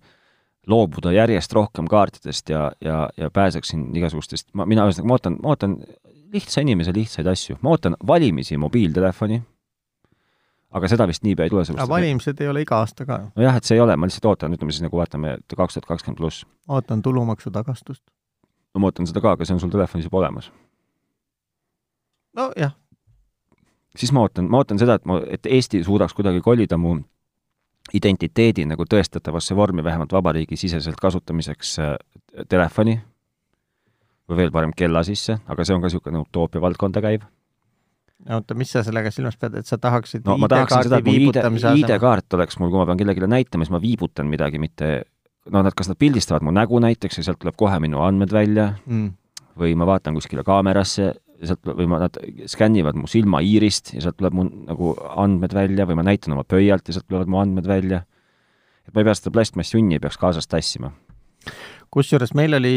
loobuda 0.70 1.10
järjest 1.12 1.52
rohkem 1.56 1.88
kaartidest 1.90 2.52
ja, 2.52 2.68
ja, 2.84 3.08
ja 3.16 3.30
pääseksin 3.34 3.88
igasugustest, 3.96 4.50
ma, 4.54 4.66
mina 4.68 4.84
ühesõnaga, 4.86 5.08
ma 5.08 5.16
ootan, 5.16 5.38
ma 5.42 5.54
ootan 5.54 5.76
lihtsa 6.32 6.60
inimese 6.64 6.92
lihtsaid 6.94 7.26
asju, 7.26 7.58
ma 7.62 7.74
ootan 7.74 7.96
valimisi 8.06 8.56
mobiiltelefoni, 8.60 9.40
aga 10.70 10.90
seda 10.90 11.06
vist 11.10 11.24
niipea 11.26 11.46
ei 11.46 11.52
tule, 11.52 11.64
aga 11.74 11.88
valimised 11.90 12.40
ei 12.40 12.48
ole 12.48 12.64
iga 12.64 12.80
aasta 12.82 13.06
ka 13.06 13.18
ju. 13.22 13.30
nojah, 13.40 13.58
et 13.58 13.68
see 13.68 13.78
ei 13.78 13.84
ole, 13.84 13.96
ma 13.96 14.08
lihtsalt 14.08 14.28
ootan, 14.30 14.54
ütleme 14.54 14.74
siis 14.74 14.84
nagu 14.84 15.00
vaatame, 15.00 15.36
et 15.40 15.56
kaks 15.56 15.78
tuhat 15.78 15.88
kakskümmend 15.90 16.20
pluss. 16.20 16.46
ootan 16.68 17.02
tulumaksu 17.02 17.50
tagastust. 17.54 18.02
no 18.74 18.82
ma 18.82 18.90
ootan 18.90 19.10
seda 19.10 19.22
ka, 19.24 19.34
aga 19.36 19.48
see 19.48 19.56
on 19.56 19.62
sul 19.64 19.72
telefonis 19.74 20.06
juba 20.06 20.22
olemas. 20.22 20.50
nojah, 22.36 22.76
siis 23.96 24.12
ma 24.14 24.26
ootan, 24.26 24.50
ma 24.50 24.62
ootan 24.62 24.78
seda, 24.82 25.00
et 25.00 25.08
ma, 25.08 25.20
et 25.26 25.46
Eesti 25.46 25.84
suudaks 25.84 26.14
kuidagi 26.14 26.42
kolida 26.44 26.78
mu 26.78 27.00
identiteedi 27.96 28.66
nagu 28.70 28.84
tõestatavasse 28.86 29.56
vormi, 29.56 29.82
vähemalt 29.84 30.12
vabariigisiseselt 30.12 31.00
kasutamiseks 31.00 31.78
äh, 31.82 31.94
telefoni 32.48 33.00
või 34.30 34.44
veel 34.44 34.54
parem 34.54 34.72
kella 34.76 35.02
sisse, 35.06 35.40
aga 35.50 35.66
see 35.66 35.76
on 35.76 35.82
ka 35.82 35.90
niisugune 35.90 36.22
utoopia 36.22 36.62
valdkonda 36.62 37.02
käiv. 37.04 37.26
oota, 38.30 38.54
mis 38.54 38.72
sa 38.72 38.82
sellega 38.86 39.10
silmas 39.10 39.38
pead, 39.40 39.56
et 39.60 39.66
sa 39.66 39.78
tahaksid 39.80 40.26
no 40.28 40.36
ma 40.40 40.48
tahaksin 40.48 40.88
seda, 40.88 41.00
et 41.00 41.06
mu 41.08 41.14
ID, 41.14 41.22
viibutamise 41.24 41.70
asemel- 41.70 41.86
ID-kaart 41.86 42.38
oleks 42.38 42.60
mul, 42.60 42.70
kui 42.70 42.82
ma 42.82 42.86
pean 42.90 43.00
kellelegi 43.00 43.26
näitama, 43.26 43.64
siis 43.64 43.74
ma 43.74 43.80
viibutan 43.82 44.28
midagi, 44.30 44.60
mitte 44.62 44.90
no 45.50 45.62
nad, 45.64 45.74
kas 45.76 45.88
nad 45.90 45.98
pildistavad 46.00 46.44
mu 46.44 46.52
nägu 46.54 46.80
näiteks 46.82 47.20
ja 47.20 47.26
sealt 47.26 47.40
tuleb 47.42 47.56
kohe 47.58 47.80
minu 47.82 48.02
andmed 48.04 48.32
välja 48.34 48.74
mm. 48.84 49.10
või 49.60 49.74
ma 49.78 49.88
vaatan 49.88 50.18
kuskile 50.18 50.44
kaamerasse 50.46 51.14
sealt 51.40 51.64
või 51.64 51.88
ma, 51.88 52.00
nad 52.04 52.16
skännivad 52.50 52.98
mu 52.98 53.08
silmaiirist 53.10 53.94
ja 53.96 54.04
sealt 54.04 54.18
tuleb 54.20 54.36
mu 54.36 54.46
nagu 54.48 54.92
andmed 55.16 55.54
välja 55.56 55.86
või 55.88 56.00
ma 56.00 56.06
näitan 56.10 56.36
oma 56.36 56.44
pöialt 56.44 56.88
ja 56.88 56.96
sealt 56.96 57.08
tulevad 57.08 57.30
mu 57.32 57.40
andmed 57.40 57.68
välja. 57.68 58.02
et 58.86 58.92
ma 58.94 59.00
ei 59.00 59.08
pea 59.08 59.16
seda 59.16 59.32
plastmassjunni 59.34 59.96
ei 59.96 60.02
peaks 60.02 60.20
kaasas 60.20 60.48
tassima. 60.50 60.92
kusjuures 61.90 62.34
meil 62.34 62.54
oli 62.60 62.76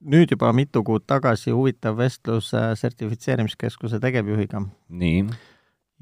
nüüd 0.00 0.30
juba 0.30 0.52
mitu 0.52 0.82
kuud 0.84 1.06
tagasi 1.06 1.52
huvitav 1.54 1.96
vestlus 1.98 2.52
äh, 2.54 2.72
sertifitseerimiskeskuse 2.78 4.00
tegevjuhiga. 4.00 4.62
Nii, 4.88 5.24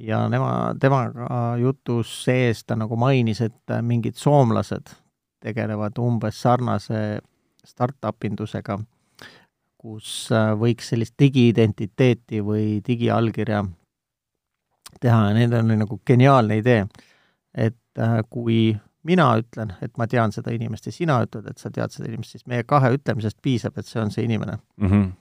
ja 0.09 0.25
nema, 0.29 0.75
temaga 0.81 1.55
jutus 1.61 2.13
sees 2.25 2.65
ta 2.65 2.77
nagu 2.79 2.97
mainis, 2.97 3.41
et 3.45 3.71
äh, 3.71 3.83
mingid 3.83 4.19
soomlased 4.21 4.95
tegelevad 5.45 5.99
umbes 6.01 6.41
sarnase 6.43 7.21
startup 7.65 8.25
indusega, 8.25 8.79
kus 9.79 10.31
äh, 10.33 10.53
võiks 10.59 10.91
sellist 10.93 11.17
digiidentiteeti 11.21 12.43
või 12.45 12.81
digiallkirja 12.87 13.65
teha. 15.01 15.21
Ja 15.29 15.37
neil 15.37 15.55
oli 15.61 15.79
nagu 15.81 16.01
geniaalne 16.07 16.59
idee, 16.63 16.87
et 17.55 17.79
kui 18.31 18.75
mina 19.05 19.29
ütlen, 19.41 19.75
et 19.85 19.97
ma 20.01 20.07
tean 20.11 20.33
seda 20.33 20.53
inimest 20.55 20.89
ja 20.89 20.93
sina 20.93 21.19
ütled, 21.25 21.47
et 21.51 21.61
sa 21.61 21.71
tead 21.71 21.93
seda 21.95 22.09
inimest, 22.09 22.37
siis 22.37 22.47
meie 22.51 22.65
kahe 22.69 22.95
ütlemisest 22.97 23.39
piisab, 23.45 23.79
et 23.79 23.89
see 23.89 24.01
on 24.03 24.11
see 24.11 24.25
inimene. 24.25 24.59
mm 24.77 24.89
-hmm. 24.89 25.13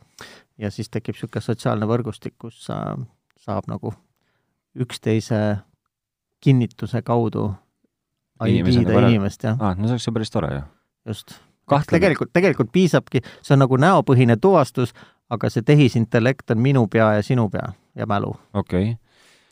ja 0.58 0.72
siis 0.72 0.90
tekib 0.90 1.16
niisugune 1.16 1.42
sotsiaalne 1.42 1.86
võrgustik, 1.86 2.34
kus 2.38 2.70
äh, 2.70 3.06
saab 3.38 3.68
nagu 3.68 3.94
üksteise 4.76 5.58
kinnituse 6.44 7.02
kaudu 7.02 7.54
ID-da 8.44 8.94
võrrelda. 8.94 9.10
inimest, 9.10 9.44
jah, 9.44 9.58
ah, 9.60 9.76
no 9.78 9.88
see 9.88 9.96
oleks 9.98 10.08
ju 10.08 10.14
päris 10.14 10.32
tore 10.32 10.54
ju. 10.54 10.62
just. 11.06 11.40
tegelikult, 11.90 12.34
tegelikult 12.34 12.72
piisabki, 12.72 13.22
see 13.42 13.56
on 13.56 13.64
nagu 13.64 13.78
näopõhine 13.78 14.38
tuvastus, 14.42 14.94
aga 15.30 15.50
see 15.50 15.62
tehisintellekt 15.62 16.52
on 16.52 16.62
minu 16.62 16.88
pea 16.88 17.14
ja 17.18 17.24
sinu 17.24 17.50
pea 17.50 17.74
ja 17.96 18.06
mälu. 18.06 18.36
okei 18.54 18.92
okay, 18.92 19.03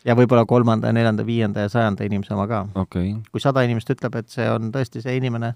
ja 0.05 0.15
võib-olla 0.17 0.45
kolmanda 0.49 0.89
ja 0.89 0.95
neljanda, 0.95 1.25
viienda 1.25 1.65
ja 1.65 1.69
sajanda 1.71 2.07
inimese 2.07 2.33
oma 2.35 2.47
ka. 2.49 2.63
okay., 2.83 3.13
kui 3.31 3.43
sada 3.43 3.65
inimest 3.67 3.89
ütleb, 3.93 4.17
et 4.21 4.33
see 4.33 4.47
on 4.51 4.71
tõesti 4.73 5.03
see 5.03 5.17
inimene, 5.19 5.53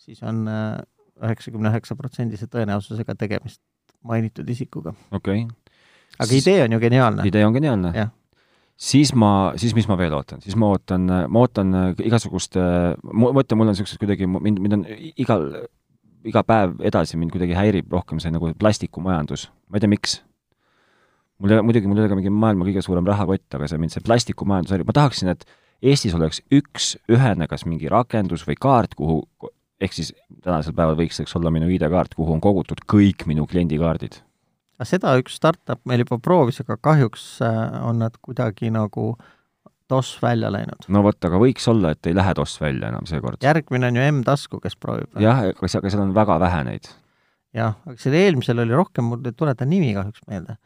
siis 0.00 0.22
on 0.26 0.44
äh, 0.50 0.80
üheksakümne 1.22 1.70
üheksa 1.70 1.96
protsendise 1.98 2.48
tõenäosusega 2.50 3.16
tegemist 3.18 3.62
mainitud 4.04 4.48
isikuga. 4.50 4.94
okei 5.12 5.46
okay. 5.46 5.78
aga 6.18 6.28
Siis- 6.30 6.46
idee 6.46 6.66
on 6.66 6.76
ju 6.76 6.82
geniaalne. 6.82 7.26
idee 7.28 7.46
on 7.46 7.56
geniaalne 7.56 8.10
siis 8.76 9.14
ma, 9.14 9.52
siis 9.56 9.74
mis 9.74 9.86
ma 9.88 9.96
veel 9.98 10.14
ootan, 10.16 10.42
siis 10.42 10.56
ma 10.58 10.68
ootan, 10.74 11.06
ma 11.06 11.40
ootan 11.44 11.72
igasugust, 12.02 12.58
ma 12.58 13.32
mõtlen, 13.36 13.58
mul 13.58 13.70
on 13.70 13.74
niisugused 13.74 14.00
kuidagi, 14.02 14.26
mind, 14.26 14.60
mind 14.62 14.78
on 14.78 14.84
igal, 14.90 15.46
iga 16.26 16.42
päev 16.46 16.78
edasi 16.90 17.18
mind 17.20 17.34
kuidagi 17.34 17.56
häirib 17.56 17.92
rohkem 17.92 18.20
see 18.22 18.32
nagu 18.34 18.50
plastikumajandus, 18.58 19.48
ma 19.68 19.78
ei 19.78 19.84
tea, 19.84 19.92
miks. 19.92 20.18
Mul 21.38 21.50
ei 21.50 21.58
ole, 21.58 21.66
muidugi 21.66 21.90
mul 21.90 21.98
ei 22.00 22.04
ole 22.06 22.12
ka 22.12 22.18
mingi 22.18 22.32
maailma 22.32 22.68
kõige 22.68 22.82
suurem 22.84 23.06
rahakott, 23.08 23.46
aga 23.58 23.68
see 23.70 23.80
mind, 23.82 23.94
see 23.94 24.04
plastikumajandus 24.06 24.74
häirib, 24.74 24.90
ma 24.90 24.96
tahaksin, 25.00 25.32
et 25.34 25.46
Eestis 25.84 26.14
oleks 26.16 26.38
üks 26.54 26.94
ühene, 27.12 27.44
kas 27.50 27.66
mingi 27.68 27.90
rakendus 27.92 28.46
või 28.48 28.54
kaart, 28.56 28.94
kuhu, 28.96 29.18
ehk 29.82 29.92
siis 29.92 30.14
tänasel 30.44 30.72
päeval 30.76 30.96
võiks 30.96 31.18
eks 31.20 31.34
olla 31.36 31.50
minu 31.52 31.68
ID-kaart, 31.68 32.14
kuhu 32.16 32.32
on 32.32 32.40
kogutud 32.40 32.80
kõik 32.88 33.26
minu 33.28 33.44
kliendikaardid. 33.50 34.22
seda 34.84 35.14
üks 35.20 35.36
startup 35.36 35.80
meil 35.84 36.04
juba 36.04 36.18
proovis, 36.18 36.60
aga 36.60 36.76
kahjuks 36.80 37.26
äh, 37.44 37.84
on 37.84 38.00
nad 38.04 38.16
kuidagi 38.22 38.70
nagu 38.72 39.14
toss 39.88 40.16
välja 40.22 40.50
läinud. 40.52 40.88
no 40.88 41.02
vot, 41.04 41.18
aga 41.24 41.38
võiks 41.40 41.66
olla, 41.70 41.92
et 41.94 42.06
ei 42.08 42.16
lähe 42.16 42.34
toss 42.34 42.60
välja 42.60 42.88
enam 42.88 43.06
seekord. 43.08 43.42
järgmine 43.44 43.90
on 43.90 43.96
ju 43.98 44.04
M-tasku, 44.12 44.60
kes 44.60 44.76
proovib. 44.80 45.10
jah, 45.20 45.44
aga 45.50 45.68
see- 45.68 45.80
aga 45.82 45.90
seal 45.90 46.02
on 46.06 46.14
väga 46.16 46.38
vähe 46.40 46.62
neid. 46.64 46.88
jah, 47.54 47.76
aga 47.86 47.96
selle 48.00 48.22
eelmisel 48.24 48.64
oli 48.64 48.74
rohkem, 48.74 49.04
mul 49.10 49.24
ei 49.24 49.32
tuleta 49.36 49.68
nimi 49.68 49.92
kahjuks 49.94 50.24
meelde. 50.28 50.56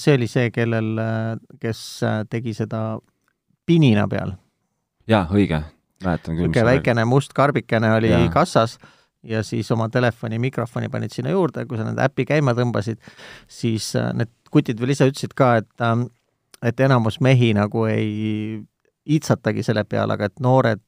See 0.00 0.16
oli 0.18 0.28
see, 0.30 0.50
kellel, 0.54 0.94
äh, 1.00 1.36
kes 1.60 1.80
äh, 2.06 2.22
tegi 2.30 2.54
seda 2.56 2.98
pinina 3.66 4.06
peal. 4.10 4.34
jaa, 5.10 5.24
õige, 5.32 5.60
mäletan 6.04 6.36
küll. 6.36 6.48
niisugune 6.48 6.66
väikene 6.70 7.06
must 7.08 7.34
karbikene 7.36 7.92
oli 7.96 8.12
ja. 8.12 8.20
kassas 8.32 8.78
ja 9.24 9.42
siis 9.42 9.70
oma 9.72 9.88
telefoni 9.88 10.38
mikrofoni 10.38 10.90
panid 10.92 11.14
sinna 11.14 11.32
juurde, 11.32 11.66
kui 11.66 11.80
sa 11.80 11.86
nende 11.86 12.04
äpi 12.04 12.26
käima 12.28 12.54
tõmbasid, 12.56 13.00
siis 13.48 13.92
äh, 14.00 14.12
need 14.16 14.32
kutid 14.52 14.80
veel 14.80 14.94
ise 14.94 15.08
ütlesid 15.10 15.36
ka, 15.36 15.56
et 15.62 15.84
ähm, 15.84 16.08
et 16.64 16.80
enamus 16.80 17.20
mehi 17.20 17.52
nagu 17.56 17.84
ei 17.90 18.60
iitsatagi 19.04 19.62
selle 19.66 19.82
peale, 19.84 20.14
aga 20.16 20.30
et 20.30 20.40
noored 20.40 20.80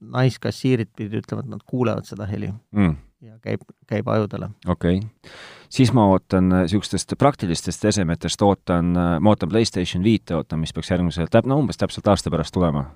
naiskassiirid 0.00 0.92
pidid 0.96 1.24
ütlema, 1.24 1.42
et 1.42 1.50
nad 1.50 1.64
kuulevad 1.66 2.06
seda 2.06 2.28
heli 2.30 2.52
mm, 2.52 2.92
ja 3.26 3.34
käib, 3.42 3.64
käib 3.90 4.08
ajudele. 4.08 4.52
okei 4.66 5.00
okay. 5.00 5.34
Siis 5.70 5.92
ma 5.96 6.06
ootan 6.10 6.50
niisugustest 6.52 7.14
praktilistest 7.18 7.84
esemetest, 7.92 8.42
ootan, 8.42 8.90
ma 8.94 9.32
ootan 9.32 9.48
PlayStation 9.52 10.04
viite, 10.04 10.34
ootan, 10.36 10.60
mis 10.62 10.74
peaks 10.76 10.90
järgmisel, 10.90 11.30
täp-, 11.30 11.48
no 11.48 11.60
umbes 11.62 11.80
täpselt 11.80 12.10
aasta 12.10 12.32
pärast 12.32 12.54
tulema. 12.54 12.90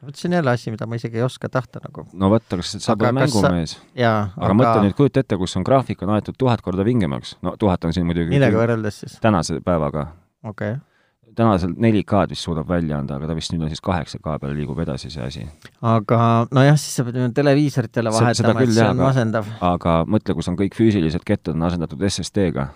vot 0.00 0.16
see 0.16 0.30
on 0.30 0.38
jälle 0.38 0.50
asi, 0.50 0.70
mida 0.72 0.86
ma 0.88 0.96
isegi 0.96 1.20
ei 1.20 1.22
oska 1.22 1.48
tahta 1.48 1.80
nagu. 1.84 2.06
no 2.12 2.30
vot, 2.30 2.52
aga 2.52 2.62
sa 2.66 2.96
pole 2.96 3.08
sa- 3.08 3.18
mängumees. 3.20 3.78
jaa, 3.94 4.20
aga, 4.36 4.46
aga 4.46 4.58
mõtle 4.62 4.84
nüüd, 4.86 4.98
kujuta 4.98 5.24
ette, 5.24 5.38
kus 5.40 5.56
on 5.56 5.66
graafik 5.66 6.02
on 6.02 6.14
aetud 6.16 6.38
tuhat 6.38 6.62
korda 6.66 6.84
vingemaks. 6.84 7.36
no 7.42 7.56
tuhat 7.58 7.84
on 7.84 7.96
siin 7.96 8.06
muidugi 8.06 8.34
millega 8.34 8.58
võrreldes 8.58 9.02
siis? 9.04 9.18
tänase 9.20 9.60
päevaga. 9.64 10.06
okei 10.44 10.72
okay. 10.72 10.89
Tänasel 11.36 11.72
4K-d 11.78 12.34
vist 12.34 12.46
suudab 12.46 12.68
välja 12.68 12.98
anda, 12.98 13.16
aga 13.20 13.30
ta 13.30 13.34
vist 13.38 13.52
nüüd 13.54 13.64
on 13.66 13.70
siis 13.72 13.82
8K 13.84 14.38
peale 14.42 14.54
liigub 14.56 14.78
edasi 14.82 15.10
see 15.12 15.22
asi. 15.24 15.46
aga 15.82 16.20
nojah, 16.50 16.78
siis 16.80 16.98
sa 17.00 17.04
pead 17.06 17.16
ju 17.20 17.30
televiisorit 17.36 17.96
jälle 17.96 18.12
Se- 18.12 18.34
seda 18.42 18.54
vahetama, 18.54 18.62
et 18.66 18.74
see 18.76 18.84
on 18.86 18.94
aga- 18.98 19.08
masendav. 19.08 19.50
aga 19.60 19.96
mõtle, 20.06 20.34
kus 20.38 20.48
on 20.48 20.56
kõik 20.60 20.76
füüsilised 20.78 21.24
kettad 21.24 21.54
on 21.54 21.62
asendatud 21.70 22.02
SSD-ga 22.10 22.68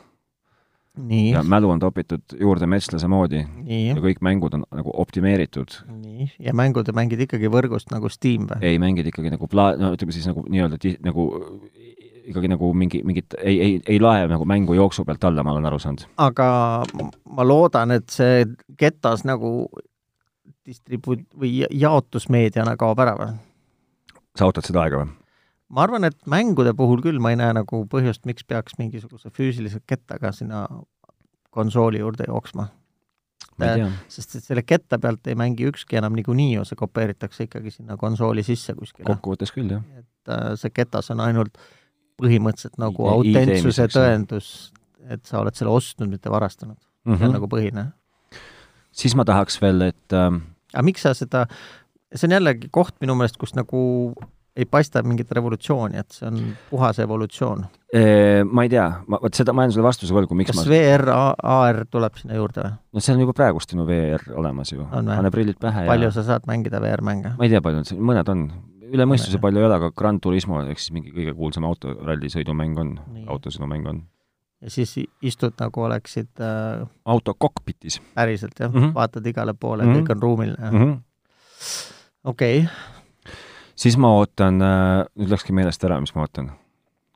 ja, 1.30 1.42
mälu 1.42 1.70
on 1.74 1.80
topitud 1.82 2.22
juurde 2.40 2.66
metslase 2.70 3.08
moodi 3.10 3.40
ja 3.66 3.96
kõik 3.98 4.20
mängud 4.22 4.54
on 4.54 4.62
nagu 4.70 4.92
optimeeritud 5.02 5.74
nii 5.90 6.28
ja 6.46 6.54
mängud 6.54 6.86
mängid 6.94 7.24
ikkagi 7.26 7.50
võrgust 7.50 7.90
nagu 7.90 8.08
Steam 8.12 8.46
või? 8.46 8.60
ei, 8.62 8.78
mängid 8.78 9.10
ikkagi 9.10 9.32
nagu 9.34 9.48
pla-, 9.50 9.74
no 9.80 9.90
ütleme 9.96 10.14
siis 10.14 10.28
nagu 10.30 10.44
nii-öelda 10.46 10.78
ti-, 10.78 10.96
nagu 11.02 11.26
ikkagi 12.24 12.48
nagu 12.48 12.70
mingi, 12.74 13.02
mingit, 13.06 13.34
ei, 13.38 13.56
ei, 13.60 13.80
ei 13.88 13.98
lae 14.00 14.28
nagu 14.30 14.46
mängu 14.48 14.76
jooksu 14.76 15.04
pealt 15.04 15.24
alla, 15.28 15.44
ma 15.44 15.52
olen 15.52 15.68
aru 15.70 15.80
saanud. 15.82 16.06
aga 16.16 16.46
ma 17.36 17.46
loodan, 17.46 17.94
et 17.98 18.08
see 18.12 18.44
ketas 18.80 19.26
nagu 19.28 19.68
distribu- 20.64 21.20
või 21.40 21.66
jaotusmeediana 21.70 22.76
kaob 22.80 23.02
ära 23.04 23.18
või? 23.20 23.34
sa 24.38 24.48
ootad 24.48 24.66
seda 24.66 24.84
aega 24.84 25.02
või? 25.02 25.12
ma 25.74 25.84
arvan, 25.86 26.06
et 26.08 26.16
mängude 26.30 26.74
puhul 26.76 27.02
küll 27.04 27.20
ma 27.22 27.34
ei 27.34 27.40
näe 27.40 27.52
nagu 27.56 27.84
põhjust, 27.90 28.24
miks 28.28 28.46
peaks 28.46 28.78
mingisuguse 28.78 29.32
füüsilise 29.34 29.82
kettaga 29.86 30.32
sinna 30.32 30.66
konsooli 31.54 32.02
juurde 32.02 32.28
jooksma. 32.28 32.68
sest 34.08 34.34
et 34.34 34.44
selle 34.44 34.64
ketta 34.66 34.98
pealt 34.98 35.26
ei 35.30 35.36
mängi 35.38 35.68
ükski 35.68 36.00
enam 36.00 36.16
niikuinii 36.18 36.56
ju, 36.56 36.64
see 36.66 36.78
kopeeritakse 36.78 37.46
ikkagi 37.46 37.70
sinna 37.70 37.96
konsooli 37.96 38.42
sisse 38.42 38.74
kuskile. 38.74 39.06
kokkuvõttes 39.06 39.54
küll, 39.54 39.70
jah. 39.70 39.84
et 39.98 40.32
äh, 40.32 40.54
see 40.58 40.74
ketas 40.74 41.12
on 41.14 41.22
ainult 41.22 41.60
põhimõtteliselt 42.20 42.78
nagu 42.82 43.08
autentsuse 43.10 43.88
tõendus, 43.92 44.50
et 45.10 45.24
sa 45.28 45.40
oled 45.42 45.56
selle 45.58 45.72
ostnud, 45.74 46.10
mitte 46.10 46.32
varastanud 46.32 46.78
mm. 46.78 47.12
-hmm. 47.12 47.18
see 47.18 47.24
on 47.24 47.30
mhm. 47.30 47.38
nagu 47.40 47.48
põhine. 47.50 47.86
siis 48.92 49.16
ma 49.16 49.24
tahaks 49.24 49.60
veel, 49.62 49.82
et 49.90 50.12
äh... 50.12 50.30
aga 50.74 50.86
miks 50.86 51.02
sa 51.02 51.14
seda, 51.14 51.46
see 52.14 52.28
on 52.28 52.38
jällegi 52.38 52.70
koht 52.70 52.94
minu 53.00 53.16
meelest, 53.18 53.36
kus 53.40 53.54
nagu 53.54 54.14
ei 54.54 54.66
paista 54.70 55.02
mingit 55.02 55.32
revolutsiooni, 55.34 55.98
et 55.98 56.14
see 56.14 56.28
on 56.28 56.36
puhas 56.70 56.98
evolutsioon. 57.02 57.64
Ma 58.50 58.64
ei 58.66 58.70
tea, 58.70 58.84
ma, 59.10 59.18
vot 59.22 59.34
seda, 59.34 59.54
ma 59.54 59.64
jään 59.64 59.74
sulle 59.74 59.86
vastuse 59.86 60.14
võlgu, 60.14 60.36
miks 60.38 60.52
kas 60.52 60.60
ma 60.60 60.66
VR, 60.70 61.10
AR 61.54 61.80
tuleb 61.90 62.20
sinna 62.20 62.38
juurde 62.38 62.62
või? 62.62 62.76
no 62.94 63.02
see 63.02 63.16
on 63.16 63.24
juba 63.24 63.34
praegust 63.36 63.74
ju 63.74 63.86
VR 63.86 64.22
olemas 64.38 64.70
ju. 64.72 64.86
pane 64.90 65.32
prillid 65.34 65.58
pähe 65.62 65.86
palju 65.90 66.10
ja... 66.10 66.14
sa 66.14 66.26
saad 66.26 66.46
mängida 66.50 66.82
VR-mänge? 66.82 67.34
ma 67.38 67.46
ei 67.46 67.50
tea, 67.50 67.62
palju 67.64 67.82
on, 67.82 68.06
mõned 68.10 68.30
on. 68.30 68.46
Üle 68.92 69.06
mõistuse 69.08 69.40
palju 69.42 69.62
ei 69.62 69.68
ole, 69.68 69.78
aga 69.78 69.92
Gran 69.96 70.20
Turismo 70.20 70.60
ehk 70.62 70.82
siis 70.82 70.94
mingi 70.96 71.14
kõige 71.14 71.34
kuulsam 71.36 71.66
autorallisõidumäng 71.68 72.80
on, 72.80 72.96
autosõidumäng 73.32 73.88
on. 73.92 74.02
ja 74.64 74.70
siis 74.70 74.96
istud 75.22 75.56
nagu 75.60 75.86
oleksid 75.88 76.42
äh, 76.42 76.84
auto 77.04 77.34
kokpitis. 77.34 78.00
päriselt 78.14 78.58
jah 78.60 78.72
mm, 78.72 78.80
-hmm. 78.80 78.94
vaatad 78.94 79.26
igale 79.26 79.54
poole 79.54 79.84
mm, 79.84 79.92
-hmm. 79.92 80.02
kõik 80.02 80.16
on 80.16 80.22
ruumiline 80.22 80.70
mm 80.70 80.78
-hmm.. 80.78 81.00
okei 82.24 82.58
okay 82.60 82.94
siis 83.76 83.96
ma 83.96 84.12
ootan, 84.18 84.62
äh, 84.62 85.06
nüüd 85.18 85.32
läkski 85.32 85.52
meelest 85.52 85.84
ära, 85.84 86.00
mis 86.00 86.14
ma 86.14 86.24
ootan. 86.26 86.52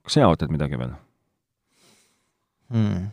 kas 0.03 0.19
sina 0.19 0.29
ootad 0.29 0.51
midagi 0.51 0.79
veel 0.79 0.93
hmm.? 2.73 3.09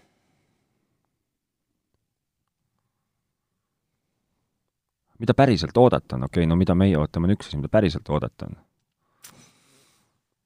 Mida 5.20 5.34
päriselt 5.34 5.78
oodata 5.78 6.18
on, 6.18 6.28
okei 6.30 6.44
okay,, 6.44 6.50
no 6.50 6.58
mida 6.60 6.76
meie 6.76 6.98
ootame, 7.00 7.30
on 7.30 7.36
üks 7.38 7.50
asi, 7.50 7.60
mida 7.60 7.72
päriselt 7.72 8.10
oodata 8.10 8.50
on? 8.50 8.58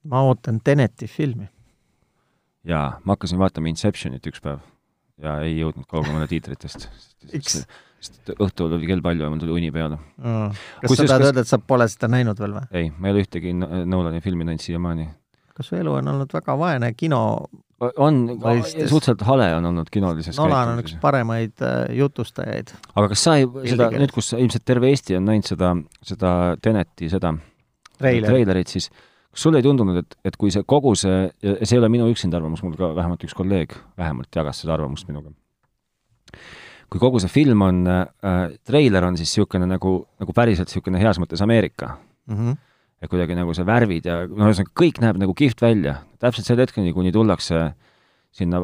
ma 0.10 0.24
ootan 0.28 0.60
Teneti 0.64 1.08
filmi. 1.08 1.50
jaa, 2.64 3.00
ma 3.04 3.16
hakkasin 3.16 3.40
vaatama 3.40 3.72
Inceptionit 3.72 4.28
üks 4.32 4.44
päev 4.44 4.64
ja 5.24 5.40
ei 5.44 5.58
jõudnud 5.60 5.88
kaugemale 5.90 6.28
tiitritest. 6.32 6.88
sest 8.00 8.32
õhtul 8.40 8.78
oli 8.78 8.88
kell 8.88 9.04
palju 9.04 9.26
ja 9.26 9.30
mul 9.32 9.42
tuli 9.42 9.58
uni 9.58 9.72
peale 9.76 9.98
mm.. 9.98 10.60
kas 10.84 10.92
Kus 10.92 11.02
sa 11.02 11.08
tahad 11.12 11.26
öelda, 11.28 11.44
et 11.44 11.52
sa 11.52 11.60
pole 11.60 11.88
seda 11.92 12.08
näinud 12.12 12.40
veel 12.40 12.56
või? 12.56 12.70
ei, 12.72 12.92
ma 12.96 13.10
ei 13.10 13.16
ole 13.16 13.26
ühtegi 13.26 13.52
Nolani 13.60 14.22
filmi 14.24 14.48
näinud 14.48 14.64
siiamaani. 14.64 15.10
Kas 15.60 15.72
su 15.72 15.76
elu 15.76 15.98
on 16.00 16.08
olnud 16.14 16.32
väga 16.34 16.56
vaene 16.60 16.94
kino 16.96 17.22
on, 17.80 18.40
suhteliselt 18.88 19.22
hale 19.28 19.50
on 19.56 19.66
olnud 19.66 19.90
kinolises 19.92 20.38
Nolan 20.40 20.74
on 20.74 20.82
üks 20.84 20.96
paremaid 21.02 21.64
äh, 21.64 21.92
jutustajaid. 22.00 22.74
aga 22.96 23.12
kas 23.12 23.24
sa 23.24 23.36
ei, 23.40 23.48
seda, 23.72 23.90
nüüd, 23.96 24.12
kus 24.16 24.34
ilmselt 24.38 24.66
terve 24.68 24.92
Eesti 24.92 25.18
on 25.20 25.28
näinud 25.30 25.48
seda, 25.48 25.74
seda 26.06 26.34
Teneti, 26.62 27.10
seda 27.12 27.34
Trailer. 28.00 28.32
treilerit, 28.32 28.72
siis 28.72 28.90
kas 28.90 29.46
sulle 29.46 29.62
ei 29.62 29.68
tundunud, 29.68 30.02
et, 30.02 30.18
et 30.28 30.40
kui 30.40 30.52
see 30.54 30.66
kogu 30.68 30.96
see, 31.00 31.28
ja 31.46 31.58
see 31.62 31.78
ei 31.78 31.84
ole 31.84 31.92
minu 31.92 32.08
üksinda 32.12 32.40
arvamus, 32.40 32.64
mul 32.66 32.76
ka 32.80 32.92
vähemalt 32.98 33.24
üks 33.28 33.36
kolleeg 33.38 33.76
vähemalt 34.00 34.36
jagas 34.36 34.64
seda 34.64 34.76
arvamust 34.76 35.08
minuga, 35.12 35.32
kui 36.90 37.02
kogu 37.02 37.22
see 37.24 37.32
film 37.32 37.64
on 37.68 37.84
äh,, 37.88 38.58
treiler 38.68 39.08
on 39.08 39.20
siis 39.20 39.32
niisugune 39.32 39.70
nagu, 39.70 40.02
nagu 40.20 40.36
päriselt 40.36 40.72
niisugune 40.72 41.02
heas 41.02 41.22
mõttes 41.22 41.44
Ameerika 41.46 41.96
mm. 42.28 42.36
-hmm. 42.36 42.58
Et 43.00 43.12
kuidagi 43.12 43.38
nagu 43.38 43.54
see 43.56 43.68
värvid 43.68 44.08
ja 44.08 44.22
no 44.28 44.50
ühesõnaga, 44.50 44.74
kõik 44.82 45.00
näeb 45.04 45.20
nagu 45.22 45.36
kihvt 45.38 45.62
välja. 45.64 46.00
täpselt 46.20 46.48
selle 46.48 46.66
hetkeni, 46.66 46.94
kuni 46.96 47.14
tullakse 47.16 47.70
sinna, 48.36 48.64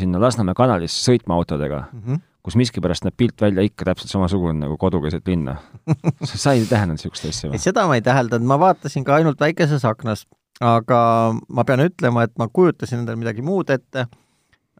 sinna 0.00 0.20
Lasnamäe 0.22 0.56
kanalisse 0.56 1.04
sõitma 1.04 1.36
autodega 1.38 1.84
mm, 1.92 2.00
-hmm. 2.00 2.22
kus 2.42 2.56
miskipärast 2.60 3.04
näeb 3.04 3.16
pilt 3.16 3.40
välja 3.40 3.62
ikka 3.62 3.90
täpselt 3.90 4.10
samasugune 4.10 4.58
nagu 4.58 4.78
kodukeset 4.80 5.28
linna 5.28 5.58
sa 6.24 6.52
ei 6.52 6.64
täheldanud 6.64 6.98
niisugust 6.98 7.28
asja 7.28 7.50
või? 7.50 7.60
seda 7.60 7.86
ma 7.86 8.00
ei 8.00 8.02
täheldanud, 8.02 8.46
ma 8.46 8.58
vaatasin 8.58 9.04
ka 9.04 9.20
ainult 9.20 9.40
väikeses 9.40 9.84
aknas, 9.84 10.26
aga 10.60 11.34
ma 11.48 11.64
pean 11.64 11.84
ütlema, 11.84 12.24
et 12.24 12.34
ma 12.38 12.48
kujutasin 12.48 13.02
endale 13.02 13.20
midagi 13.20 13.42
muud 13.42 13.70
ette, 13.70 14.06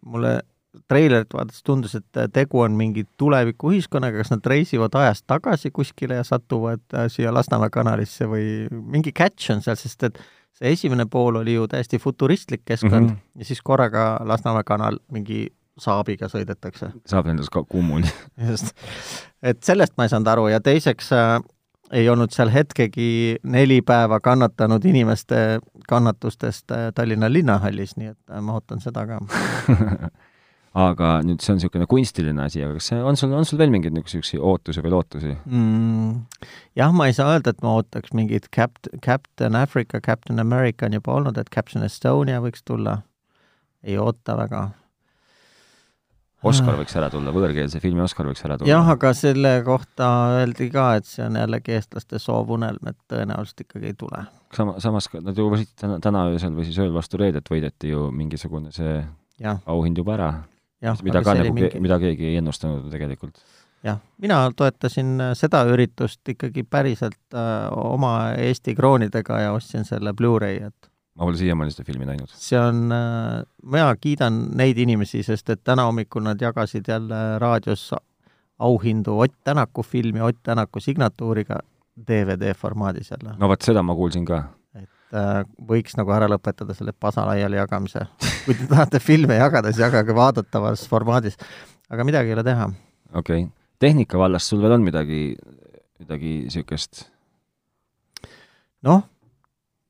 mulle 0.05 0.41
treilerit 0.89 1.35
vaadates 1.35 1.63
tundus, 1.67 1.95
et 1.99 2.21
tegu 2.33 2.61
on 2.65 2.77
mingi 2.79 3.05
tulevikuühiskonnaga, 3.21 4.23
kas 4.23 4.33
nad 4.35 4.47
reisivad 4.47 4.95
ajas 5.01 5.23
tagasi 5.27 5.71
kuskile 5.75 6.21
ja 6.21 6.25
satuvad 6.27 6.83
äh, 6.95 7.09
siia 7.13 7.35
Lasnamäe 7.35 7.73
kanalisse 7.75 8.29
või 8.31 8.47
mingi 8.71 9.13
catch 9.13 9.53
on 9.55 9.63
seal, 9.65 9.79
sest 9.81 10.09
et 10.11 10.23
see 10.55 10.73
esimene 10.75 11.07
pool 11.11 11.41
oli 11.43 11.57
ju 11.57 11.67
täiesti 11.71 11.99
futuristlik 11.99 12.63
keskkond 12.65 13.09
mm 13.09 13.13
-hmm. 13.13 13.41
ja 13.41 13.45
siis 13.45 13.63
korraga 13.63 14.21
Lasnamäe 14.25 14.65
kanal 14.67 14.99
mingi 15.13 15.49
saabiga 15.79 16.29
sõidetakse. 16.31 16.93
saab 17.07 17.27
nendes 17.27 17.51
ka 17.51 17.65
kummuni. 17.65 18.11
just. 18.51 18.75
et 19.43 19.63
sellest 19.63 19.97
ma 19.97 20.05
ei 20.07 20.09
saanud 20.09 20.31
aru 20.31 20.49
ja 20.49 20.61
teiseks 20.61 21.13
äh, 21.13 21.41
ei 21.93 22.09
olnud 22.09 22.33
seal 22.35 22.51
hetkegi 22.51 23.37
neli 23.43 23.81
päeva 23.83 24.21
kannatanud 24.21 24.85
inimeste 24.85 25.61
kannatustest 25.89 26.71
äh, 26.71 26.93
Tallinna 26.95 27.33
linnahallis, 27.33 27.97
nii 27.97 28.13
et 28.15 28.31
äh, 28.31 28.41
ma 28.41 28.59
ootan 28.59 28.81
seda 28.81 29.07
ka 29.07 29.21
aga 30.75 31.21
nüüd 31.23 31.43
see 31.43 31.53
on 31.53 31.61
niisugune 31.61 31.87
kunstiline 31.91 32.43
asi, 32.43 32.63
aga 32.67 32.75
kas 32.81 32.91
see, 32.91 32.99
on 32.99 33.19
sul, 33.19 33.33
on 33.39 33.47
sul 33.47 33.61
veel 33.61 33.71
mingeid 33.71 33.95
niisuguseid 33.95 34.43
ootusi 34.43 34.83
või 34.83 34.95
lootusi 34.97 35.31
mm,? 35.31 36.47
jah, 36.81 36.95
ma 36.95 37.07
ei 37.07 37.15
saa 37.15 37.37
öelda, 37.37 37.55
et 37.55 37.61
ma 37.63 37.77
ootaks 37.79 38.15
mingit 38.19 38.49
Capt-, 38.55 38.91
Captain 39.05 39.55
Africa, 39.59 40.03
Captain 40.03 40.43
America 40.43 40.89
on 40.89 40.97
juba 40.99 41.15
olnud, 41.15 41.39
et 41.39 41.51
Captain 41.55 41.87
Estonia 41.87 42.41
võiks 42.43 42.67
tulla. 42.67 43.03
ei 43.87 43.99
oota 44.01 44.35
väga. 44.39 44.71
Oscar 46.45 46.77
võiks 46.77 46.97
ära 46.99 47.07
tulla, 47.13 47.33
võõrkeelse 47.33 47.79
filmi 47.81 48.03
Oscar 48.05 48.27
võiks 48.27 48.43
ära 48.45 48.57
tulla. 48.59 48.73
jah, 48.73 48.91
aga 48.97 49.13
selle 49.15 49.53
kohta 49.65 50.09
öeldi 50.41 50.67
ka, 50.75 50.89
et 50.99 51.07
see 51.07 51.23
on 51.25 51.39
jällegi 51.39 51.77
eestlaste 51.77 52.19
soovunelm, 52.19 52.91
et 52.91 52.99
tõenäoliselt 53.13 53.63
ikkagi 53.63 53.93
ei 53.93 53.97
tule. 54.01 54.25
sama, 54.57 54.75
samas 54.83 55.07
nad 55.21 55.39
ju 55.39 55.47
võisid 55.55 55.71
täna, 55.79 56.01
täna 56.03 56.27
öösel 56.33 56.59
või 56.59 56.67
siis 56.67 56.83
ööl 56.83 56.91
vastu 56.97 57.23
reedet 57.23 57.47
võideti 57.47 57.95
ju 57.95 58.09
mingisugune 58.11 58.75
see 58.75 58.99
ja. 59.39 59.55
auhind 59.71 60.03
juba 60.03 60.19
ära 60.19 60.33
mida 61.03 61.23
ka 61.25 61.37
nagu 61.39 61.53
mingi... 61.57 61.83
mida 61.83 61.99
keegi 62.03 62.31
ei 62.31 62.41
ennustanud 62.41 62.89
tegelikult. 62.93 63.41
jah, 63.85 64.01
mina 64.23 64.41
toetasin 64.57 65.15
äh, 65.21 65.37
seda 65.39 65.65
üritust 65.71 66.35
ikkagi 66.35 66.67
päriselt 66.69 67.37
äh, 67.37 67.69
oma 67.75 68.35
Eesti 68.39 68.75
kroonidega 68.79 69.45
ja 69.47 69.53
ostsin 69.57 69.87
selle 69.89 70.15
Blu-ray, 70.17 70.63
et 70.69 70.91
ma 71.15 71.29
pole 71.29 71.39
siiamaani 71.39 71.75
seda 71.75 71.87
filmi 71.87 72.09
näinud. 72.09 72.33
see 72.35 72.59
on 72.61 72.89
äh,, 72.93 73.45
mina 73.63 73.93
kiidan 74.01 74.41
neid 74.59 74.81
inimesi, 74.83 75.23
sest 75.27 75.51
et 75.55 75.63
täna 75.65 75.87
hommikul 75.91 76.25
nad 76.27 76.41
jagasid 76.41 76.89
jälle 76.89 77.23
raadios 77.39 77.93
auhindu 78.59 79.19
Ott 79.21 79.35
Tänaku 79.45 79.83
filmi 79.83 80.21
Ott 80.21 80.43
Tänaku 80.43 80.81
signatuuriga 80.81 81.59
DVD 82.09 82.55
formaadis 82.55 83.11
jälle. 83.11 83.37
no 83.39 83.49
vot, 83.49 83.63
seda 83.63 83.83
ma 83.83 83.95
kuulsin 83.95 84.25
ka 84.25 84.43
võiks 85.69 85.97
nagu 85.99 86.13
ära 86.15 86.29
lõpetada 86.31 86.75
selle 86.77 86.93
pasa 86.93 87.27
laiali 87.29 87.59
jagamise. 87.59 88.07
kui 88.45 88.57
te 88.59 88.67
tahate 88.71 89.01
filme 89.01 89.39
jagada, 89.39 89.73
siis 89.73 89.85
jagage 89.85 90.17
vaadatavas 90.17 90.87
formaadis. 90.91 91.39
aga 91.91 92.05
midagi 92.05 92.33
ei 92.33 92.39
ole 92.39 92.45
teha. 92.45 92.69
okei 93.15 93.45
okay., 93.45 93.51
tehnika 93.79 94.19
vallas 94.19 94.49
sul 94.49 94.63
veel 94.63 94.79
on 94.79 94.87
midagi, 94.87 95.37
midagi 96.03 96.37
niisugust? 96.45 97.07
noh, 98.83 99.03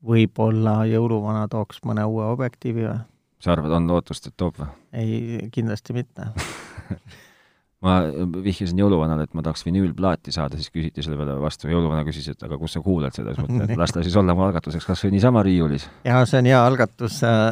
võib-olla 0.05 0.83
jõuluvana 0.89 1.47
tooks 1.51 1.81
mõne 1.85 2.05
uue 2.05 2.25
objektiivi 2.31 2.87
või? 2.87 2.97
sa 3.39 3.53
arvad, 3.55 3.75
on 3.77 3.87
lootust, 3.89 4.27
et 4.29 4.37
toob 4.37 4.59
või? 4.61 4.71
ei, 4.93 5.49
kindlasti 5.53 5.97
mitte 5.97 6.29
ma 7.85 7.95
vihjasin 8.45 8.79
jõuluvanale, 8.79 9.27
et 9.27 9.35
ma 9.37 9.43
tahaks 9.45 9.65
vinüülplaati 9.67 10.33
saada, 10.33 10.57
siis 10.59 10.71
küsiti 10.73 11.03
selle 11.05 11.17
peale 11.19 11.35
vastu, 11.41 11.69
jõuluvana 11.69 12.05
küsis, 12.07 12.27
et 12.31 12.45
aga 12.45 12.57
kus 12.61 12.75
sa 12.77 12.81
kuulad 12.85 13.15
seda, 13.15 13.35
siis 13.35 13.45
mõtlen, 13.45 13.65
et 13.69 13.79
las 13.81 13.93
ta 13.93 14.03
siis 14.05 14.15
olla 14.19 14.35
mu 14.37 14.45
algatuseks 14.47 14.87
kas 14.89 15.03
või 15.05 15.15
niisama 15.15 15.43
riiulis. 15.45 15.87
jaa, 16.07 16.23
see 16.29 16.41
on 16.41 16.49
hea 16.49 16.61
algatus 16.65 17.19
äh, 17.27 17.51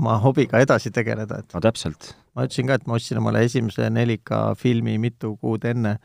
oma 0.00 0.16
hobiga 0.22 0.62
edasi 0.64 0.92
tegeleda, 0.94 1.42
et 1.42 1.56
no 1.56 1.62
täpselt. 1.64 2.14
ma 2.36 2.46
ütlesin 2.48 2.70
ka, 2.70 2.78
et 2.80 2.86
ma 2.88 2.96
ostsin 2.96 3.20
omale 3.20 3.44
esimese 3.46 3.90
4K 3.92 4.40
filmi 4.60 4.96
mitu 5.02 5.34
kuud 5.36 5.66
enne, 5.68 5.96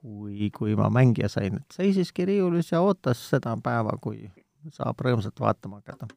kui, 0.00 0.50
kui 0.56 0.74
ma 0.78 0.90
mängija 0.92 1.30
sain, 1.30 1.60
et 1.60 1.78
seisiski 1.78 2.26
riiulis 2.28 2.72
ja 2.74 2.82
ootas 2.82 3.22
seda 3.34 3.54
päeva, 3.62 3.94
kui 4.02 4.24
saab 4.74 4.98
rõõmsalt 5.06 5.38
vaatama 5.40 5.80
hakata. 5.80 6.10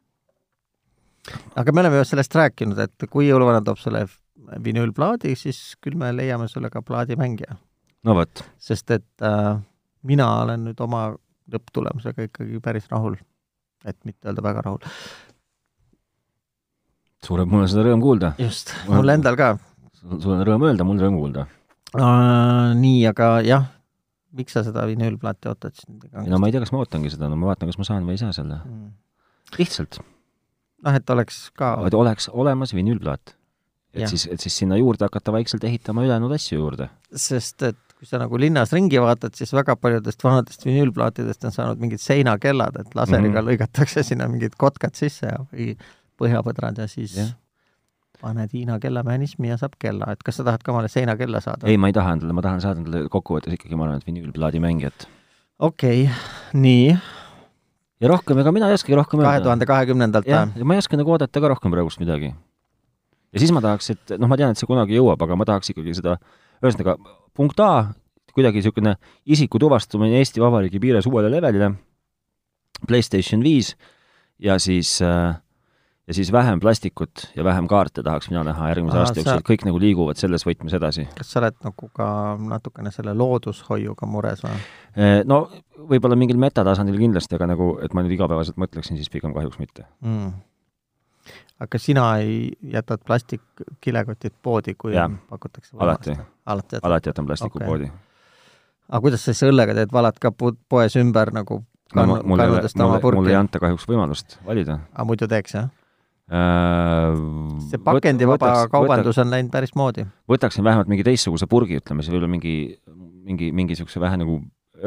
aga 1.55 1.71
me 1.71 1.85
oleme 1.85 2.01
ju 2.01 2.09
sellest 2.09 2.35
rääkinud, 2.35 2.81
et 2.81 3.09
kui 3.09 3.29
jõuluvana 3.29 3.61
toob 3.63 3.79
selle 3.79 4.07
vinüülplaadi, 4.63 5.35
siis 5.39 5.75
küll 5.81 5.97
me 5.99 6.11
leiame 6.15 6.47
sulle 6.51 6.69
ka 6.73 6.81
plaadimängija. 6.81 7.57
no 8.03 8.15
vot. 8.15 8.43
sest 8.59 8.91
et 8.91 9.25
äh, 9.25 9.59
mina 10.03 10.29
olen 10.43 10.67
nüüd 10.69 10.81
oma 10.83 11.11
lõpptulemusega 11.53 12.29
ikkagi 12.29 12.59
päris 12.63 12.87
rahul, 12.91 13.17
et 13.85 13.97
mitte 14.07 14.29
öelda 14.29 14.43
väga 14.45 14.63
rahul. 14.67 14.81
suure, 17.23 17.45
mul 17.47 17.65
on 17.65 17.71
seda 17.71 17.85
rõõm 17.87 18.03
kuulda. 18.03 18.33
just, 18.41 18.73
mul 18.89 19.15
endal 19.15 19.39
ka. 19.39 19.53
sul 20.01 20.35
on 20.35 20.43
rõõm 20.47 20.67
öelda, 20.69 20.87
mul 20.87 21.01
rõõm 21.01 21.19
kuulda 21.21 21.47
uh,. 21.97 22.73
nii, 22.79 23.03
aga 23.09 23.35
jah, 23.45 23.69
miks 24.35 24.55
sa 24.55 24.65
seda 24.65 24.85
vinüülplaati 24.89 25.51
ootad 25.51 25.77
siis 25.77 25.87
no 26.29 26.39
ma 26.41 26.49
ei 26.49 26.55
tea, 26.55 26.63
kas 26.63 26.73
ma 26.73 26.81
ootangi 26.83 27.13
seda, 27.13 27.29
no 27.31 27.39
ma 27.39 27.51
vaatan, 27.51 27.71
kas 27.71 27.79
ma 27.79 27.87
saan 27.87 28.07
või 28.07 28.17
ei 28.17 28.23
saa 28.23 28.33
selle 28.35 28.59
mm.. 28.63 28.91
lihtsalt. 29.59 30.01
noh, 30.83 30.99
et 30.99 31.15
oleks 31.15 31.45
ka 31.57 31.75
oleks 31.93 32.29
olemas 32.31 32.75
vinüülplaat. 32.75 33.35
Et 33.93 34.05
ja. 34.05 34.09
siis, 34.09 34.27
et 34.31 34.41
siis 34.41 34.57
sinna 34.63 34.77
juurde 34.79 35.05
hakata 35.05 35.33
vaikselt 35.35 35.63
ehitama 35.69 36.05
ülejäänud 36.05 36.33
asju 36.33 36.59
juurde. 36.59 36.89
sest 37.15 37.61
et 37.69 37.77
kui 37.97 38.09
sa 38.09 38.19
nagu 38.19 38.39
linnas 38.39 38.73
ringi 38.75 38.99
vaatad, 39.01 39.35
siis 39.37 39.53
väga 39.53 39.75
paljudest 39.79 40.23
vanadest 40.23 40.65
vinüülplaatidest 40.65 41.45
on 41.47 41.55
saanud 41.55 41.79
mingid 41.79 42.01
seinakellad, 42.03 42.81
et 42.81 42.95
laseriga 42.95 43.29
mm 43.29 43.37
-hmm. 43.37 43.51
lõigatakse 43.51 44.03
sinna 44.03 44.27
mingid 44.27 44.57
kotkad 44.57 44.95
sisse 44.95 45.29
ja 45.29 45.39
või 45.53 45.77
põhjapõdrad 46.19 46.83
ja 46.83 46.87
siis 46.87 47.17
yeah 47.17 47.31
paned 48.23 48.53
Hiina 48.55 48.79
kellamehhanismi 48.79 49.51
ja 49.51 49.57
saab 49.59 49.75
kella, 49.79 50.13
et 50.15 50.23
kas 50.23 50.39
sa 50.39 50.45
tahad 50.47 50.63
ka 50.63 50.71
omale 50.71 50.91
seinakella 50.91 51.41
saada? 51.43 51.67
ei, 51.67 51.79
ma 51.81 51.91
ei 51.91 51.97
taha 51.97 52.15
endale, 52.17 52.35
ma 52.37 52.45
tahan 52.45 52.63
saada 52.63 52.83
endale 52.83 53.09
kokkuvõttes 53.11 53.57
ikkagi, 53.57 53.75
ma 53.79 53.87
arvan, 53.87 53.99
et 53.99 54.07
vinüülplaadi 54.07 54.63
mängijat. 54.63 55.07
okei 55.59 56.05
okay., 56.05 56.61
nii. 56.65 56.95
ja 58.03 58.13
rohkem, 58.13 58.39
ega 58.43 58.55
mina 58.55 58.71
ei 58.71 58.79
oskagi 58.79 58.97
rohkem 58.99 59.25
kahe 59.25 59.43
tuhande 59.43 59.67
kahekümnendalt 59.69 60.29
või? 60.29 60.39
ja 60.61 60.69
ma 60.69 60.77
ei 60.77 60.83
oska 60.83 60.99
nagu 60.99 61.15
oodata 61.15 61.43
ka 61.43 61.51
rohkem 61.55 61.75
praegust 61.75 61.99
midagi. 62.03 62.31
Ja 63.33 63.41
siis 63.41 63.53
ma 63.55 63.63
tahaks, 63.63 63.91
et 63.93 64.15
noh, 64.17 64.29
ma 64.31 64.37
tean, 64.39 64.53
et 64.53 64.61
see 64.61 64.69
kunagi 64.69 64.97
jõuab, 64.97 65.21
aga 65.25 65.37
ma 65.39 65.47
tahaks 65.49 65.73
ikkagi 65.73 65.95
seda, 65.97 66.17
ühesõnaga 66.63 66.97
punkt 67.35 67.59
A, 67.63 67.71
kuidagi 68.33 68.61
niisugune 68.61 68.95
isiku 69.29 69.61
tuvastamine 69.61 70.21
Eesti 70.21 70.41
Vabariigi 70.41 70.81
piires 70.81 71.09
uuele 71.09 71.31
levelile, 71.33 71.73
PlayStation 72.87 73.43
viis 73.45 73.73
ja 74.41 74.57
siis 74.61 74.97
äh, 75.05 75.35
ja 76.07 76.13
siis 76.13 76.31
vähem 76.31 76.59
plastikut 76.59 77.31
ja 77.35 77.43
vähem 77.43 77.67
kaarte 77.67 78.03
tahaks 78.03 78.29
mina 78.29 78.43
näha 78.43 78.67
järgmise 78.69 78.97
aasta 78.97 79.19
jooksul, 79.19 79.39
et 79.39 79.47
kõik 79.47 79.65
nagu 79.67 79.79
liiguvad 79.79 80.19
selles 80.19 80.43
võtmes 80.45 80.75
edasi. 80.75 81.05
kas 81.17 81.31
sa 81.31 81.39
oled 81.39 81.59
nagu 81.63 81.89
ka 81.95 82.07
natukene 82.39 82.91
selle 82.91 83.13
loodushoiuga 83.15 84.07
mures 84.09 84.43
või? 84.43 84.57
Eh, 84.97 85.21
no 85.25 85.45
võib-olla 85.77 86.17
mingil 86.19 86.39
metatasandil 86.43 86.99
kindlasti, 86.99 87.37
aga 87.39 87.53
nagu, 87.53 87.77
et 87.83 87.95
ma 87.95 88.03
nüüd 88.03 88.17
igapäevaselt 88.17 88.59
mõtleksin, 88.59 88.99
siis 88.99 89.11
pigem 89.13 89.35
kahjuks 89.35 89.61
mitte 89.61 89.87
mm. 90.03 90.33
Aga 91.63 91.79
sina 91.79 92.07
ei 92.23 92.51
jätad 92.73 93.03
plastikkilekotid 93.05 94.33
poodi, 94.41 94.75
kui 94.79 94.95
ja. 94.95 95.09
pakutakse 95.29 95.77
alati, 95.79 96.17
alati, 96.45 96.81
alati 96.81 97.09
jätan 97.11 97.29
plastiku 97.29 97.59
okay. 97.59 97.67
poodi. 97.67 97.91
aga 98.89 99.01
kuidas 99.01 99.23
sa 99.23 99.33
siis 99.33 99.49
õllega 99.51 99.75
teed, 99.77 99.93
valad 99.93 100.19
ka 100.19 100.33
poes 100.33 100.97
ümber 100.99 101.33
nagu 101.35 101.61
kannu, 101.93 102.17
no, 102.17 102.23
mulle, 102.27 102.49
mulle, 102.49 103.15
mulle 103.15 103.33
ei 103.33 103.39
anta 103.39 103.61
kahjuks 103.63 103.87
võimalust 103.89 104.37
valida. 104.45 104.79
aga 104.93 105.07
muidu 105.07 105.29
teeks, 105.31 105.55
jah? 105.59 105.71
Äh, 106.33 107.13
see 107.67 107.79
pakendivaba 107.83 108.53
kaubandus 108.71 109.19
on 109.21 109.31
läinud 109.33 109.51
päris 109.53 109.75
moodi. 109.75 110.05
võtaksin 110.29 110.63
vähemalt 110.65 110.89
mingi 110.91 111.05
teistsuguse 111.05 111.47
purgi, 111.51 111.81
ütleme 111.81 112.03
siis 112.03 112.13
võib-olla 112.13 112.31
mingi, 112.31 112.55
mingi, 113.27 113.51
mingi 113.51 113.75
niisuguse 113.75 114.01
vähe 114.01 114.19
nagu 114.21 114.39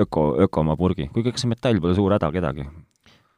öko, 0.04 0.26
ökoma 0.46 0.76
purgi, 0.80 1.10
kuigi 1.12 1.32
ega 1.32 1.42
see 1.42 1.50
metall 1.52 1.80
pole 1.82 1.96
suur 1.98 2.16
häda 2.16 2.30
kedagi. 2.34 2.66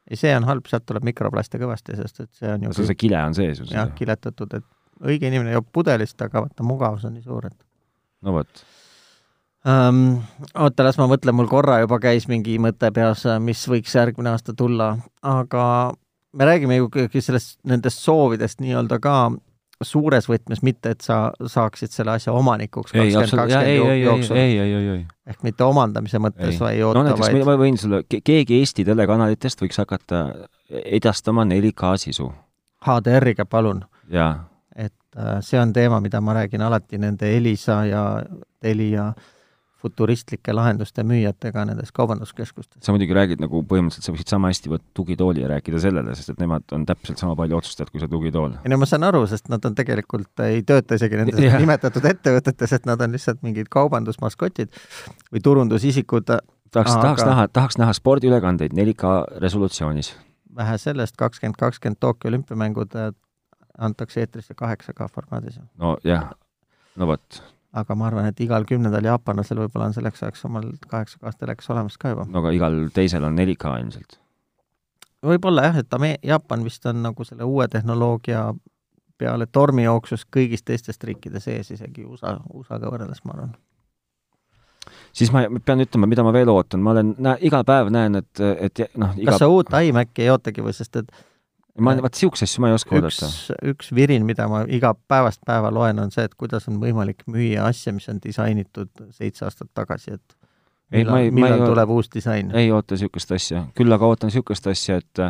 Ei, 0.08 0.16
see 0.16 0.32
on 0.36 0.46
halb, 0.48 0.66
sealt 0.70 0.86
tuleb 0.88 1.06
mikroplaste 1.08 1.60
kõvasti, 1.60 1.96
sest 1.98 2.24
et 2.24 2.32
see 2.40 2.50
on 2.52 2.66
ju 2.66 2.74
see, 2.76 2.88
see 2.90 2.98
kile 2.98 3.20
on 3.20 3.36
sees 3.36 3.62
ju. 3.62 3.68
jah, 3.72 3.92
kiletatud, 3.98 4.58
et 4.58 4.66
õige 5.04 5.30
inimene 5.30 5.54
joob 5.54 5.68
pudelist, 5.72 6.18
aga 6.24 6.46
vaata, 6.46 6.66
mugavus 6.66 7.06
on 7.08 7.16
nii 7.16 7.24
suur, 7.26 7.48
et 7.50 7.58
no 8.26 8.34
vot 8.38 8.64
um,. 9.68 10.02
oota, 10.54 10.86
las 10.86 10.98
ma 11.00 11.08
mõtlen, 11.10 11.36
mul 11.36 11.50
korra 11.50 11.80
juba 11.84 12.00
käis 12.02 12.28
mingi 12.30 12.58
mõte 12.62 12.90
peas, 12.94 13.26
mis 13.44 13.64
võiks 13.70 13.94
järgmine 13.98 14.32
aasta 14.32 14.56
tulla, 14.56 14.94
aga 15.22 15.64
me 16.38 16.48
räägime 16.48 16.78
ju 16.78 16.88
sellest, 17.20 17.58
nendest 17.66 18.04
soovidest 18.04 18.62
nii-öelda 18.64 19.00
ka 19.02 19.18
suures 19.84 20.26
võtmes, 20.28 20.62
mitte 20.66 20.92
et 20.94 21.04
sa 21.04 21.18
saaksid 21.38 21.92
selle 21.94 22.16
asja 22.18 22.32
omanikuks 22.34 22.92
kakskümmend, 22.92 23.30
kakskümmend 23.36 24.02
jooksul. 24.02 24.36
ei, 24.36 24.58
ei, 24.58 24.74
ei, 24.74 24.88
ei. 24.96 25.04
ehk 25.30 25.46
mitte 25.46 25.64
omandamise 25.64 26.18
mõttes, 26.22 26.58
vaid 26.60 26.82
oota, 26.82 26.98
no 26.98 27.06
näiteks 27.06 27.26
vaid... 27.28 27.46
ma 27.46 27.56
võin 27.60 27.78
sulle, 27.78 28.02
keegi 28.08 28.58
Eesti 28.58 28.86
telekanalitest 28.88 29.62
võiks 29.62 29.78
hakata 29.78 30.24
edastama 30.84 31.46
4K 31.48 31.94
sisu. 32.02 32.28
HDR-iga, 32.86 33.46
palun. 33.46 33.84
et 34.74 34.94
äh, 35.16 35.38
see 35.46 35.60
on 35.60 35.72
teema, 35.72 36.02
mida 36.02 36.20
ma 36.20 36.34
räägin 36.40 36.62
alati 36.62 36.98
nende 36.98 37.30
Elisa 37.36 37.84
ja 37.86 38.04
Telia 38.62 39.08
äh, 39.08 39.37
futuristlike 39.82 40.52
lahenduste 40.54 41.04
müüjatega 41.06 41.62
nendes 41.68 41.92
kaubanduskeskustes. 41.94 42.80
sa 42.82 42.92
muidugi 42.94 43.14
räägid 43.14 43.42
nagu 43.42 43.60
põhimõtteliselt, 43.70 44.06
sa 44.08 44.14
võiksid 44.14 44.32
sama 44.32 44.50
hästi 44.50 44.72
võtta 44.72 44.88
tugitooli 44.98 45.44
ja 45.44 45.50
rääkida 45.52 45.80
sellele, 45.82 46.14
sest 46.18 46.32
et 46.34 46.40
nemad 46.42 46.66
on 46.74 46.86
täpselt 46.88 47.20
sama 47.22 47.36
palju 47.38 47.60
otsustajad 47.60 47.92
kui 47.94 48.02
see 48.02 48.10
tugitool. 48.10 48.56
ei 48.64 48.72
no 48.72 48.78
ma 48.82 48.88
saan 48.90 49.06
aru, 49.06 49.22
sest 49.30 49.50
nad 49.52 49.64
on 49.68 49.76
tegelikult, 49.78 50.32
ei 50.46 50.64
tööta 50.66 50.98
isegi 50.98 51.20
nendes 51.20 51.42
yeah. 51.42 51.58
nimetatud 51.62 52.08
ettevõtetes, 52.10 52.74
et 52.74 52.88
nad 52.90 53.04
on 53.04 53.14
lihtsalt 53.14 53.44
mingid 53.46 53.70
kaubandusmaskotid 53.70 54.74
või 55.34 55.44
turundusisikud. 55.44 56.26
tahaks 56.26 56.96
aga..., 56.96 57.02
tahaks 57.02 57.28
näha, 57.30 57.44
tahaks 57.60 57.78
näha 57.78 57.94
spordiülekandeid 58.00 58.74
4K 58.74 59.38
resolutsioonis. 59.44 60.16
vähe 60.58 60.78
sellest, 60.78 61.14
kakskümmend 61.16 61.60
kakskümmend 61.60 62.00
Tokyo 62.00 62.32
olümpiamängud 62.32 62.98
äh, 62.98 63.14
antakse 63.78 64.26
eetrisse 64.26 64.58
8K 64.58 65.06
formaadis. 65.14 65.60
no 65.78 65.96
jah, 66.04 66.32
no 66.96 67.06
vot 67.06 67.42
aga 67.82 67.96
ma 67.98 68.08
arvan, 68.08 68.28
et 68.30 68.40
igal 68.44 68.66
kümnendal 68.68 69.04
jaapanlasel 69.08 69.60
võib-olla 69.62 69.90
on 69.90 69.96
selleks 69.96 70.22
ajaks 70.22 70.44
omal 70.48 70.70
kaheksa 70.88 71.20
K 71.20 71.34
telekas 71.38 71.70
olemas 71.74 71.98
ka 71.98 72.14
juba. 72.14 72.26
no 72.28 72.42
aga 72.42 72.54
igal 72.56 72.80
teisel 72.94 73.24
on 73.28 73.38
4K 73.38 73.76
ilmselt. 73.82 74.18
võib-olla 75.26 75.68
jah, 75.68 75.78
et 75.82 75.94
Ame-, 75.94 76.18
Jaapan 76.22 76.64
vist 76.66 76.86
on 76.86 77.02
nagu 77.02 77.24
selle 77.24 77.46
uue 77.48 77.68
tehnoloogia 77.68 78.48
peale 79.18 79.46
tormijooksust 79.46 80.28
kõigist 80.34 80.66
teistest 80.68 81.04
riikide 81.04 81.40
sees, 81.42 81.72
isegi 81.74 82.04
USA, 82.06 82.36
USA-ga 82.54 82.90
võrreldes, 82.92 83.24
ma 83.24 83.34
arvan. 83.34 83.56
siis 85.12 85.32
ma 85.34 85.42
pean 85.64 85.82
ütlema, 85.84 86.06
mida 86.06 86.22
ma 86.24 86.32
veel 86.32 86.50
ootan, 86.52 86.82
ma 86.84 86.94
olen, 86.94 87.16
näe, 87.18 87.40
iga 87.50 87.64
päev 87.66 87.90
näen, 87.94 88.22
et, 88.22 88.44
et 88.68 88.84
noh 88.96 89.16
iga... 89.16 89.32
kas 89.32 89.42
sa 89.42 89.50
uut 89.50 89.74
iMaci 89.74 90.24
ei 90.24 90.30
ootagi 90.34 90.64
või, 90.64 90.76
sest 90.76 91.02
et 91.02 91.10
ma, 91.78 91.94
vaat 92.02 92.16
niisuguseid 92.16 92.48
asju 92.48 92.62
ma 92.62 92.70
ei 92.70 92.76
oska 92.76 92.96
oodata. 92.96 93.28
üks 93.72 93.92
virin, 93.94 94.26
mida 94.26 94.48
ma 94.50 94.64
iga 94.68 94.94
päevast 95.08 95.40
päeva 95.46 95.70
loen, 95.74 96.00
on 96.02 96.12
see, 96.14 96.26
et 96.28 96.34
kuidas 96.38 96.68
on 96.70 96.80
võimalik 96.82 97.24
müüa 97.30 97.68
asja, 97.68 97.92
mis 97.96 98.08
on 98.10 98.20
disainitud 98.24 98.90
seitse 99.10 99.46
aastat 99.46 99.70
tagasi, 99.74 100.18
et 100.18 100.36
ei, 100.92 101.02
millal, 101.02 101.22
ei, 101.22 101.30
millal 101.30 101.62
ei, 101.62 101.70
tuleb 101.72 101.94
uus 101.96 102.10
disain? 102.14 102.52
ei 102.56 102.72
oota 102.72 102.96
niisugust 102.96 103.32
asja, 103.36 103.64
küll 103.78 103.92
aga 103.94 104.10
ootan 104.10 104.32
niisugust 104.32 104.66
asja, 104.70 105.00
et 105.02 105.24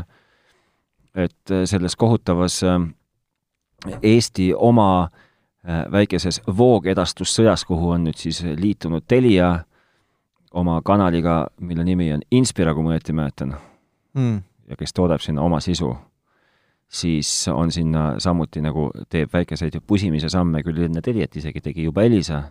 et 1.18 1.54
selles 1.66 1.96
kohutavas 1.96 2.60
äh, 2.62 2.76
Eesti 4.02 4.52
oma 4.54 5.08
äh, 5.08 5.84
väikeses 5.92 6.42
voogedastussõjas, 6.46 7.64
kuhu 7.64 7.94
on 7.96 8.04
nüüd 8.08 8.18
siis 8.18 8.42
liitunud 8.42 9.06
Telia 9.08 9.56
oma 10.52 10.80
kanaliga, 10.84 11.46
mille 11.60 11.84
nimi 11.84 12.12
on 12.12 12.22
Inspira, 12.30 12.74
kui 12.74 12.86
ma 12.86 12.94
õieti 12.94 13.14
mäletan 13.16 13.56
mm., 14.14 14.38
ja 14.68 14.76
kes 14.76 14.92
toodab 14.92 15.22
sinna 15.24 15.42
oma 15.42 15.60
sisu 15.64 15.94
siis 16.88 17.30
on 17.52 17.72
sinna 17.72 18.14
samuti 18.18 18.62
nagu, 18.64 18.88
teeb 19.10 19.32
väikeseid 19.32 19.76
pusimise 19.86 20.30
samme 20.32 20.62
küll 20.64 20.86
enne 20.88 21.02
Teliat, 21.04 21.36
isegi 21.36 21.60
tegi 21.60 21.84
juba 21.84 22.02
Elisa, 22.08 22.42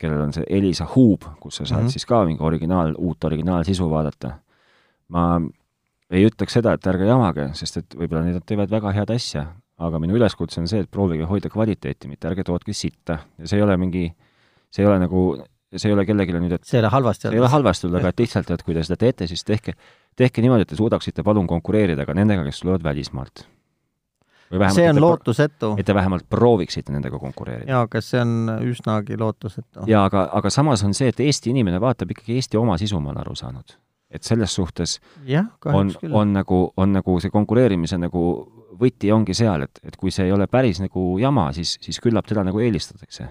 kellel 0.00 0.26
on 0.26 0.32
see 0.36 0.44
Elisa 0.50 0.86
Hub, 0.94 1.24
kus 1.40 1.56
sa 1.56 1.64
saad 1.64 1.80
mm 1.80 1.86
-hmm. 1.86 1.92
siis 1.92 2.06
ka 2.06 2.24
mingi 2.24 2.42
originaal, 2.42 2.94
uut 2.98 3.24
originaalsisu 3.24 3.90
vaadata. 3.90 4.38
ma 5.08 5.40
ei 6.10 6.26
ütleks 6.26 6.52
seda, 6.52 6.72
et 6.72 6.86
ärge 6.86 7.06
jamage, 7.06 7.48
sest 7.54 7.76
et 7.76 7.94
võib-olla 7.94 8.24
need 8.24 8.44
teevad 8.46 8.70
väga 8.70 8.92
head 8.92 9.10
asja, 9.10 9.46
aga 9.78 9.98
minu 9.98 10.16
üleskutse 10.18 10.60
on 10.60 10.68
see, 10.68 10.84
et 10.84 10.90
proovige 10.90 11.24
hoida 11.24 11.50
kvaliteeti, 11.50 12.08
mitte 12.08 12.28
ärge 12.28 12.44
tootke 12.44 12.72
sitta. 12.72 13.18
ja 13.38 13.46
see 13.46 13.58
ei 13.58 13.62
ole 13.62 13.76
mingi, 13.76 14.14
see 14.70 14.84
ei 14.84 14.90
ole 14.90 14.98
nagu, 14.98 15.24
see 15.74 15.90
ei 15.90 15.94
ole 15.94 16.06
kellelegi 16.06 16.32
nüüd, 16.38 16.52
et 16.52 16.64
see 16.64 16.78
ei 16.78 16.84
ole 16.84 16.92
halvasti 16.94 17.26
öelda. 17.26 17.34
see 17.34 17.40
ei 17.40 17.44
ole 17.44 17.52
halvasti 17.56 17.86
öelda, 17.86 17.98
aga 17.98 18.08
et 18.08 18.24
lihtsalt, 18.24 18.50
et 18.50 18.62
kui 18.62 18.74
te 18.74 18.82
seda 18.82 18.96
teete, 18.96 19.26
siis 19.26 19.44
tehke, 19.44 19.74
tehke 20.16 20.42
niimoodi, 20.42 20.66
et 20.66 20.72
te 20.74 20.78
suudaksite 20.78 21.22
palun 21.26 21.46
konkureerida 21.50 22.06
ka 22.06 22.14
nendega, 22.14 22.44
kes 22.46 22.62
tulevad 22.62 22.84
välismaalt 22.84 23.46
see 24.74 24.90
on 24.90 25.00
lootusetu. 25.00 25.74
et 25.78 25.86
te 25.86 25.94
vähemalt 25.94 26.26
prooviksite 26.30 26.92
nendega 26.92 27.18
konkureerida. 27.18 27.70
jaa, 27.70 27.80
aga 27.88 28.00
see 28.00 28.20
on 28.20 28.50
üsnagi 28.62 29.18
lootusetu. 29.18 29.86
jaa, 29.86 30.04
aga, 30.04 30.28
aga 30.32 30.50
samas 30.50 30.84
on 30.84 30.94
see, 30.94 31.08
et 31.08 31.20
Eesti 31.20 31.50
inimene 31.50 31.80
vaatab 31.80 32.10
ikkagi 32.10 32.38
Eesti 32.38 32.60
oma 32.60 32.78
sisu, 32.78 33.00
ma 33.00 33.10
olen 33.10 33.20
aru 33.24 33.34
saanud. 33.34 33.76
et 34.10 34.22
selles 34.22 34.54
suhtes 34.54 35.00
ja, 35.26 35.44
on, 35.66 35.92
on 36.12 36.32
nagu, 36.32 36.60
on 36.76 36.92
nagu 36.92 37.20
see 37.20 37.30
konkureerimise 37.34 37.98
nagu 37.98 38.24
võti 38.80 39.10
ongi 39.14 39.34
seal, 39.34 39.66
et, 39.66 39.80
et 39.84 39.96
kui 39.96 40.10
see 40.14 40.26
ei 40.28 40.32
ole 40.34 40.46
päris 40.50 40.80
nagu 40.82 41.14
jama, 41.18 41.48
siis, 41.54 41.76
siis 41.82 42.00
küllap 42.02 42.26
teda 42.26 42.44
nagu 42.46 42.60
eelistatakse. 42.60 43.28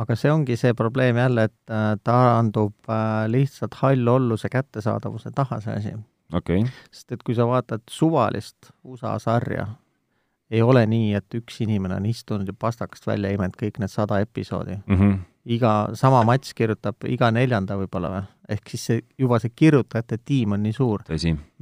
Aga 0.00 0.16
see 0.16 0.32
ongi 0.32 0.56
see 0.56 0.74
probleem 0.76 1.18
jälle, 1.20 1.48
et 1.50 1.74
äh, 1.74 1.92
taandub 2.04 2.88
äh, 2.88 3.26
lihtsalt 3.28 3.76
hallolluse 3.82 4.48
kättesaadavuse 4.52 5.32
taha, 5.34 5.60
see 5.60 5.76
asi 5.76 5.94
okay.. 6.36 6.64
sest 6.90 7.16
et 7.16 7.24
kui 7.26 7.36
sa 7.36 7.46
vaatad 7.48 7.84
suvalist 7.90 8.72
USA 8.84 9.18
sarja, 9.22 9.66
ei 10.50 10.62
ole 10.62 10.84
nii, 10.86 11.14
et 11.18 11.38
üks 11.38 11.60
inimene 11.64 11.98
on 12.00 12.06
istunud 12.10 12.48
ja 12.48 12.56
pastakast 12.58 13.06
välja 13.06 13.32
imenud 13.34 13.58
kõik 13.60 13.78
need 13.82 13.92
sada 13.92 14.20
episoodi 14.24 14.78
mm. 14.86 14.96
-hmm. 14.96 15.18
Iga, 15.44 15.72
sama 15.96 16.20
Mats 16.28 16.52
kirjutab 16.56 17.06
iga 17.08 17.30
neljanda 17.32 17.78
võib-olla 17.80 18.12
või? 18.12 18.26
ehk 18.50 18.72
siis 18.72 18.84
see, 18.88 19.02
juba 19.20 19.38
see 19.38 19.52
kirjutajate 19.54 20.18
tiim 20.26 20.56
on 20.56 20.64
nii 20.64 20.74
suur. 20.74 21.04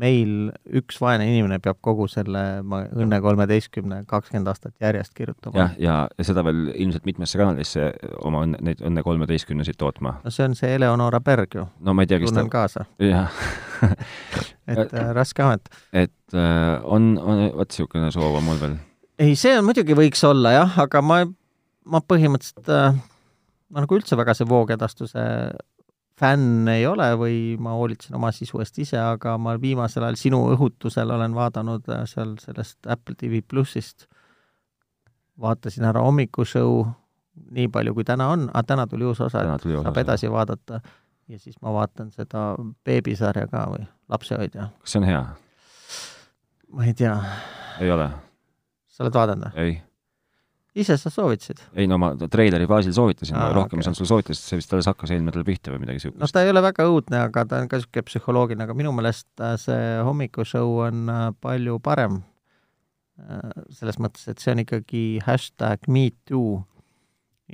meil 0.00 0.48
üks 0.80 0.96
vaene 1.02 1.26
inimene 1.28 1.58
peab 1.62 1.78
kogu 1.84 2.08
selle 2.08 2.62
ma, 2.64 2.80
Õnne 2.88 3.20
kolmeteistkümne 3.22 4.02
kakskümmend 4.08 4.48
aastat 4.48 4.74
järjest 4.80 5.12
kirjutama. 5.14 5.58
jah, 5.60 5.74
ja, 5.78 5.96
ja 6.18 6.24
seda 6.24 6.44
veel 6.46 6.72
ilmselt 6.74 7.04
mitmesse 7.08 7.38
kanalisse 7.38 7.90
oma 8.24 8.42
õnne, 8.46 8.62
neid 8.64 8.80
Õnne 8.80 9.04
kolmeteistkümnesid 9.06 9.78
tootma. 9.78 10.16
no 10.24 10.32
see 10.34 10.48
on 10.48 10.56
see 10.58 10.72
Eleonora 10.78 11.20
Berg 11.20 11.58
ju. 11.60 11.66
no 11.80 11.94
ma 11.94 12.06
ei 12.06 12.10
tea, 12.10 12.22
kes 12.22 12.32
tunnen 12.32 12.48
ta... 12.50 12.56
kaasa. 12.56 12.86
jah 13.04 13.36
et 14.72 14.94
äh, 14.94 15.12
raske 15.16 15.44
amet. 15.44 15.68
et 15.92 16.34
äh, 16.34 16.74
on, 16.84 17.12
on, 17.20 17.44
vot 17.60 17.68
niisugune 17.68 18.10
soov 18.14 18.40
on 18.40 18.48
mul 18.48 18.62
veel. 18.62 18.78
ei, 19.20 19.36
see 19.36 19.54
on 19.58 19.68
muidugi 19.68 19.96
võiks 19.98 20.24
olla 20.26 20.56
jah, 20.56 20.80
aga 20.88 21.04
ma, 21.04 21.22
ma 21.84 22.02
põhimõtteliselt 22.08 22.72
äh, 22.72 22.98
ma 23.72 23.84
nagu 23.84 23.98
üldse 23.98 24.16
väga 24.18 24.34
see 24.36 24.48
voogedastuse 24.48 25.24
fänn 26.18 26.68
ei 26.72 26.86
ole 26.86 27.08
või 27.18 27.38
ma 27.62 27.76
hoolitsen 27.78 28.16
oma 28.18 28.30
sisu 28.34 28.62
eest 28.62 28.78
ise, 28.82 28.98
aga 28.98 29.36
ma 29.40 29.54
viimasel 29.60 30.06
ajal 30.06 30.18
sinu 30.18 30.40
õhutusel 30.54 31.10
olen 31.14 31.34
vaadanud 31.36 31.88
äh, 31.94 32.04
seal 32.10 32.34
sellest 32.42 32.88
Apple 32.90 33.14
TV 33.18 33.42
plussist, 33.46 34.08
vaatasin 35.38 35.86
ära 35.88 36.02
hommikushow, 36.02 36.82
nii 37.54 37.68
palju 37.74 37.94
kui 37.94 38.06
täna 38.06 38.32
on, 38.34 38.48
aga 38.50 38.64
täna 38.72 38.86
tuli 38.90 39.06
uus 39.06 39.20
osa, 39.22 39.44
et 39.44 39.66
saab 39.68 39.92
osa. 39.92 40.00
edasi 40.02 40.30
vaadata 40.32 40.80
ja 41.28 41.38
siis 41.38 41.60
ma 41.62 41.72
vaatan 41.76 42.10
seda 42.10 42.50
beebisarja 42.84 43.46
ka 43.50 43.68
või 43.74 43.84
Lapsehoidja. 44.08 44.70
kas 44.80 44.96
see 44.96 45.02
on 45.02 45.06
hea? 45.06 45.26
ma 46.72 46.88
ei 46.88 46.96
tea. 46.98 47.14
ei 47.84 47.92
ole? 47.94 48.10
sa 48.88 49.06
oled 49.06 49.20
vaadanud 49.20 49.52
või? 49.52 49.68
ei 49.68 49.76
ise 50.78 50.96
sa 51.00 51.10
soovitasid? 51.10 51.60
ei 51.78 51.88
no 51.90 51.98
ma 52.00 52.12
treileri 52.30 52.66
baasil 52.70 52.94
soovitasin, 52.96 53.36
rohkem 53.36 53.78
okay. 53.78 53.82
ei 53.82 53.86
saanud 53.86 54.00
sulle 54.00 54.12
soovitada, 54.12 54.38
sest 54.38 54.52
see 54.52 54.60
vist 54.60 54.72
alles 54.74 54.88
hakkas 54.90 55.12
eelmine 55.12 55.32
nädal 55.32 55.46
pihta 55.46 55.72
või 55.74 55.82
midagi 55.82 56.00
niisugust. 56.00 56.20
no 56.22 56.30
ta 56.32 56.44
ei 56.44 56.52
ole 56.52 56.62
väga 56.64 56.86
õudne, 56.88 57.20
aga 57.28 57.44
ta 57.48 57.60
on 57.62 57.70
ka 57.70 57.80
niisugune 57.80 58.08
psühholoogiline, 58.08 58.66
aga 58.66 58.76
minu 58.78 58.94
meelest 58.96 59.44
äh, 59.44 59.54
see 59.60 59.86
hommikushow 60.06 60.80
on 60.86 61.12
äh, 61.12 61.22
palju 61.44 61.78
parem. 61.84 62.20
Äh, 63.18 63.62
selles 63.80 63.98
mõttes, 64.02 64.26
et 64.30 64.42
see 64.42 64.54
on 64.54 64.64
ikkagi 64.64 65.04
hashtag 65.26 65.88
me 65.90 66.08
too 66.28 66.60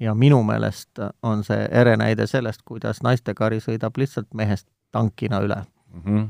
ja 0.00 0.14
minu 0.18 0.42
meelest 0.46 1.00
on 1.22 1.44
see 1.46 1.68
ere 1.70 1.96
näide 2.00 2.26
sellest, 2.30 2.64
kuidas 2.66 3.02
naistekari 3.06 3.62
sõidab 3.64 3.96
lihtsalt 4.00 4.32
mehest 4.34 4.68
tankina 4.94 5.40
üle 5.44 5.62
mm. 5.62 6.02
-hmm. 6.04 6.26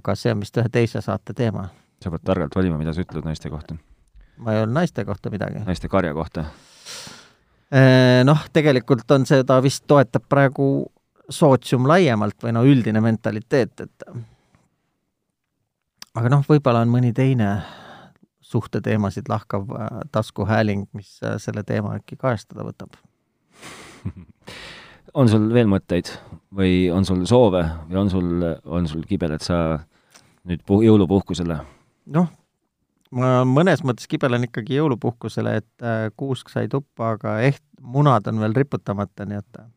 aga 0.00 0.14
see 0.16 0.32
on 0.32 0.40
vist 0.40 0.56
ühe 0.56 0.68
teise 0.72 1.00
saate 1.04 1.36
teema. 1.36 1.68
sa 2.02 2.10
pead 2.10 2.24
targalt 2.24 2.56
valima, 2.56 2.78
mida 2.78 2.92
sa 2.92 3.04
ütled 3.04 3.24
naiste 3.24 3.50
kohta 3.50 3.76
ma 4.40 4.54
ei 4.54 4.62
öelnud 4.62 4.76
naiste 4.80 5.04
kohta 5.04 5.30
midagi. 5.32 5.62
naiste 5.66 5.88
karja 5.88 6.14
kohta? 6.16 6.46
Äh, 7.70 8.22
noh, 8.26 8.46
tegelikult 8.52 9.10
on 9.14 9.26
seda 9.28 9.60
vist 9.62 9.84
toetab 9.86 10.26
praegu 10.28 10.90
sootsium 11.30 11.86
laiemalt 11.86 12.42
või 12.42 12.54
no 12.56 12.64
üldine 12.66 13.02
mentaliteet, 13.04 13.84
et 13.86 14.06
aga 16.18 16.32
noh, 16.32 16.42
võib-olla 16.48 16.82
on 16.82 16.90
mõni 16.90 17.12
teine 17.14 17.52
suhteteemasid 18.50 19.30
lahkav 19.30 19.70
äh, 19.76 20.00
taskuhääling, 20.12 20.88
mis 20.98 21.20
äh, 21.22 21.38
selle 21.38 21.62
teema 21.66 21.94
äkki 22.00 22.18
kajastada 22.18 22.66
võtab 22.66 22.98
on 25.20 25.30
sul 25.30 25.46
veel 25.54 25.70
mõtteid 25.70 26.10
või 26.56 26.88
on 26.90 27.06
sul 27.06 27.22
soove 27.30 27.62
või 27.86 28.02
on 28.02 28.10
sul, 28.10 28.44
on 28.64 28.90
sul 28.90 29.06
kibel, 29.06 29.36
et 29.36 29.46
sa 29.46 29.78
nüüd 30.48 30.66
puh-, 30.66 30.82
jõulupuhkusele? 30.86 31.60
noh, 32.10 32.30
ma 33.16 33.40
mõnes 33.48 33.82
mõttes 33.86 34.08
kibelen 34.10 34.46
ikkagi 34.48 34.78
jõulupuhkusele, 34.78 35.56
et 35.62 35.84
äh, 35.84 36.06
kuusk 36.18 36.52
sai 36.52 36.70
tuppa, 36.70 37.14
aga 37.16 37.40
eht-, 37.46 37.66
munad 37.80 38.28
on 38.30 38.40
veel 38.42 38.56
riputamata, 38.56 39.26
nii 39.28 39.40
et 39.40 39.60
äh, 39.60 39.68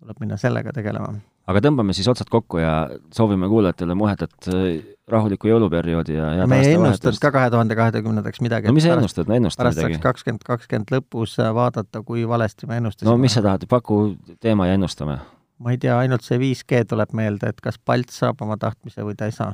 tuleb 0.00 0.20
minna 0.22 0.38
sellega 0.40 0.72
tegelema. 0.76 1.12
aga 1.44 1.60
tõmbame 1.60 1.92
siis 1.96 2.08
otsad 2.08 2.30
kokku 2.32 2.62
ja 2.62 2.88
soovime 3.12 3.48
kuulajatele 3.52 3.96
muhedat 3.98 4.48
äh, 4.48 4.80
rahulikku 5.10 5.50
jõuluperioodi 5.50 6.16
ja 6.16 6.30
head 6.38 6.48
me 6.48 6.62
ei 6.64 6.78
ennustanud 6.78 7.20
ka 7.20 7.32
kahe 7.34 7.50
tuhande 7.52 7.76
kahekümnendaks 7.76 8.40
midagi. 8.44 8.70
no 8.70 8.76
mis 8.76 8.88
sa 8.88 8.96
ennustad, 8.96 9.28
no 9.28 9.36
ennusta 9.36 9.66
midagi. 9.66 9.80
pärast 9.80 10.00
saaks 10.00 10.06
kakskümmend 10.08 10.48
kakskümmend 10.48 10.94
lõpus 10.96 11.36
vaadata, 11.60 12.02
kui 12.02 12.24
valesti 12.28 12.70
me 12.70 12.80
ennustasime. 12.80 13.10
no 13.10 13.20
mis 13.20 13.36
sa 13.36 13.44
tahad, 13.44 13.68
paku 13.68 14.16
teema 14.40 14.70
ja 14.70 14.78
ennustame. 14.80 15.18
ma 15.58 15.76
ei 15.76 15.80
tea, 15.80 15.98
ainult 15.98 16.24
see 16.24 16.40
5G 16.40 16.86
tuleb 16.88 17.12
meelde, 17.12 17.52
et 17.52 17.60
kas 17.60 17.76
Balt 17.76 18.14
saab 18.14 18.40
oma 18.44 18.56
tahtmise 18.56 19.04
või 19.04 19.18
ta 19.20 19.28
ei 19.28 19.36
saa 19.36 19.52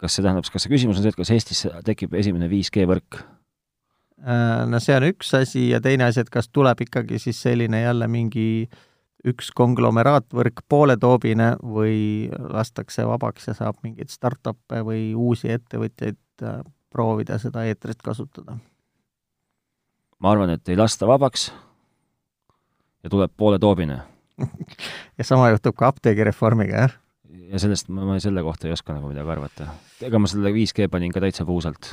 kas 0.00 0.16
see 0.16 0.24
tähendab, 0.24 0.48
kas 0.52 0.66
see 0.66 0.72
küsimus 0.72 0.98
on 0.98 1.04
see, 1.06 1.14
et 1.14 1.18
kas 1.18 1.32
Eestis 1.34 1.64
tekib 1.86 2.14
esimene 2.18 2.48
5G 2.52 2.84
võrk? 2.88 3.20
Äh, 4.20 4.64
no 4.68 4.80
see 4.80 4.96
on 4.96 5.08
üks 5.10 5.32
asi 5.36 5.68
ja 5.70 5.80
teine 5.84 6.08
asi, 6.08 6.22
et 6.24 6.32
kas 6.32 6.48
tuleb 6.48 6.80
ikkagi 6.86 7.20
siis 7.22 7.40
selline 7.44 7.82
jälle 7.82 8.08
mingi 8.08 8.66
üks 9.26 9.50
konglomeraatvõrk 9.56 10.62
pooletoobine 10.70 11.56
või 11.60 12.30
lastakse 12.30 13.06
vabaks 13.08 13.50
ja 13.50 13.56
saab 13.58 13.80
mingeid 13.84 14.12
startup'e 14.12 14.82
või 14.86 15.10
uusi 15.18 15.50
ettevõtjaid 15.52 16.46
äh, 16.46 16.60
proovida 16.92 17.40
seda 17.42 17.66
eetrit 17.68 18.02
kasutada? 18.04 18.58
ma 20.16 20.32
arvan, 20.32 20.54
et 20.56 20.68
ei 20.72 20.78
lasta 20.80 21.08
vabaks 21.08 21.50
ja 23.04 23.12
tuleb 23.12 23.32
pooletoobine 23.36 23.98
ja 25.18 25.24
sama 25.24 25.50
juhtub 25.52 25.76
ka 25.76 25.90
apteegireformiga, 25.92 26.86
jah? 26.86 26.96
Ja 27.50 27.60
sellest 27.62 27.90
ma, 27.92 28.04
ma 28.08 28.18
selle 28.22 28.42
kohta 28.44 28.68
ei 28.68 28.74
oska 28.74 28.94
nagu 28.96 29.10
midagi 29.10 29.32
arvata. 29.32 29.68
ega 30.04 30.20
ma 30.20 30.30
selle 30.30 30.52
5G 30.54 30.88
panin 30.92 31.14
ka 31.14 31.22
täitsa 31.24 31.46
puusalt. 31.48 31.92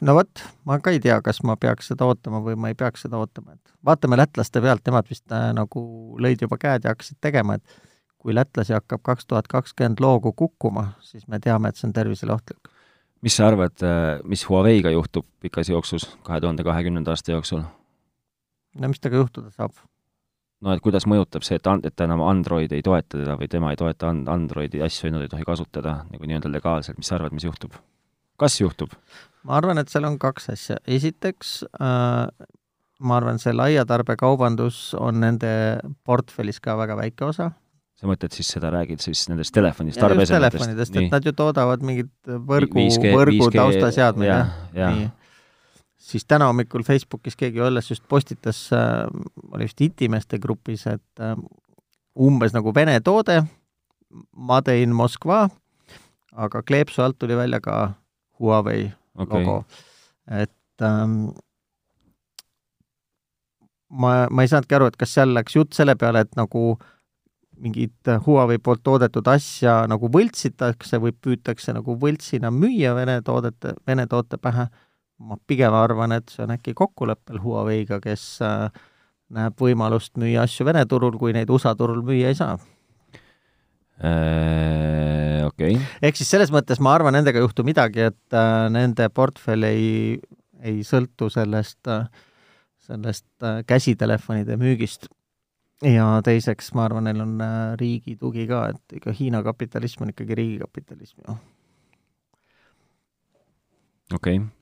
no 0.00 0.14
vot, 0.18 0.44
ma 0.68 0.78
ka 0.82 0.94
ei 0.94 1.00
tea, 1.02 1.18
kas 1.24 1.42
ma 1.46 1.56
peaks 1.60 1.92
seda 1.92 2.08
ootama 2.08 2.40
või 2.44 2.56
ma 2.60 2.72
ei 2.72 2.78
peaks 2.78 3.06
seda 3.06 3.20
ootama, 3.20 3.56
et 3.58 3.74
vaatame 3.84 4.18
lätlaste 4.20 4.62
pealt, 4.64 4.84
nemad 4.86 5.10
vist 5.10 5.26
äh, 5.34 5.50
nagu 5.56 5.82
lõid 6.22 6.42
juba 6.46 6.58
käed 6.60 6.86
ja 6.86 6.94
hakkasid 6.94 7.20
tegema, 7.24 7.58
et 7.58 7.82
kui 8.18 8.34
lätlasi 8.34 8.74
hakkab 8.74 9.04
kaks 9.06 9.28
tuhat 9.30 9.48
kakskümmend 9.50 10.02
loogu 10.02 10.32
kukkuma, 10.36 10.92
siis 11.04 11.28
me 11.28 11.40
teame, 11.42 11.70
et 11.70 11.78
see 11.78 11.88
on 11.88 11.94
tervisele 11.96 12.34
ohtlik. 12.34 12.72
mis 13.22 13.36
sa 13.36 13.48
arvad, 13.50 13.76
äh, 13.82 14.18
mis 14.24 14.46
Huawei'ga 14.48 14.94
juhtub 14.94 15.26
pikas 15.40 15.70
jooksus, 15.70 16.08
kahe 16.26 16.40
tuhande 16.40 16.64
kahekümnenda 16.64 17.14
aasta 17.14 17.32
jooksul? 17.36 17.62
no 18.78 18.88
mis 18.88 19.00
temaga 19.00 19.24
juhtuda 19.24 19.54
saab? 19.54 19.78
No 20.64 20.74
et 20.74 20.82
kuidas 20.84 21.06
mõjutab 21.10 21.46
see, 21.46 21.58
et, 21.60 21.70
et 21.86 22.04
enam 22.06 22.24
Android 22.26 22.72
ei 22.74 22.84
toeta 22.84 23.16
teda 23.16 23.36
või 23.38 23.50
tema 23.50 23.72
ei 23.74 23.80
toeta 23.80 24.10
and-, 24.12 24.30
Androidi 24.32 24.82
asju, 24.84 25.12
nad 25.14 25.24
ei 25.24 25.32
tohi 25.32 25.46
kasutada 25.46 26.02
nagu 26.10 26.28
nii-öelda 26.28 26.50
legaalselt, 26.52 26.98
mis 26.98 27.10
sa 27.10 27.18
arvad, 27.18 27.36
mis 27.36 27.46
juhtub? 27.46 27.76
kas 28.38 28.58
juhtub? 28.60 28.94
ma 29.46 29.58
arvan, 29.58 29.80
et 29.82 29.92
seal 29.92 30.08
on 30.08 30.18
kaks 30.20 30.50
asja, 30.54 30.80
esiteks 30.98 31.60
äh, 31.78 32.48
ma 32.98 33.20
arvan, 33.20 33.38
see 33.42 33.54
laiatarbekaubandus 33.54 34.92
on 34.98 35.22
nende 35.22 35.50
portfellis 36.06 36.60
ka 36.64 36.76
väga 36.78 36.98
väike 36.98 37.28
osa. 37.28 37.52
sa 37.98 38.10
mõtled 38.10 38.34
siis 38.34 38.50
seda, 38.54 38.72
räägid 38.74 39.02
siis 39.02 39.24
nendest 39.30 39.54
telefonist, 39.54 40.00
tarbeesemetest? 40.02 40.58
telefonidest, 40.58 40.98
et 40.98 41.14
nad 41.14 41.24
ju 41.26 41.34
toodavad 41.38 41.86
mingit 41.86 42.12
võrgu, 42.26 42.88
võrgu 43.14 43.50
taustaseadmeid, 43.54 44.30
jah 44.30 44.52
ja. 44.74 44.92
Siis 46.08 46.24
täna 46.24 46.48
hommikul 46.48 46.84
Facebookis 46.86 47.36
keegi 47.36 47.60
olles 47.60 47.90
just 47.90 48.04
postitas 48.08 48.68
äh,, 48.72 49.06
oli 49.52 49.68
vist 49.68 49.80
itimeeste 49.84 50.38
grupis, 50.38 50.86
et 50.86 51.24
äh, 51.24 51.36
umbes 52.18 52.54
nagu 52.56 52.74
Vene 52.74 52.98
toode, 53.04 53.42
Made 54.36 54.78
in 54.82 54.94
Moskva, 54.96 55.46
aga 56.32 56.62
kleepsu 56.62 57.04
alt 57.04 57.18
tuli 57.18 57.36
välja 57.36 57.60
ka 57.60 57.92
Huawei 58.40 58.88
okay. 59.18 59.44
logo. 59.44 59.64
et 60.30 60.84
ähm, 60.84 61.28
ma, 63.88 64.28
ma 64.30 64.44
ei 64.44 64.48
saanudki 64.48 64.78
aru, 64.78 64.88
et 64.88 64.96
kas 64.96 65.12
seal 65.18 65.34
läks 65.36 65.58
jutt 65.58 65.76
selle 65.76 65.96
peale, 65.98 66.24
et 66.24 66.40
nagu 66.40 66.78
mingit 67.58 68.12
Huawei 68.24 68.60
poolt 68.62 68.84
toodetud 68.86 69.28
asja 69.28 69.82
nagu 69.90 70.08
võltsitakse 70.14 71.00
või 71.02 71.12
püütakse 71.12 71.74
nagu 71.74 71.96
võltsina 72.00 72.52
müüa 72.54 72.94
Vene 72.96 73.18
toodete, 73.26 73.74
Vene 73.86 74.06
toote 74.06 74.38
pähe 74.40 74.68
ma 75.18 75.38
pigem 75.50 75.74
arvan, 75.74 76.14
et 76.14 76.30
see 76.30 76.44
on 76.44 76.54
äkki 76.54 76.74
kokkuleppel 76.78 77.40
Huawei'ga, 77.42 77.98
kes 78.02 78.24
äh, 78.46 78.68
näeb 79.34 79.58
võimalust 79.60 80.16
müüa 80.20 80.44
asju 80.46 80.66
Vene 80.68 80.84
turul, 80.88 81.18
kui 81.20 81.34
neid 81.36 81.50
USA 81.52 81.74
turul 81.78 82.04
müüa 82.06 82.30
ei 82.30 82.38
saa 82.38 82.54
äh,. 83.98 85.44
okei 85.48 85.74
okay.. 85.74 85.90
ehk 86.02 86.20
siis 86.20 86.30
selles 86.30 86.52
mõttes 86.54 86.80
ma 86.84 86.94
arvan, 86.94 87.16
nendega 87.18 87.40
ei 87.40 87.46
juhtu 87.46 87.66
midagi, 87.66 88.08
et 88.12 88.36
äh, 88.36 88.66
nende 88.72 89.08
portfell 89.14 89.66
ei, 89.68 90.18
ei 90.62 90.82
sõltu 90.86 91.30
sellest 91.34 91.90
äh,, 91.90 92.06
sellest 92.88 93.28
äh, 93.42 93.62
käsitelefonide 93.68 94.56
müügist. 94.60 95.10
ja 95.84 96.06
teiseks, 96.24 96.72
ma 96.78 96.86
arvan, 96.86 97.10
neil 97.10 97.24
on 97.26 97.40
äh, 97.42 97.56
riigi 97.80 98.16
tugi 98.20 98.46
ka, 98.50 98.68
et 98.74 99.00
ega 99.00 99.14
Hiina 99.18 99.42
kapitalism 99.46 100.06
on 100.06 100.14
ikkagi 100.14 100.38
riigikapitalism 100.38 101.26
ju. 101.26 101.40
okei 104.14 104.38
okay 104.38 104.57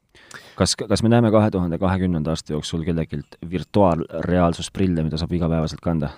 kas, 0.56 0.76
kas 0.76 1.02
me 1.02 1.12
näeme 1.12 1.30
kahe 1.34 1.50
tuhande 1.50 1.78
kahekümnenda 1.78 2.32
aasta 2.34 2.52
jooksul 2.52 2.84
kellelgi 2.84 3.20
virtuaalreaalsusprille, 3.50 5.04
mida 5.06 5.20
saab 5.20 5.32
igapäevaselt 5.36 5.82
kanda 5.84 6.10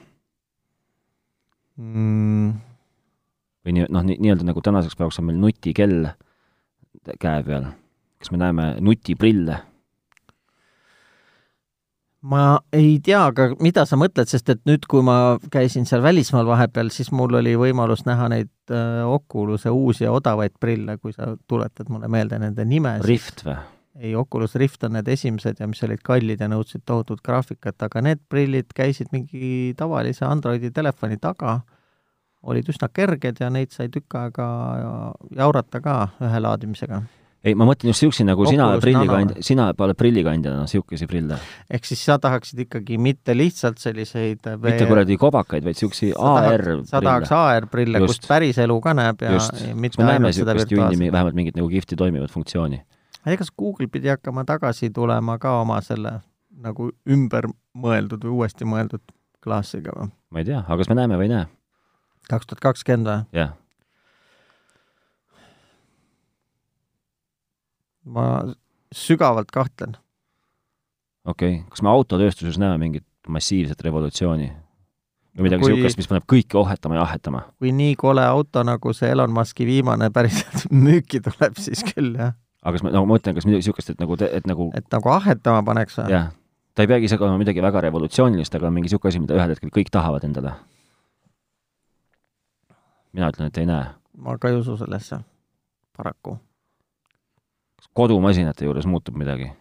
mm.? 1.76 2.52
või 3.66 3.76
nii, 3.78 3.88
noh, 3.92 4.06
nii-öelda 4.08 4.46
nagu 4.48 4.62
tänaseks 4.64 4.98
päevaks 4.98 5.20
on 5.22 5.30
meil 5.30 5.40
nutikell 5.42 6.12
käe 7.20 7.42
peal. 7.46 7.72
kas 8.18 8.30
me 8.30 8.40
näeme 8.40 8.74
nutiprille? 8.80 9.58
ma 12.28 12.58
ei 12.72 12.98
tea, 13.04 13.20
aga 13.30 13.52
mida 13.62 13.84
sa 13.86 13.96
mõtled, 14.00 14.28
sest 14.30 14.50
et 14.50 14.60
nüüd, 14.68 14.86
kui 14.90 15.04
ma 15.06 15.38
käisin 15.54 15.86
seal 15.86 16.02
välismaal 16.02 16.48
vahepeal, 16.48 16.90
siis 16.90 17.12
mul 17.14 17.38
oli 17.38 17.54
võimalus 17.58 18.02
näha 18.08 18.26
neid 18.32 18.50
äh, 18.74 19.06
Oculus'e 19.06 19.70
uusi 19.70 20.04
ja 20.04 20.12
odavaid 20.12 20.56
prille, 20.60 20.98
kui 20.98 21.14
sa 21.14 21.36
tuletad 21.46 21.90
mulle 21.92 22.10
meelde 22.10 22.40
nende 22.42 22.66
nimesid. 22.66 23.06
Rift 23.06 23.44
või? 23.46 23.58
Ei, 23.96 24.14
Oculus 24.16 24.54
Rift 24.54 24.84
on 24.86 24.94
need 24.98 25.08
esimesed 25.10 25.60
ja 25.60 25.68
mis 25.70 25.82
olid 25.86 26.02
kallid 26.06 26.42
ja 26.42 26.48
nõudsid 26.50 26.84
tohutut 26.86 27.22
graafikat, 27.24 27.80
aga 27.88 28.02
need 28.04 28.22
prillid 28.30 28.70
käisid 28.76 29.12
mingi 29.14 29.74
tavalise 29.78 30.26
Androidi 30.28 30.70
telefoni 30.74 31.18
taga, 31.22 31.60
olid 32.48 32.68
üsna 32.70 32.90
kerged 32.94 33.40
ja 33.42 33.50
neid 33.50 33.74
sai 33.74 33.90
tükk 33.92 34.18
aega 34.20 34.48
jaurata 35.36 35.80
ka 35.82 36.00
ühe 36.22 36.42
laadimisega. 36.44 37.00
ei, 37.42 37.54
ma 37.54 37.66
mõtlen 37.66 37.90
just 37.90 38.02
niisuguseid, 38.02 38.28
nagu 38.28 38.46
sina 38.46 38.68
Oculus 38.68 38.84
prillikandja, 38.84 39.42
sina 39.46 39.66
oled 39.72 39.98
prillikandjana 39.98 40.66
niisuguseid 40.66 41.10
prille. 41.10 41.40
ehk 41.70 41.90
siis 41.90 42.04
sa 42.06 42.18
tahaksid 42.22 42.62
ikkagi 42.66 43.00
mitte 43.02 43.34
lihtsalt 43.34 43.82
selliseid 43.82 44.46
mitte 44.62 44.86
kuradi 44.86 45.18
kobakaid, 45.18 45.66
vaid 45.66 45.78
niisuguseid 45.78 46.14
AR 46.14 46.68
sa 46.84 47.02
tahaks 47.02 47.32
prille. 47.32 47.56
AR-prille, 47.56 48.04
kust 48.06 48.30
päris 48.30 48.62
elu 48.62 48.78
ka 48.84 48.94
näeb 48.94 49.26
ja, 49.26 49.34
just, 49.34 49.58
ja 49.64 49.74
mitte 49.74 50.06
ainult 50.06 50.38
seda 50.38 50.54
virtuaalset. 50.54 51.10
vähemalt 51.10 51.40
mingit 51.42 51.58
nagu 51.58 51.70
kihvti 51.72 51.98
toimivat 51.98 52.30
funktsiooni? 52.30 52.84
Ma 53.28 53.32
ei 53.32 53.36
tea, 53.36 53.44
kas 53.44 53.52
Google 53.52 53.88
pidi 53.92 54.08
hakkama 54.08 54.44
tagasi 54.48 54.90
tulema 54.94 55.36
ka 55.38 55.58
oma 55.60 55.80
selle 55.84 56.18
nagu 56.64 56.88
ümber 57.08 57.50
mõeldud 57.76 58.24
või 58.24 58.40
uuesti 58.40 58.64
mõeldud 58.64 59.04
klaasiga 59.44 59.92
või? 59.96 60.10
ma 60.30 60.42
ei 60.42 60.48
tea, 60.48 60.62
aga 60.64 60.80
kas 60.80 60.88
me 60.88 60.96
näeme 60.98 61.18
või 61.20 61.28
ei 61.28 61.34
näe? 61.34 61.48
kaks 62.32 62.48
tuhat 62.48 62.64
kakskümmend 62.64 63.10
või? 63.10 63.24
jah, 63.36 63.52
ma 68.08 68.24
sügavalt 68.94 69.52
kahtlen. 69.52 69.96
okei 71.24 71.60
okay., 71.60 71.68
kas 71.68 71.84
me 71.84 71.92
autotööstuses 71.92 72.58
näeme 72.58 72.80
mingit 72.80 73.06
massiivset 73.28 73.80
revolutsiooni? 73.84 74.48
või 75.36 75.46
midagi 75.46 75.62
Kui- 75.62 75.72
niisugust, 75.76 76.00
mis 76.00 76.08
paneb 76.10 76.26
kõike 76.30 76.58
ohhetama 76.58 76.98
ja 76.98 77.04
ahetama? 77.06 77.44
kui 77.60 77.72
nii 77.72 77.94
kole 78.00 78.24
auto, 78.24 78.64
nagu 78.66 78.92
see 78.96 79.10
Elon 79.12 79.32
Muski 79.34 79.66
viimane 79.68 80.10
päriselt 80.10 80.66
müüki 80.86 81.20
tuleb, 81.24 81.60
siis 81.60 81.84
küll 81.92 82.16
jah. 82.18 82.34
Aga 82.62 82.74
kas 82.74 82.84
me, 82.84 82.92
no 82.94 83.04
ma 83.04 83.14
mõtlen, 83.14 83.36
kas 83.36 83.46
midagi 83.46 83.62
niisugust, 83.62 83.92
et 83.94 84.00
nagu, 84.02 84.16
et 84.24 84.48
nagu 84.50 84.68
et 84.76 84.88
nagu 84.94 85.12
ahetama 85.14 85.62
paneks 85.66 86.00
või? 86.00 86.10
jah, 86.14 86.32
ta 86.74 86.84
ei 86.84 86.90
peagi 86.90 87.08
isegi 87.08 87.24
olema 87.24 87.40
midagi 87.42 87.62
väga 87.62 87.84
revolutsioonilist, 87.86 88.58
aga 88.58 88.72
mingi 88.74 88.88
niisugune 88.88 89.12
asi, 89.12 89.22
mida 89.22 89.38
ühel 89.38 89.54
hetkel 89.54 89.72
kõik 89.74 89.92
tahavad 89.94 90.26
endale. 90.26 90.56
mina 93.14 93.30
ütlen, 93.30 93.52
et 93.52 93.62
ei 93.62 93.68
näe. 93.68 93.92
ma 94.18 94.36
ka 94.38 94.50
ei 94.50 94.58
usu 94.58 94.76
sellesse, 94.80 95.20
paraku. 95.96 96.38
kas 97.78 97.90
kodumasinate 97.94 98.66
juures 98.66 98.90
muutub 98.90 99.14
midagi? 99.18 99.52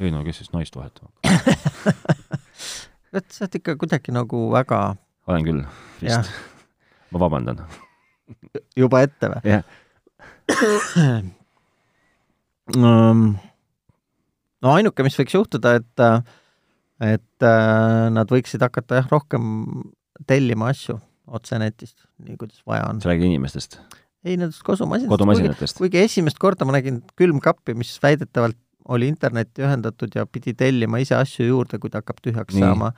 ei 0.00 0.10
no 0.10 0.24
kes 0.26 0.42
siis 0.42 0.50
naist 0.56 0.74
vahetab? 0.76 1.10
et 3.14 3.30
sa 3.30 3.46
oled 3.46 3.60
ikka 3.60 3.78
kuidagi 3.78 4.10
nagu 4.14 4.48
väga 4.50 4.82
olen 5.30 5.46
küll, 5.46 5.62
vist. 6.02 6.34
ma 7.14 7.22
vabandan. 7.22 7.62
juba 8.76 9.04
ette 9.06 9.30
või? 9.30 9.54
jah, 9.54 9.62
no 14.64 14.72
ainuke, 14.72 15.04
mis 15.06 15.18
võiks 15.20 15.36
juhtuda, 15.36 15.74
et, 15.80 16.04
et 17.04 17.48
äh, 17.48 18.06
nad 18.14 18.30
võiksid 18.32 18.64
hakata 18.64 19.02
jah, 19.02 19.10
rohkem 19.12 19.50
tellima 20.28 20.70
asju 20.72 20.98
otse 21.34 21.58
netist, 21.60 22.04
nii 22.24 22.36
kuidas 22.40 22.64
vaja 22.68 22.88
on. 22.90 23.00
sa 23.00 23.10
räägid 23.10 23.28
inimestest, 23.28 23.78
ei, 24.24 24.36
nendest 24.36 24.64
kodumasinatest. 24.66 25.12
kodumasinatest. 25.12 25.80
kuigi 25.80 26.02
esimest 26.04 26.40
korda 26.40 26.68
ma 26.68 26.76
nägin 26.76 27.02
külmkappi, 27.18 27.76
mis 27.78 27.92
väidetavalt 28.02 28.60
oli 28.92 29.08
internetti 29.08 29.64
ühendatud 29.64 30.12
ja 30.16 30.26
pidi 30.28 30.52
tellima 30.56 31.00
ise 31.00 31.16
asju 31.16 31.46
juurde, 31.46 31.80
kui 31.80 31.92
ta 31.92 32.02
hakkab 32.02 32.20
tühjaks. 32.24 32.52
Nii. 32.52 32.66
saama. 32.66 32.92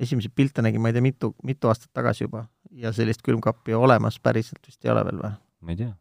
esimesi 0.00 0.30
pilte 0.34 0.62
nägin, 0.64 0.82
ma 0.82 0.90
ei 0.90 0.96
tea, 0.96 1.04
mitu, 1.04 1.34
mitu 1.46 1.68
aastat 1.70 1.90
tagasi 1.94 2.24
juba 2.24 2.46
ja 2.70 2.92
sellist 2.94 3.22
külmkappi 3.26 3.74
olemas 3.76 4.18
päriselt 4.22 4.62
vist 4.66 4.84
ei 4.84 4.90
ole 4.94 5.04
veel 5.06 5.20
või? 5.22 5.32
ma 5.60 5.74
ei 5.74 5.82
tea. 5.82 5.92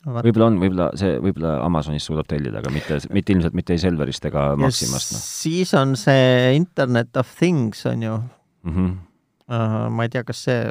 Võib-olla 0.00 0.46
on, 0.48 0.54
võib-olla 0.62 0.86
see, 0.96 1.18
võib-olla 1.20 1.58
Amazonist 1.66 2.08
suudab 2.08 2.28
tellida, 2.30 2.62
aga 2.62 2.70
mitte, 2.72 2.96
mitte 3.12 3.34
ilmselt 3.34 3.56
mitte 3.58 3.74
ei 3.76 3.82
Selverist 3.82 4.24
ega 4.30 4.54
Maximast, 4.56 5.12
noh 5.12 5.20
siis 5.20 5.74
on 5.76 5.92
see 6.00 6.54
Internet 6.56 7.20
of 7.20 7.34
Things 7.36 7.84
on 7.86 8.06
ju 8.06 8.14
mm 8.16 8.72
-hmm. 8.76 8.94
uh,, 9.52 9.90
ma 9.92 10.06
ei 10.08 10.08
tea, 10.08 10.24
kas 10.24 10.44
see 10.48 10.70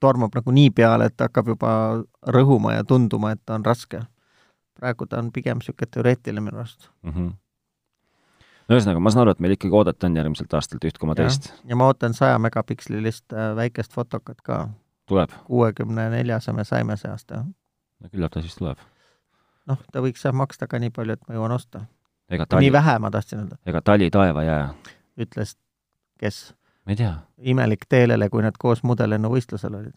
tormab 0.00 0.34
nagu 0.34 0.50
nii 0.50 0.70
peale, 0.74 1.06
et 1.06 1.20
hakkab 1.20 1.54
juba 1.54 1.70
rõhuma 2.36 2.74
ja 2.74 2.84
tunduma, 2.84 3.30
et 3.30 3.40
ta 3.46 3.54
on 3.54 3.64
raske. 3.64 4.02
praegu 4.74 5.06
ta 5.06 5.18
on 5.22 5.30
pigem 5.32 5.58
niisugune 5.58 5.86
teoreetiline 5.90 6.40
minu 6.40 6.58
arust. 6.58 6.90
mm. 7.02 7.10
-hmm. 7.10 7.32
no 8.68 8.76
ühesõnaga, 8.76 9.00
ma 9.00 9.10
saan 9.10 9.22
aru, 9.22 9.30
et 9.30 9.40
meil 9.40 9.52
ikkagi 9.52 9.74
oodata 9.74 10.06
on 10.06 10.16
järgmiselt 10.16 10.54
aastalt 10.54 10.84
üht 10.84 10.98
koma 10.98 11.14
teist. 11.14 11.52
ja 11.64 11.76
ma 11.76 11.86
ootan 11.86 12.14
saja 12.14 12.38
megapikslilist 12.38 13.32
äh, 13.32 13.56
väikest 13.56 13.92
fotokat 13.92 14.40
ka. 14.42 14.68
tuleb? 15.06 15.30
kuuekümne 15.44 16.10
neljase 16.10 16.52
me 16.52 16.64
saime 16.64 16.96
see 16.96 17.10
aasta. 17.10 17.44
No 18.00 18.10
küllap 18.12 18.34
ta 18.34 18.42
siis 18.44 18.56
tuleb. 18.58 18.80
noh, 19.70 19.80
ta 19.92 20.02
võiks 20.04 20.24
jah 20.24 20.34
maksta 20.36 20.68
ka 20.70 20.80
nii 20.82 20.92
palju, 20.94 21.18
et 21.18 21.28
ma 21.28 21.38
jõuan 21.38 21.54
osta. 21.56 21.86
tali 22.28 22.66
nii, 22.66 22.72
vähe, 22.74 22.98
ma 22.98 23.10
tahtsin 23.14 23.44
öelda, 23.44 23.60
ega 23.66 23.82
tali 23.84 24.10
taeva 24.14 24.44
jää. 24.46 24.68
ütles 25.20 25.56
kes? 26.20 26.54
ma 26.84 26.94
ei 26.94 27.00
tea. 27.00 27.14
imelik 27.54 27.88
teelele, 27.88 28.28
kui 28.32 28.44
nad 28.44 28.56
koos 28.60 28.82
mudellennuvõistlusel 28.86 29.80
olid. 29.80 29.96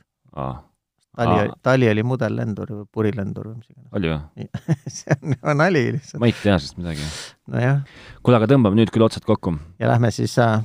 tali 1.17 1.51
tali 1.65 1.89
oli 1.89 2.03
mudellendur 2.05 2.73
või 2.73 2.87
purilendur 2.93 3.51
või 3.51 3.59
mis 3.61 3.71
iganes. 3.71 3.91
oli 3.99 4.13
või? 4.13 4.49
see 4.97 5.17
on 5.17 5.35
juba 5.35 5.57
nali 5.63 5.85
lihtsalt. 5.97 6.21
ma 6.23 6.31
ei 6.31 6.35
tea 6.41 6.57
sellest 6.57 6.81
midagi. 6.81 7.11
nojah, 7.53 7.81
kuule, 8.21 8.41
aga 8.41 8.51
tõmbame 8.53 8.79
nüüd 8.79 8.93
küll 8.93 9.07
otsad 9.07 9.27
kokku. 9.27 9.55
ja 9.79 9.91
lähme 9.93 10.11
siis 10.15 10.37
äh, 10.43 10.61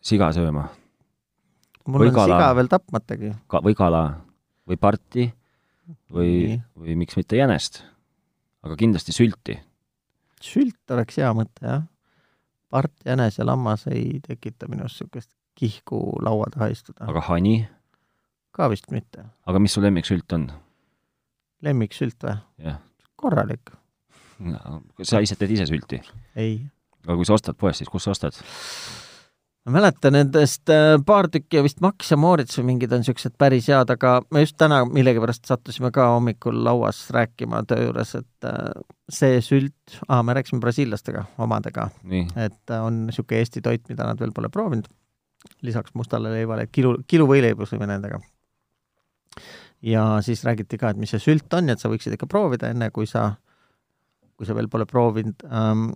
siga 0.00 0.30
sööma. 0.36 0.68
mul 1.86 2.06
Või 2.06 2.12
on 2.12 2.20
kala. 2.20 2.38
siga 2.38 2.54
veel 2.60 2.72
tapmatagi. 2.76 3.34
ka-, 3.46 3.64
või 3.64 3.76
kala 3.78 4.04
või 4.68 4.80
parti 4.80 5.30
või 6.12 6.58
või 6.76 6.96
miks 6.98 7.16
mitte 7.18 7.38
jänest. 7.38 7.82
aga 8.62 8.76
kindlasti 8.76 9.12
sülti. 9.12 9.58
sült 10.42 10.90
oleks 10.90 11.18
hea 11.18 11.32
mõte, 11.34 11.62
jah. 11.62 11.82
part, 12.70 12.94
jänes 13.04 13.38
ja 13.38 13.46
lammas 13.46 13.86
ei 13.86 14.20
tekita 14.26 14.68
minus 14.68 14.98
niisugust 14.98 15.30
kihku 15.58 16.22
laua 16.22 16.46
taha 16.54 16.70
istuda. 16.74 17.08
aga 17.08 17.24
hani? 17.30 17.68
ka 18.52 18.70
vist 18.70 18.90
mitte. 18.90 19.24
aga 19.46 19.58
mis 19.58 19.74
su 19.74 19.82
lemmiksült 19.82 20.32
on? 20.32 20.48
lemmiksült 21.62 22.24
või? 22.24 22.74
korralik. 23.16 23.74
sa 25.02 25.20
ise 25.20 25.36
teed 25.36 25.56
ise 25.56 25.66
sülti? 25.66 26.02
ei. 26.36 26.60
aga 27.04 27.16
kui 27.16 27.26
sa 27.28 27.38
ostad 27.38 27.58
poest, 27.58 27.82
siis 27.82 27.90
kus 27.92 28.06
sa 28.06 28.14
ostad? 28.16 28.38
Ma 29.68 29.74
mäletan 29.76 30.14
nendest 30.16 30.70
äh, 30.72 30.96
paar 31.06 31.28
tükki 31.28 31.60
vist 31.64 31.82
Max 31.84 32.08
ja 32.12 32.16
Moritz 32.16 32.56
või 32.56 32.70
mingid 32.70 32.92
on 32.94 33.02
niisugused 33.02 33.34
päris 33.40 33.66
head, 33.68 33.90
aga 33.92 34.14
me 34.32 34.40
just 34.40 34.56
täna 34.60 34.80
millegipärast 34.88 35.44
sattusime 35.48 35.90
ka 35.92 36.06
hommikul 36.14 36.56
lauas 36.64 37.02
rääkima 37.12 37.60
töö 37.68 37.88
juures, 37.88 38.14
et 38.16 38.48
äh, 38.48 38.70
see 39.12 39.42
sült, 39.44 39.98
aa, 40.08 40.22
me 40.24 40.38
rääkisime 40.38 40.62
brasiillastega, 40.64 41.26
omadega, 41.44 41.88
et 42.46 42.72
äh, 42.72 42.80
on 42.80 43.04
niisugune 43.10 43.42
Eesti 43.42 43.62
toit, 43.64 43.84
mida 43.92 44.08
nad 44.08 44.20
veel 44.20 44.32
pole 44.36 44.48
proovinud, 44.52 44.88
lisaks 45.68 45.92
mustale 45.98 46.32
leivale, 46.32 46.66
kilu, 46.72 46.96
kiluvõileibu 47.06 47.68
sõime 47.68 47.90
nendega. 47.90 48.22
ja 49.82 50.08
siis 50.24 50.44
räägiti 50.48 50.78
ka, 50.80 50.90
et 50.90 50.96
mis 50.96 51.12
see 51.12 51.20
sült 51.22 51.52
on 51.54 51.68
ja 51.68 51.76
et 51.76 51.80
sa 51.80 51.92
võiksid 51.92 52.16
ikka 52.16 52.26
proovida 52.26 52.72
enne, 52.72 52.88
kui 52.90 53.06
sa, 53.06 53.34
kui 54.36 54.48
sa 54.48 54.56
veel 54.56 54.72
pole 54.72 54.88
proovinud 54.88 55.44
ähm,. 55.52 55.90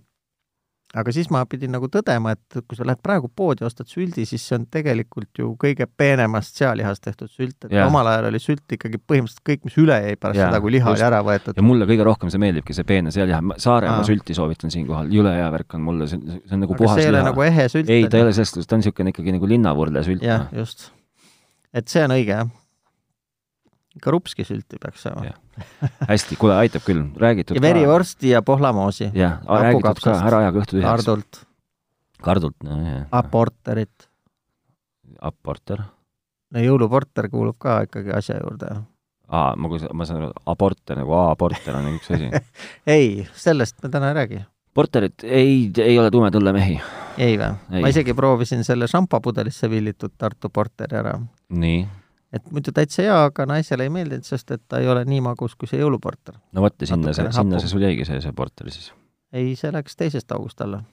Aga 0.93 1.13
siis 1.13 1.29
ma 1.33 1.41
pidin 1.49 1.71
nagu 1.73 1.87
tõdema, 1.91 2.35
et 2.35 2.59
kui 2.69 2.77
sa 2.77 2.85
lähed 2.85 3.01
praegu 3.03 3.29
poodi 3.33 3.63
ja 3.63 3.69
ostad 3.69 3.89
süldi, 3.89 4.27
siis 4.29 4.43
see 4.45 4.57
on 4.59 4.67
tegelikult 4.71 5.41
ju 5.41 5.49
kõige 5.59 5.87
peenemast 5.89 6.59
sealihast 6.59 7.03
tehtud 7.05 7.31
sült, 7.31 7.57
et 7.65 7.73
Jah. 7.73 7.89
omal 7.89 8.07
ajal 8.11 8.29
oli 8.29 8.41
sült 8.41 8.75
ikkagi 8.77 8.99
põhimõtteliselt 9.01 9.43
kõik, 9.49 9.63
mis 9.67 9.77
üle 9.81 9.97
jäi 10.05 10.15
pärast 10.19 10.39
Jaa, 10.39 10.51
seda, 10.51 10.61
kui 10.63 10.75
liha 10.75 10.93
oli 10.93 11.05
ära 11.07 11.21
võetud 11.25 11.57
ja. 11.57 11.65
mulle 11.65 11.89
kõige 11.89 12.07
rohkem 12.07 12.33
see 12.33 12.41
meeldibki, 12.45 12.77
see 12.77 12.87
peene 12.87 13.13
sealiha, 13.15 13.41
Saaremaa 13.65 14.03
Aa. 14.03 14.09
sülti 14.09 14.37
soovitan 14.37 14.73
siinkohal, 14.73 15.09
jõle 15.13 15.33
hea 15.33 15.49
värk 15.57 15.77
on 15.79 15.85
mulle, 15.87 16.09
see 16.11 16.21
on, 16.21 16.41
see 16.43 16.57
on 16.59 16.65
nagu 16.67 16.77
aga 16.77 16.83
puhas 16.83 16.99
see 16.99 17.07
ei 17.07 17.13
ole 17.13 17.19
liha 17.19 17.29
nagu 17.31 17.47
ehe 17.49 17.69
sült. 17.73 17.93
ei, 17.93 18.05
ta 18.07 18.21
ei 18.21 18.27
ole 18.27 18.35
selles 18.37 18.53
suhtes, 18.53 18.69
ta 18.69 18.77
on 18.77 18.85
niisugune 18.85 19.15
ikkagi 19.15 19.37
nagu 19.39 19.49
linnavurle 19.49 20.05
sült. 20.05 20.25
jah, 20.25 20.45
just. 20.53 20.91
et 21.73 21.89
see 21.89 22.05
on 22.05 22.13
õige, 22.13 22.37
jah. 22.43 22.59
Karupski 24.01 24.43
sülti 24.47 24.79
peaks 24.81 25.03
saama 25.05 25.33
hästi, 26.09 26.37
kuule, 26.41 26.55
aitab 26.57 26.85
küll, 26.85 27.03
räägitud 27.19 27.57
ja 27.57 27.61
verivorsti 27.61 28.31
ja 28.31 28.41
pohlamoosi. 28.41 29.11
jah, 29.13 29.37
räägitud 29.45 30.01
ka, 30.01 30.15
ära 30.27 30.39
aja 30.41 30.53
kõhtu 30.55 30.77
tühjaks. 30.77 30.89
Hardult, 30.89 31.41
Kardult, 32.23 32.57
nojah. 32.65 33.03
aporterit. 33.11 34.09
aporter. 35.21 35.85
no 36.53 36.65
jõuluporter 36.65 37.29
kuulub 37.29 37.59
ka 37.61 37.83
ikkagi 37.85 38.15
asja 38.17 38.39
juurde. 38.41 38.73
aa, 39.29 39.53
ma, 39.55 39.69
ma 39.93 40.09
saan 40.09 40.23
aru, 40.23 40.33
aborter 40.55 40.97
nagu 41.03 41.17
A-porter 41.21 41.77
on 41.77 41.93
üks 41.93 42.09
asi. 42.17 42.31
ei, 42.97 43.27
sellest 43.37 43.77
me 43.83 43.93
täna 43.93 44.09
ei 44.09 44.19
räägi. 44.23 44.43
porterit 44.73 45.23
ei, 45.23 45.69
ei 45.85 45.99
ole 45.99 46.09
tumetõllemehi. 46.11 46.79
ei 47.21 47.37
või? 47.37 47.81
Ma 47.81 47.93
isegi 47.93 48.17
proovisin 48.17 48.65
selle 48.65 48.89
šampopudelisse 48.89 49.69
villitud 49.69 50.17
Tartu 50.17 50.49
porteri 50.49 50.97
ära. 50.97 51.19
nii, 51.49 51.85
et 52.33 52.51
muidu 52.53 52.73
täitsa 52.75 53.05
hea, 53.05 53.17
aga 53.29 53.45
naisele 53.49 53.87
ei 53.87 53.93
meeldinud, 53.93 54.25
sest 54.27 54.51
et 54.55 54.63
ta 54.69 54.81
ei 54.81 54.89
ole 54.89 55.05
nii 55.07 55.21
magus 55.25 55.55
kui 55.59 55.69
see 55.69 55.81
jõuluporter. 55.81 56.37
no 56.55 56.65
vot 56.65 56.75
ja 56.81 56.89
sinna 56.89 57.13
see, 57.15 57.29
sinna 57.35 57.61
see 57.61 57.71
sul 57.71 57.85
jäigi, 57.85 58.07
see, 58.09 58.21
see 58.23 58.35
porter 58.35 58.71
siis. 58.73 58.91
ei, 59.35 59.53
see 59.59 59.73
läks 59.73 59.99
teisest 59.99 60.31
august 60.35 60.61
alla. 60.65 60.83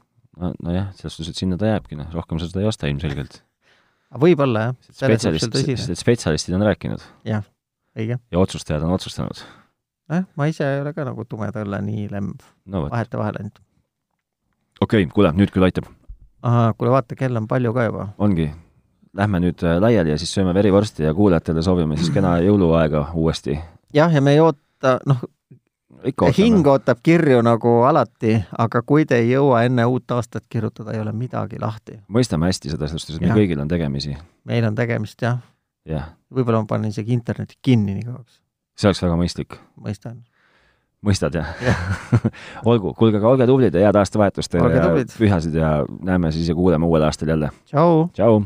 no 0.41 0.53
nojah, 0.63 0.91
selles 0.99 1.17
suhtes, 1.17 1.33
et 1.35 1.41
sinna 1.41 1.59
ta 1.61 1.73
jääbki, 1.73 1.99
noh, 2.01 2.11
rohkem 2.17 2.43
sa 2.43 2.51
seda 2.51 2.65
ei 2.65 2.69
osta 2.71 2.91
ilmselgelt. 2.91 3.41
võib-olla 4.27 4.69
jah, 4.69 4.77
spetsialist, 4.91 5.63
sest 5.71 6.05
spetsialistid 6.05 6.59
on 6.59 6.67
rääkinud 6.69 7.09
õige. 7.25 8.21
ja 8.21 8.39
otsustajad 8.45 8.85
on 8.87 8.95
otsustanud. 8.99 9.45
jah, 10.13 10.27
ma 10.37 10.51
ise 10.51 10.67
ei 10.67 10.85
ole 10.85 10.95
ka 10.97 11.09
nagu 11.09 11.25
tumeda 11.29 11.65
õlle 11.65 11.81
nii 11.87 12.09
lemb, 12.13 12.45
no 12.67 12.87
vahetevahel 12.89 13.41
ainult. 13.41 13.63
okei 14.81 15.07
okay,, 15.07 15.15
kuule, 15.15 15.33
nüüd 15.37 15.55
küll 15.55 15.65
aitab. 15.69 15.89
kuule, 16.45 16.93
vaata, 16.93 17.17
kell 17.17 17.41
on 17.41 17.49
palju 17.49 17.73
ka 17.77 17.89
juba. 17.89 18.11
ongi. 18.19 18.51
Lähme 19.17 19.41
nüüd 19.43 19.63
äh, 19.67 19.81
laiali 19.83 20.13
ja 20.13 20.19
siis 20.19 20.31
sööme 20.37 20.55
verivorsti 20.55 21.03
ja 21.03 21.15
kuulajatele 21.15 21.63
soovime 21.67 21.97
siis 21.99 22.13
kena 22.15 22.37
jõuluaega 22.39 23.09
uuesti. 23.19 23.59
jah, 23.95 24.13
ja 24.15 24.21
me 24.23 24.37
ei 24.37 24.41
oota, 24.41 24.99
noh, 25.07 25.25
hing 26.37 26.67
ootab 26.67 27.01
kirju 27.03 27.41
nagu 27.45 27.73
alati, 27.89 28.37
aga 28.59 28.83
kui 28.87 29.05
te 29.09 29.21
ei 29.21 29.33
jõua 29.33 29.65
enne 29.67 29.85
uut 29.89 30.11
aastat 30.15 30.47
kirjutada, 30.49 30.95
ei 30.95 31.01
ole 31.01 31.13
midagi 31.13 31.61
lahti. 31.61 31.99
mõistame 32.09 32.49
hästi 32.49 32.73
seda, 32.73 32.87
et 32.87 33.21
meil 33.21 33.37
kõigil 33.37 33.61
on 33.61 33.69
tegemisi. 33.69 34.17
meil 34.45 34.65
on 34.65 34.75
tegemist 34.75 35.23
jah, 35.23 35.41
jah, 35.89 36.13
võib-olla 36.33 36.63
ma 36.63 36.71
panen 36.71 36.95
isegi 36.95 37.13
interneti 37.17 37.59
kinni 37.63 37.95
nii 37.99 38.09
kauaks, 38.09 38.41
see 38.77 38.89
oleks 38.91 39.03
väga 39.03 39.19
mõistlik. 39.21 39.59
mõistan. 39.81 40.23
mõistad, 41.05 41.35
jah? 41.35 41.51
olgu, 42.71 42.95
kuulge, 42.95 43.19
aga 43.19 43.35
olge 43.35 43.51
tublid 43.51 43.75
ja 43.75 43.89
head 43.89 44.01
aastavahetust 44.01 44.53
teile 44.55 44.73
ja 44.79 44.89
pühasid 45.19 45.59
ja 45.59 45.75
näeme 46.01 46.33
siis 46.33 46.49
ja 46.49 46.55
kuuleme 46.55 46.87
uuel 46.87 47.05
aastal 47.11 47.35
jälle. 47.35 47.53
tšau! 47.67 48.09
tšau! 48.15 48.43